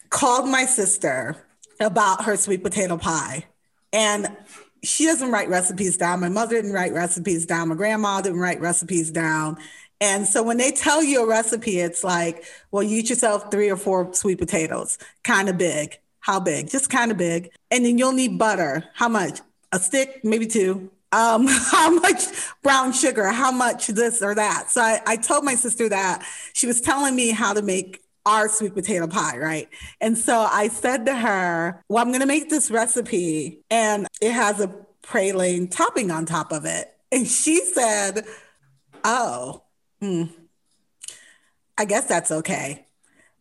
called 0.10 0.50
my 0.50 0.66
sister 0.66 1.36
about 1.80 2.26
her 2.26 2.38
sweet 2.38 2.64
potato 2.64 2.98
pie. 2.98 3.46
And 3.92 4.36
she 4.84 5.06
doesn't 5.06 5.32
write 5.32 5.50
recipes 5.50 5.98
down. 5.98 6.20
My 6.20 6.30
mother 6.30 6.56
didn't 6.56 6.74
write 6.74 6.94
recipes 6.94 7.46
down. 7.46 7.70
My 7.70 7.76
grandma 7.76 8.22
didn't 8.22 8.40
write 8.40 8.60
recipes 8.60 9.12
down. 9.12 9.58
And 10.02 10.28
so 10.28 10.44
when 10.44 10.58
they 10.58 10.72
tell 10.72 11.02
you 11.02 11.24
a 11.24 11.28
recipe, 11.28 11.80
it's 11.80 12.04
like, 12.04 12.44
well, 12.72 12.84
you 12.84 12.98
eat 13.00 13.10
yourself 13.10 13.50
three 13.50 13.70
or 13.70 13.78
four 13.78 14.14
sweet 14.14 14.38
potatoes, 14.38 14.98
kind 15.24 15.48
of 15.48 15.58
big. 15.58 15.98
How 16.20 16.40
big? 16.40 16.70
Just 16.70 16.90
kind 16.90 17.12
of 17.12 17.18
big. 17.18 17.52
And 17.72 17.86
then 17.86 17.98
you'll 17.98 18.12
need 18.12 18.38
butter. 18.38 18.84
How 18.94 19.08
much? 19.08 19.40
A 19.72 19.80
stick, 19.80 20.20
maybe 20.24 20.46
two. 20.46 20.92
Um, 21.14 21.48
how 21.50 21.90
much 21.92 22.26
brown 22.64 22.92
sugar? 22.92 23.28
How 23.28 23.52
much 23.52 23.88
this 23.88 24.22
or 24.22 24.36
that? 24.36 24.70
So 24.70 24.82
I, 24.82 25.00
I 25.06 25.16
told 25.16 25.46
my 25.46 25.56
sister 25.56 25.88
that 25.88 26.26
she 26.52 26.68
was 26.68 26.82
telling 26.82 27.16
me 27.16 27.30
how 27.30 27.54
to 27.54 27.62
make 27.62 28.03
our 28.26 28.50
sweet 28.50 28.74
potato 28.74 29.08
pie, 29.08 29.38
right? 29.38 29.70
And 30.00 30.18
so 30.18 30.40
I 30.40 30.70
said 30.70 31.06
to 31.08 31.16
her, 31.16 31.84
Well, 31.90 32.02
I'm 32.04 32.10
going 32.10 32.22
to 32.22 32.28
make 32.28 32.50
this 32.50 32.72
recipe 32.72 33.60
and 33.70 34.08
it 34.22 34.32
has 34.32 34.60
a 34.60 34.74
praline 35.04 35.70
topping 35.70 36.12
on 36.12 36.26
top 36.26 36.52
of 36.52 36.66
it. 36.66 36.94
And 37.12 37.28
she 37.28 37.60
said, 37.60 38.26
Oh, 39.04 39.64
hmm, 40.02 40.24
I 41.78 41.86
guess 41.86 42.06
that's 42.06 42.32
okay 42.32 42.88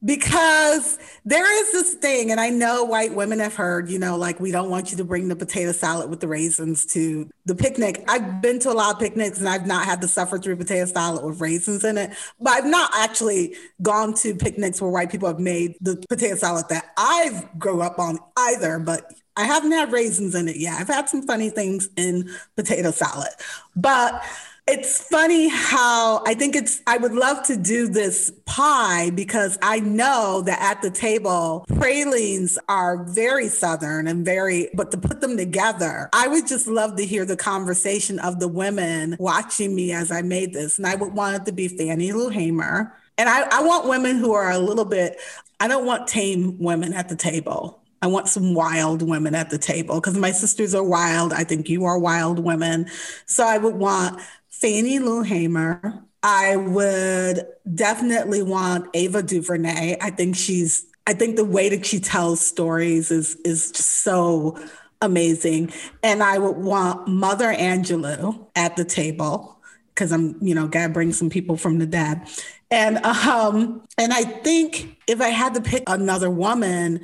because 0.05 0.99
there 1.24 1.61
is 1.61 1.73
this 1.73 1.95
thing, 1.95 2.31
and 2.31 2.41
I 2.41 2.49
know 2.49 2.85
white 2.85 3.15
women 3.15 3.39
have 3.39 3.55
heard, 3.55 3.89
you 3.89 3.99
know, 3.99 4.16
like 4.16 4.41
we 4.41 4.51
don't 4.51 4.70
want 4.70 4.91
you 4.91 4.97
to 4.97 5.05
bring 5.05 5.29
the 5.29 5.37
potato 5.37 5.73
salad 5.73 6.11
with 6.11 6.20
the 6.20 6.29
raisins 6.29 6.85
to 6.87 7.31
the 7.45 7.55
picnic. 7.55 8.05
I've 8.09 8.43
been 8.43 8.59
to 8.61 8.70
a 8.70 8.74
lot 8.74 8.95
of 8.95 9.01
picnics 9.01 9.39
and 9.39 9.49
I've 9.49 9.66
not 9.66 9.85
had 9.85 10.01
to 10.01 10.09
suffer 10.09 10.39
through 10.39 10.57
potato 10.57 10.87
salad 10.87 11.24
with 11.24 11.41
raisins 11.41 11.85
in 11.85 11.99
it, 11.99 12.11
but 12.41 12.51
I've 12.51 12.66
not 12.66 12.91
actually 12.95 13.55
gone 13.81 14.15
to 14.15 14.35
picnics 14.35 14.81
where 14.81 14.91
white 14.91 15.11
people 15.11 15.29
have 15.29 15.39
made 15.39 15.77
the 15.81 16.03
potato 16.09 16.37
salad 16.37 16.66
that 16.70 16.87
I've 16.97 17.59
grew 17.59 17.81
up 17.81 17.99
on 17.99 18.19
either, 18.37 18.79
but 18.81 19.12
I 19.37 19.45
haven't 19.45 19.73
had 19.73 19.93
raisins 19.93 20.35
in 20.35 20.49
it 20.49 20.57
yet. 20.57 20.81
I've 20.81 20.89
had 20.89 21.09
some 21.09 21.27
funny 21.27 21.49
things 21.49 21.89
in 21.97 22.29
potato 22.57 22.91
salad, 22.91 23.31
but 23.77 24.23
it's 24.68 25.02
funny 25.09 25.48
how 25.48 26.22
I 26.24 26.34
think 26.34 26.55
it's, 26.55 26.82
I 26.86 26.97
would 26.97 27.14
love 27.14 27.43
to 27.47 27.56
do 27.56 27.89
this 27.89 28.32
pie 28.47 29.10
because 29.10 29.59
I 29.60 29.80
know 29.80 30.43
that 30.47 30.60
at 30.62 30.82
the 30.82 30.90
table, 30.90 31.64
pralines 31.68 32.59
are 32.68 33.02
very 33.05 33.48
Southern 33.48 34.06
and 34.06 34.24
very, 34.24 34.70
but 34.74 34.93
to 34.93 34.98
put 34.98 35.20
them 35.20 35.36
together, 35.36 36.09
I 36.12 36.28
would 36.28 36.47
just 36.47 36.68
love 36.68 36.97
to 36.97 37.05
hear 37.05 37.24
the 37.24 37.36
conversation 37.36 38.20
of 38.20 38.39
the 38.39 38.47
women 38.47 39.16
watching 39.18 39.74
me 39.74 39.93
as 39.93 40.12
I 40.12 40.22
made 40.22 40.52
this. 40.52 40.78
And 40.78 40.86
I 40.86 40.94
would 40.94 41.12
want 41.12 41.36
it 41.36 41.47
to 41.47 41.52
be 41.52 41.66
Fannie 41.66 42.12
Lou 42.12 42.28
Hamer 42.28 42.94
And 43.18 43.28
I, 43.28 43.43
I 43.51 43.62
want 43.62 43.89
women 43.89 44.16
who 44.18 44.32
are 44.32 44.51
a 44.52 44.59
little 44.59 44.84
bit, 44.84 45.20
I 45.59 45.66
don't 45.66 45.86
want 45.86 46.06
tame 46.06 46.56
women 46.60 46.93
at 46.93 47.09
the 47.09 47.16
table. 47.16 47.80
I 48.01 48.06
want 48.09 48.28
some 48.28 48.55
wild 48.55 49.02
women 49.02 49.34
at 49.34 49.51
the 49.51 49.59
table 49.59 50.01
because 50.01 50.18
my 50.18 50.32
sisters 50.32 50.74
are 50.74 50.82
wild. 50.82 51.32
I 51.32 51.44
think 51.44 51.68
you 51.68 51.84
are 51.84 51.98
wild 51.98 52.40
women. 52.40 52.86
So 53.26 53.47
I 53.47 53.59
would 53.59 53.76
want 53.76 54.20
Fannie 54.62 55.01
Lou 55.01 55.22
Hamer. 55.22 56.05
I 56.22 56.55
would 56.55 57.47
definitely 57.74 58.43
want 58.44 58.89
Ava 58.94 59.22
DuVernay. 59.22 59.97
I 60.01 60.10
think 60.10 60.36
she's 60.36 60.86
I 61.05 61.14
think 61.14 61.34
the 61.34 61.44
way 61.44 61.68
that 61.68 61.84
she 61.84 61.98
tells 61.98 62.40
stories 62.40 63.10
is 63.10 63.34
is 63.44 63.70
so 63.70 64.56
amazing. 65.01 65.72
And 66.05 66.22
I 66.22 66.39
would 66.39 66.56
want 66.56 67.09
Mother 67.09 67.52
Angelou 67.52 68.47
at 68.55 68.76
the 68.76 68.84
table 68.84 69.59
because 69.89 70.12
I'm, 70.12 70.36
you 70.40 70.55
know, 70.55 70.68
gotta 70.68 70.93
bring 70.93 71.12
some 71.12 71.28
people 71.28 71.56
from 71.56 71.78
the 71.80 71.86
dad. 71.86 72.28
And 72.70 72.98
um, 73.05 73.82
and 73.98 74.12
I 74.12 74.22
think 74.22 74.97
if 75.09 75.20
I 75.20 75.28
had 75.28 75.55
to 75.55 75.60
pick 75.60 75.82
another 75.89 76.30
woman, 76.30 77.01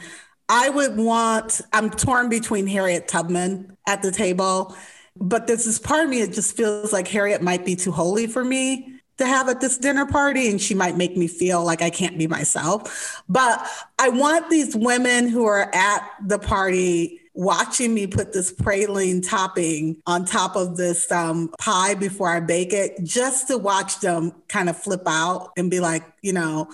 I 0.49 0.71
would 0.71 0.97
want, 0.97 1.61
I'm 1.73 1.91
torn 1.91 2.29
between 2.29 2.69
Harriet 2.69 3.09
Tubman 3.09 3.77
at 3.87 4.01
the 4.01 4.11
table, 4.11 4.75
but 5.21 5.47
there's 5.47 5.65
this 5.65 5.79
part 5.79 6.05
of 6.05 6.11
me 6.11 6.25
that 6.25 6.33
just 6.33 6.57
feels 6.57 6.93
like 6.93 7.09
Harriet 7.09 7.43
might 7.43 7.65
be 7.65 7.77
too 7.77 7.93
holy 7.93 8.27
for 8.27 8.45
me 8.45 8.99
to 9.19 9.27
have 9.27 9.49
at 9.49 9.61
this 9.61 9.77
dinner 9.77 10.07
party 10.07 10.49
and 10.49 10.61
she 10.61 10.75
might 10.75 10.97
make 10.97 11.17
me 11.17 11.27
feel 11.27 11.65
like 11.65 11.83
I 11.83 11.91
can't 11.91 12.17
be 12.17 12.27
myself. 12.27 13.23
But 13.29 13.67
I 13.99 14.09
want 14.11 14.49
these 14.49 14.77
women 14.77 15.29
who 15.29 15.45
are 15.45 15.75
at 15.75 16.09
the 16.25 16.39
party 16.39 17.21
watching 17.35 17.95
me 17.95 18.07
put 18.07 18.33
this 18.33 18.53
praline 18.53 19.29
topping 19.29 20.01
on 20.07 20.25
top 20.25 20.57
of 20.57 20.77
this 20.77 21.11
um, 21.13 21.49
pie 21.59 21.95
before 21.95 22.29
I 22.29 22.41
bake 22.41 22.73
it, 22.73 23.03
just 23.05 23.49
to 23.49 23.59
watch 23.59 24.01
them 24.01 24.33
kind 24.49 24.69
of 24.69 24.77
flip 24.77 25.03
out 25.07 25.51
and 25.57 25.71
be 25.71 25.81
like, 25.81 26.05
you 26.23 26.33
know, 26.33 26.69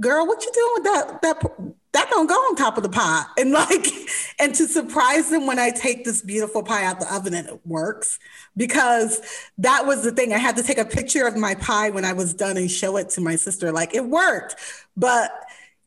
girl, 0.00 0.26
what 0.26 0.44
you 0.44 0.52
doing 0.52 0.72
with 0.74 0.84
that 0.84 1.22
that 1.22 1.76
that 1.92 2.08
don't 2.10 2.28
go 2.28 2.34
on 2.34 2.54
top 2.54 2.76
of 2.76 2.82
the 2.82 2.88
pie. 2.88 3.24
And 3.36 3.50
like, 3.50 3.86
and 4.38 4.54
to 4.54 4.66
surprise 4.68 5.30
them 5.30 5.46
when 5.46 5.58
I 5.58 5.70
take 5.70 6.04
this 6.04 6.22
beautiful 6.22 6.62
pie 6.62 6.84
out 6.84 7.00
the 7.00 7.12
oven 7.12 7.34
and 7.34 7.48
it 7.48 7.60
works. 7.66 8.18
Because 8.56 9.20
that 9.58 9.86
was 9.86 10.04
the 10.04 10.12
thing. 10.12 10.32
I 10.32 10.38
had 10.38 10.56
to 10.56 10.62
take 10.62 10.78
a 10.78 10.84
picture 10.84 11.26
of 11.26 11.36
my 11.36 11.54
pie 11.56 11.90
when 11.90 12.04
I 12.04 12.12
was 12.12 12.34
done 12.34 12.56
and 12.56 12.70
show 12.70 12.96
it 12.96 13.10
to 13.10 13.20
my 13.20 13.36
sister. 13.36 13.72
Like 13.72 13.94
it 13.94 14.04
worked. 14.04 14.56
But 14.96 15.32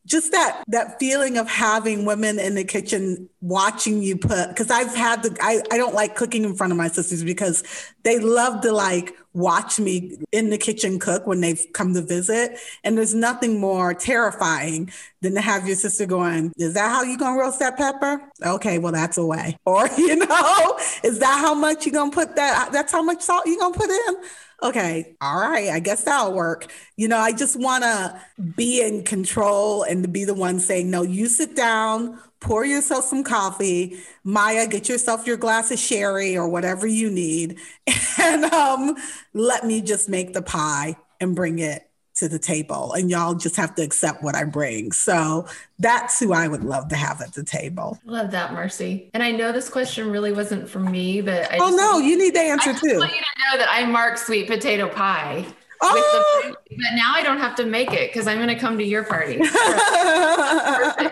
just 0.06 0.32
that 0.32 0.62
that 0.68 0.98
feeling 0.98 1.38
of 1.38 1.48
having 1.48 2.04
women 2.04 2.38
in 2.38 2.54
the 2.54 2.64
kitchen 2.64 3.28
watching 3.40 4.02
you 4.02 4.16
put 4.16 4.48
because 4.48 4.70
I've 4.70 4.94
had 4.94 5.22
the 5.22 5.36
I, 5.40 5.62
I 5.70 5.76
don't 5.76 5.94
like 5.94 6.14
cooking 6.14 6.44
in 6.44 6.54
front 6.54 6.72
of 6.72 6.76
my 6.76 6.88
sisters 6.88 7.24
because 7.24 7.62
they 8.02 8.18
love 8.18 8.60
to 8.62 8.72
like 8.72 9.14
watch 9.34 9.80
me 9.80 10.16
in 10.32 10.50
the 10.50 10.58
kitchen 10.58 10.98
cook 10.98 11.26
when 11.26 11.40
they've 11.40 11.66
come 11.72 11.92
to 11.94 12.00
visit. 12.00 12.58
And 12.84 12.96
there's 12.96 13.14
nothing 13.14 13.60
more 13.60 13.92
terrifying 13.92 14.90
than 15.20 15.34
to 15.34 15.40
have 15.40 15.66
your 15.66 15.76
sister 15.76 16.06
going, 16.06 16.52
Is 16.56 16.74
that 16.74 16.90
how 16.90 17.02
you 17.02 17.18
gonna 17.18 17.38
roast 17.38 17.58
that 17.58 17.76
pepper? 17.76 18.22
Okay, 18.44 18.78
well 18.78 18.92
that's 18.92 19.18
a 19.18 19.26
way. 19.26 19.58
Or, 19.66 19.88
you 19.96 20.14
know, 20.14 20.78
is 21.02 21.18
that 21.18 21.38
how 21.40 21.54
much 21.54 21.84
you 21.84 21.90
gonna 21.92 22.10
put 22.10 22.36
that? 22.36 22.70
That's 22.70 22.92
how 22.92 23.02
much 23.02 23.22
salt 23.22 23.46
you 23.46 23.58
gonna 23.58 23.74
put 23.74 23.90
in? 23.90 24.16
Okay, 24.62 25.16
all 25.20 25.38
right, 25.38 25.68
I 25.70 25.78
guess 25.78 26.04
that'll 26.04 26.32
work. 26.32 26.70
You 26.96 27.08
know, 27.08 27.18
I 27.18 27.32
just 27.32 27.58
want 27.58 27.84
to 27.84 28.20
be 28.56 28.80
in 28.80 29.04
control 29.04 29.82
and 29.82 30.02
to 30.02 30.08
be 30.08 30.24
the 30.24 30.34
one 30.34 30.60
saying, 30.60 30.90
no, 30.90 31.02
you 31.02 31.26
sit 31.26 31.54
down, 31.56 32.18
pour 32.40 32.64
yourself 32.64 33.04
some 33.04 33.24
coffee. 33.24 33.98
Maya, 34.22 34.66
get 34.66 34.88
yourself 34.88 35.26
your 35.26 35.36
glass 35.36 35.70
of 35.70 35.78
sherry 35.78 36.36
or 36.36 36.48
whatever 36.48 36.86
you 36.86 37.10
need. 37.10 37.58
And 38.16 38.44
um, 38.46 38.96
let 39.34 39.66
me 39.66 39.82
just 39.82 40.08
make 40.08 40.32
the 40.32 40.40
pie 40.40 40.96
and 41.20 41.36
bring 41.36 41.58
it 41.58 41.86
to 42.14 42.28
the 42.28 42.38
table 42.38 42.92
and 42.92 43.10
y'all 43.10 43.34
just 43.34 43.56
have 43.56 43.74
to 43.74 43.82
accept 43.82 44.22
what 44.22 44.36
I 44.36 44.44
bring. 44.44 44.92
So 44.92 45.46
that's 45.78 46.20
who 46.20 46.32
I 46.32 46.48
would 46.48 46.62
love 46.62 46.88
to 46.88 46.96
have 46.96 47.20
at 47.20 47.34
the 47.34 47.42
table. 47.42 47.98
Love 48.04 48.30
that, 48.30 48.52
Marcy. 48.52 49.10
And 49.14 49.22
I 49.22 49.32
know 49.32 49.52
this 49.52 49.68
question 49.68 50.10
really 50.10 50.32
wasn't 50.32 50.68
for 50.68 50.80
me, 50.80 51.20
but 51.20 51.52
I 51.52 51.58
oh 51.58 51.74
no, 51.74 51.98
you 51.98 52.16
need 52.16 52.34
the 52.34 52.40
answer 52.40 52.70
I 52.70 52.74
too. 52.74 52.94
I 52.94 52.98
want 52.98 53.14
you 53.14 53.20
to 53.20 53.52
know 53.52 53.58
that 53.58 53.68
I 53.70 53.84
mark 53.86 54.18
sweet 54.18 54.46
potato 54.46 54.88
pie. 54.88 55.44
Oh. 55.80 56.40
The, 56.44 56.56
but 56.70 56.94
now 56.94 57.12
I 57.14 57.22
don't 57.22 57.38
have 57.38 57.54
to 57.56 57.66
make 57.66 57.92
it 57.92 58.10
because 58.10 58.26
I'm 58.26 58.38
going 58.38 58.48
to 58.48 58.54
come 58.54 58.78
to 58.78 58.84
your 58.84 59.04
party. 59.04 59.38
I 59.42 61.02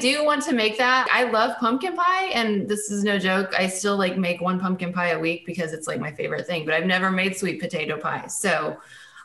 do 0.00 0.24
want 0.24 0.42
to 0.44 0.54
make 0.54 0.78
that. 0.78 1.08
I 1.12 1.24
love 1.24 1.58
pumpkin 1.58 1.96
pie, 1.96 2.30
and 2.32 2.68
this 2.68 2.90
is 2.90 3.04
no 3.04 3.18
joke. 3.18 3.52
I 3.58 3.66
still 3.66 3.98
like 3.98 4.16
make 4.16 4.40
one 4.40 4.58
pumpkin 4.58 4.92
pie 4.92 5.10
a 5.10 5.18
week 5.18 5.44
because 5.44 5.72
it's 5.72 5.86
like 5.86 6.00
my 6.00 6.12
favorite 6.12 6.46
thing. 6.46 6.64
But 6.64 6.74
I've 6.74 6.86
never 6.86 7.10
made 7.10 7.36
sweet 7.36 7.60
potato 7.60 7.98
pie, 7.98 8.26
so 8.28 8.78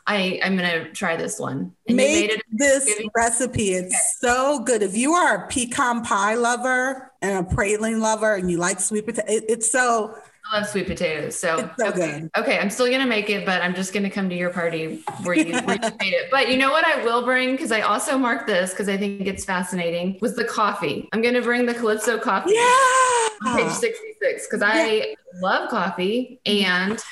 I 0.06 0.40
I'm 0.42 0.56
gonna 0.56 0.90
try 0.92 1.16
this 1.16 1.38
one. 1.38 1.72
And 1.88 1.96
Make 1.96 2.42
this 2.52 2.88
recipe. 3.14 3.70
It's 3.70 3.94
okay. 3.94 4.32
so 4.32 4.60
good. 4.60 4.82
If 4.82 4.96
you 4.96 5.14
are 5.14 5.44
a 5.44 5.48
pecan 5.48 6.02
pie 6.02 6.34
lover 6.34 7.12
and 7.22 7.44
a 7.46 7.48
praline 7.48 8.00
lover, 8.00 8.34
and 8.34 8.50
you 8.50 8.58
like 8.58 8.80
sweet 8.80 9.06
potato, 9.06 9.30
it, 9.30 9.44
it's 9.48 9.70
so. 9.70 10.14
I 10.48 10.60
love 10.60 10.68
sweet 10.68 10.86
potatoes. 10.86 11.36
So, 11.36 11.68
so 11.76 11.88
okay. 11.88 12.20
Good. 12.20 12.30
okay, 12.38 12.58
I'm 12.58 12.70
still 12.70 12.88
gonna 12.88 13.06
make 13.06 13.30
it, 13.30 13.44
but 13.44 13.62
I'm 13.62 13.74
just 13.74 13.92
gonna 13.92 14.10
come 14.10 14.28
to 14.28 14.36
your 14.36 14.50
party 14.50 15.02
where 15.24 15.34
you, 15.34 15.52
where 15.62 15.74
you 15.74 15.90
made 15.98 16.12
it. 16.12 16.30
But 16.30 16.48
you 16.48 16.56
know 16.56 16.70
what 16.70 16.86
I 16.86 17.02
will 17.04 17.24
bring 17.24 17.52
because 17.52 17.72
I 17.72 17.80
also 17.80 18.16
marked 18.16 18.46
this 18.46 18.70
because 18.70 18.88
I 18.88 18.96
think 18.96 19.26
it's 19.26 19.44
fascinating 19.44 20.18
was 20.20 20.36
the 20.36 20.44
coffee. 20.44 21.08
I'm 21.12 21.20
gonna 21.20 21.42
bring 21.42 21.66
the 21.66 21.74
Calypso 21.74 22.18
coffee. 22.18 22.52
Yeah. 22.54 23.56
page 23.56 23.72
66 23.72 24.46
because 24.46 24.62
I 24.64 25.16
love 25.40 25.68
coffee 25.68 26.40
and 26.46 27.02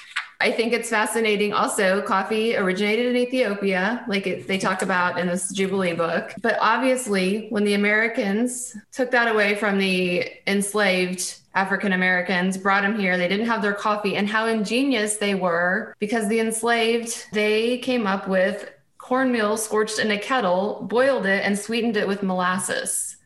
I 0.45 0.53
think 0.53 0.75
it's 0.75 0.91
fascinating. 0.91 1.55
Also, 1.55 2.03
coffee 2.03 2.55
originated 2.55 3.07
in 3.07 3.17
Ethiopia, 3.17 4.05
like 4.07 4.27
it, 4.27 4.47
they 4.47 4.59
talk 4.59 4.83
about 4.83 5.19
in 5.19 5.27
this 5.27 5.51
Jubilee 5.51 5.95
book. 5.95 6.35
But 6.43 6.59
obviously, 6.61 7.47
when 7.49 7.65
the 7.65 7.73
Americans 7.73 8.77
took 8.93 9.11
that 9.13 9.27
away 9.27 9.55
from 9.55 9.79
the 9.79 10.31
enslaved 10.47 11.41
African 11.55 11.95
Americans, 11.95 12.59
brought 12.59 12.83
them 12.83 12.99
here, 13.01 13.17
they 13.17 13.27
didn't 13.27 13.47
have 13.47 13.63
their 13.63 13.73
coffee, 13.73 14.17
and 14.17 14.29
how 14.29 14.45
ingenious 14.45 15.17
they 15.17 15.35
were 15.35 15.95
because 15.99 16.29
the 16.29 16.41
enslaved, 16.41 17.25
they 17.33 17.79
came 17.79 18.07
up 18.07 18.29
with 18.29 18.71
cornmeal 18.99 19.57
scorched 19.57 19.99
in 19.99 20.11
a 20.11 20.19
kettle, 20.19 20.87
boiled 20.91 21.25
it, 21.25 21.43
and 21.43 21.59
sweetened 21.59 21.97
it 21.97 22.07
with 22.07 22.23
molasses 22.23 23.17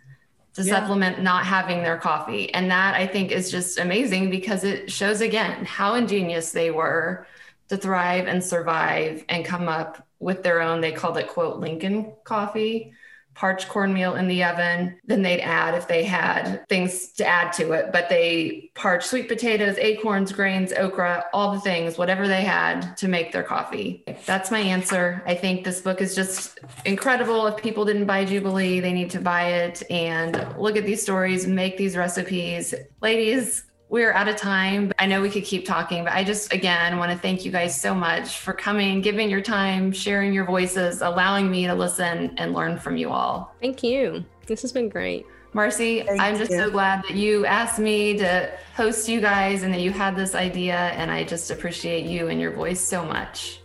to 0.54 0.62
yeah. 0.62 0.74
supplement 0.74 1.22
not 1.22 1.44
having 1.44 1.82
their 1.82 1.98
coffee. 1.98 2.52
And 2.52 2.70
that 2.70 2.94
I 2.94 3.06
think 3.06 3.30
is 3.30 3.50
just 3.50 3.78
amazing 3.78 4.30
because 4.30 4.64
it 4.64 4.90
shows 4.90 5.20
again 5.20 5.64
how 5.64 5.94
ingenious 5.94 6.52
they 6.52 6.70
were 6.70 7.26
to 7.68 7.76
thrive 7.76 8.26
and 8.26 8.42
survive 8.42 9.24
and 9.28 9.44
come 9.44 9.68
up 9.68 10.06
with 10.18 10.42
their 10.42 10.60
own, 10.60 10.80
they 10.80 10.92
called 10.92 11.18
it, 11.18 11.28
quote, 11.28 11.60
Lincoln 11.60 12.12
coffee 12.24 12.92
parched 13.38 13.68
cornmeal 13.68 14.16
in 14.16 14.26
the 14.26 14.42
oven. 14.42 14.98
Then 15.04 15.22
they'd 15.22 15.40
add 15.40 15.74
if 15.74 15.86
they 15.86 16.02
had 16.02 16.66
things 16.68 17.12
to 17.12 17.24
add 17.24 17.52
to 17.52 17.70
it, 17.70 17.92
but 17.92 18.08
they 18.08 18.72
parched 18.74 19.06
sweet 19.06 19.28
potatoes, 19.28 19.76
acorns, 19.78 20.32
grains, 20.32 20.72
okra, 20.72 21.24
all 21.32 21.52
the 21.52 21.60
things, 21.60 21.96
whatever 21.96 22.26
they 22.26 22.42
had 22.42 22.96
to 22.96 23.06
make 23.06 23.30
their 23.30 23.44
coffee. 23.44 24.02
That's 24.26 24.50
my 24.50 24.58
answer. 24.58 25.22
I 25.24 25.36
think 25.36 25.62
this 25.62 25.80
book 25.80 26.00
is 26.00 26.16
just 26.16 26.58
incredible. 26.84 27.46
If 27.46 27.58
people 27.58 27.84
didn't 27.84 28.06
buy 28.06 28.24
Jubilee, 28.24 28.80
they 28.80 28.92
need 28.92 29.10
to 29.10 29.20
buy 29.20 29.44
it 29.44 29.84
and 29.88 30.44
look 30.58 30.76
at 30.76 30.84
these 30.84 31.00
stories, 31.00 31.46
make 31.46 31.76
these 31.76 31.96
recipes. 31.96 32.74
Ladies, 33.00 33.62
we're 33.90 34.12
out 34.12 34.28
of 34.28 34.36
time. 34.36 34.92
I 34.98 35.06
know 35.06 35.22
we 35.22 35.30
could 35.30 35.44
keep 35.44 35.64
talking, 35.64 36.04
but 36.04 36.12
I 36.12 36.22
just, 36.22 36.52
again, 36.52 36.98
want 36.98 37.10
to 37.10 37.18
thank 37.18 37.44
you 37.44 37.50
guys 37.50 37.78
so 37.78 37.94
much 37.94 38.38
for 38.38 38.52
coming, 38.52 39.00
giving 39.00 39.30
your 39.30 39.40
time, 39.40 39.92
sharing 39.92 40.32
your 40.32 40.44
voices, 40.44 41.00
allowing 41.00 41.50
me 41.50 41.66
to 41.66 41.74
listen 41.74 42.34
and 42.36 42.52
learn 42.52 42.78
from 42.78 42.96
you 42.96 43.10
all. 43.10 43.54
Thank 43.60 43.82
you. 43.82 44.24
This 44.46 44.62
has 44.62 44.72
been 44.72 44.88
great. 44.88 45.24
Marcy, 45.54 46.02
thank 46.02 46.20
I'm 46.20 46.36
just 46.36 46.50
you. 46.50 46.58
so 46.58 46.70
glad 46.70 47.02
that 47.04 47.16
you 47.16 47.46
asked 47.46 47.78
me 47.78 48.18
to 48.18 48.52
host 48.74 49.08
you 49.08 49.20
guys 49.20 49.62
and 49.62 49.72
that 49.72 49.80
you 49.80 49.90
had 49.90 50.14
this 50.14 50.34
idea. 50.34 50.76
And 50.76 51.10
I 51.10 51.24
just 51.24 51.50
appreciate 51.50 52.04
you 52.04 52.28
and 52.28 52.38
your 52.38 52.52
voice 52.52 52.80
so 52.80 53.04
much. 53.04 53.60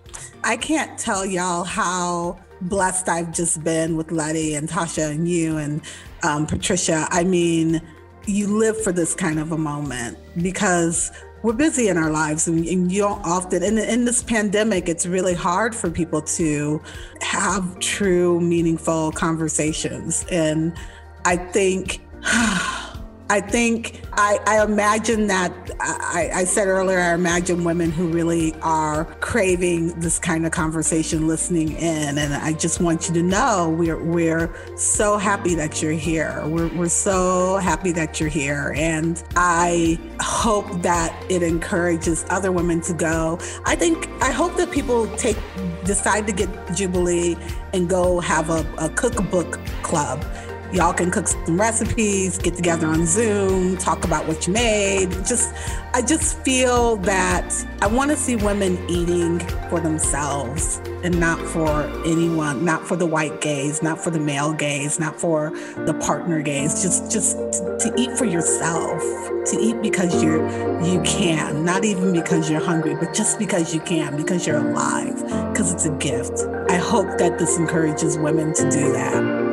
I 0.45 0.55
can't 0.55 0.97
tell 0.97 1.25
y'all 1.25 1.65
how 1.65 2.39
blessed 2.61 3.09
I've 3.09 3.33
just 3.33 3.63
been 3.63 3.97
with 3.97 4.11
Letty 4.11 4.55
and 4.55 4.69
Tasha 4.69 5.11
and 5.11 5.27
you 5.27 5.57
and 5.57 5.81
um, 6.23 6.47
Patricia. 6.47 7.07
I 7.11 7.25
mean, 7.25 7.81
you 8.25 8.47
live 8.47 8.81
for 8.81 8.91
this 8.91 9.13
kind 9.13 9.39
of 9.39 9.51
a 9.51 9.57
moment 9.57 10.17
because 10.41 11.11
we're 11.41 11.53
busy 11.53 11.89
in 11.89 11.97
our 11.97 12.09
lives 12.09 12.47
and, 12.47 12.65
and 12.65 12.91
you 12.91 13.01
don't 13.01 13.23
often 13.25 13.61
in, 13.63 13.77
in 13.77 14.05
this 14.05 14.23
pandemic 14.23 14.87
it's 14.87 15.05
really 15.05 15.33
hard 15.33 15.75
for 15.75 15.89
people 15.89 16.21
to 16.21 16.81
have 17.21 17.79
true 17.79 18.39
meaningful 18.39 19.11
conversations. 19.11 20.25
And 20.31 20.73
i 21.25 21.35
think 21.37 22.01
I 23.33 23.41
think 23.41 23.99
I, 24.11 24.37
I 24.45 24.63
imagine 24.63 25.25
that 25.25 25.51
I, 25.79 26.29
I, 26.31 26.43
said 26.43 26.67
earlier, 26.67 26.99
I 26.99 27.15
imagine 27.15 27.63
women 27.63 27.89
who 27.89 28.07
really 28.09 28.53
are 28.61 29.05
craving 29.21 29.99
this 29.99 30.19
kind 30.19 30.45
of 30.45 30.51
conversation, 30.51 31.27
listening 31.27 31.71
in. 31.71 32.19
And 32.19 32.31
I 32.31 32.53
just 32.53 32.79
want 32.79 33.07
you 33.07 33.13
to 33.15 33.23
know 33.23 33.75
we're 33.75 33.97
we're 33.97 34.55
so 34.77 35.17
happy 35.17 35.55
that 35.55 35.81
you're 35.81 35.93
here. 35.93 36.43
We're, 36.45 36.67
we're 36.75 36.89
so 36.89 37.57
happy 37.57 37.91
that 37.93 38.19
you're 38.19 38.29
here. 38.29 38.75
And 38.77 39.23
I 39.35 39.97
hope 40.21 40.83
that 40.83 41.19
it 41.27 41.41
encourages 41.41 42.25
other 42.29 42.51
women 42.51 42.81
to 42.81 42.93
go. 42.93 43.39
I 43.65 43.75
think 43.75 44.09
I 44.21 44.29
hope 44.29 44.57
that 44.57 44.69
people 44.69 45.07
take 45.17 45.37
decide 45.85 46.27
to 46.27 46.33
get 46.33 46.49
Jubilee 46.75 47.35
and 47.73 47.89
go 47.89 48.19
have 48.19 48.51
a, 48.51 48.63
a 48.77 48.89
cookbook 48.89 49.59
club 49.81 50.23
Y'all 50.73 50.91
can 50.91 51.11
cook 51.11 51.27
some 51.27 51.61
recipes, 51.61 52.39
get 52.39 52.55
together 52.55 52.87
on 52.87 53.05
Zoom, 53.05 53.77
talk 53.77 54.03
about 54.05 54.27
what 54.27 54.47
you 54.47 54.53
made. 54.53 55.11
Just, 55.23 55.53
I 55.93 56.01
just 56.01 56.39
feel 56.39 56.95
that 56.97 57.53
I 57.83 57.85
want 57.85 58.09
to 58.09 58.17
see 58.17 58.37
women 58.37 58.83
eating 58.89 59.37
for 59.69 59.79
themselves 59.79 60.81
and 61.03 61.19
not 61.19 61.39
for 61.39 61.83
anyone, 62.07 62.65
not 62.65 62.87
for 62.87 62.95
the 62.95 63.05
white 63.05 63.39
gaze, 63.39 63.83
not 63.83 64.03
for 64.03 64.09
the 64.09 64.19
male 64.19 64.51
gaze, 64.51 64.99
not 64.99 65.19
for 65.19 65.51
the 65.85 65.93
partner 66.01 66.41
gaze. 66.41 66.81
Just, 66.81 67.11
just 67.11 67.37
to 67.37 67.93
eat 67.95 68.17
for 68.17 68.25
yourself, 68.25 68.99
to 69.51 69.57
eat 69.61 69.79
because 69.79 70.23
you're, 70.23 70.41
you 70.81 70.99
can, 71.03 71.63
not 71.63 71.85
even 71.85 72.13
because 72.13 72.49
you're 72.49 72.65
hungry, 72.65 72.95
but 72.95 73.13
just 73.13 73.37
because 73.37 73.75
you 73.75 73.81
can, 73.81 74.17
because 74.17 74.47
you're 74.47 74.57
alive, 74.57 75.21
because 75.51 75.71
it's 75.71 75.85
a 75.85 75.95
gift. 75.97 76.41
I 76.67 76.77
hope 76.77 77.19
that 77.19 77.37
this 77.37 77.57
encourages 77.57 78.17
women 78.17 78.55
to 78.55 78.63
do 78.71 78.91
that. 78.93 79.52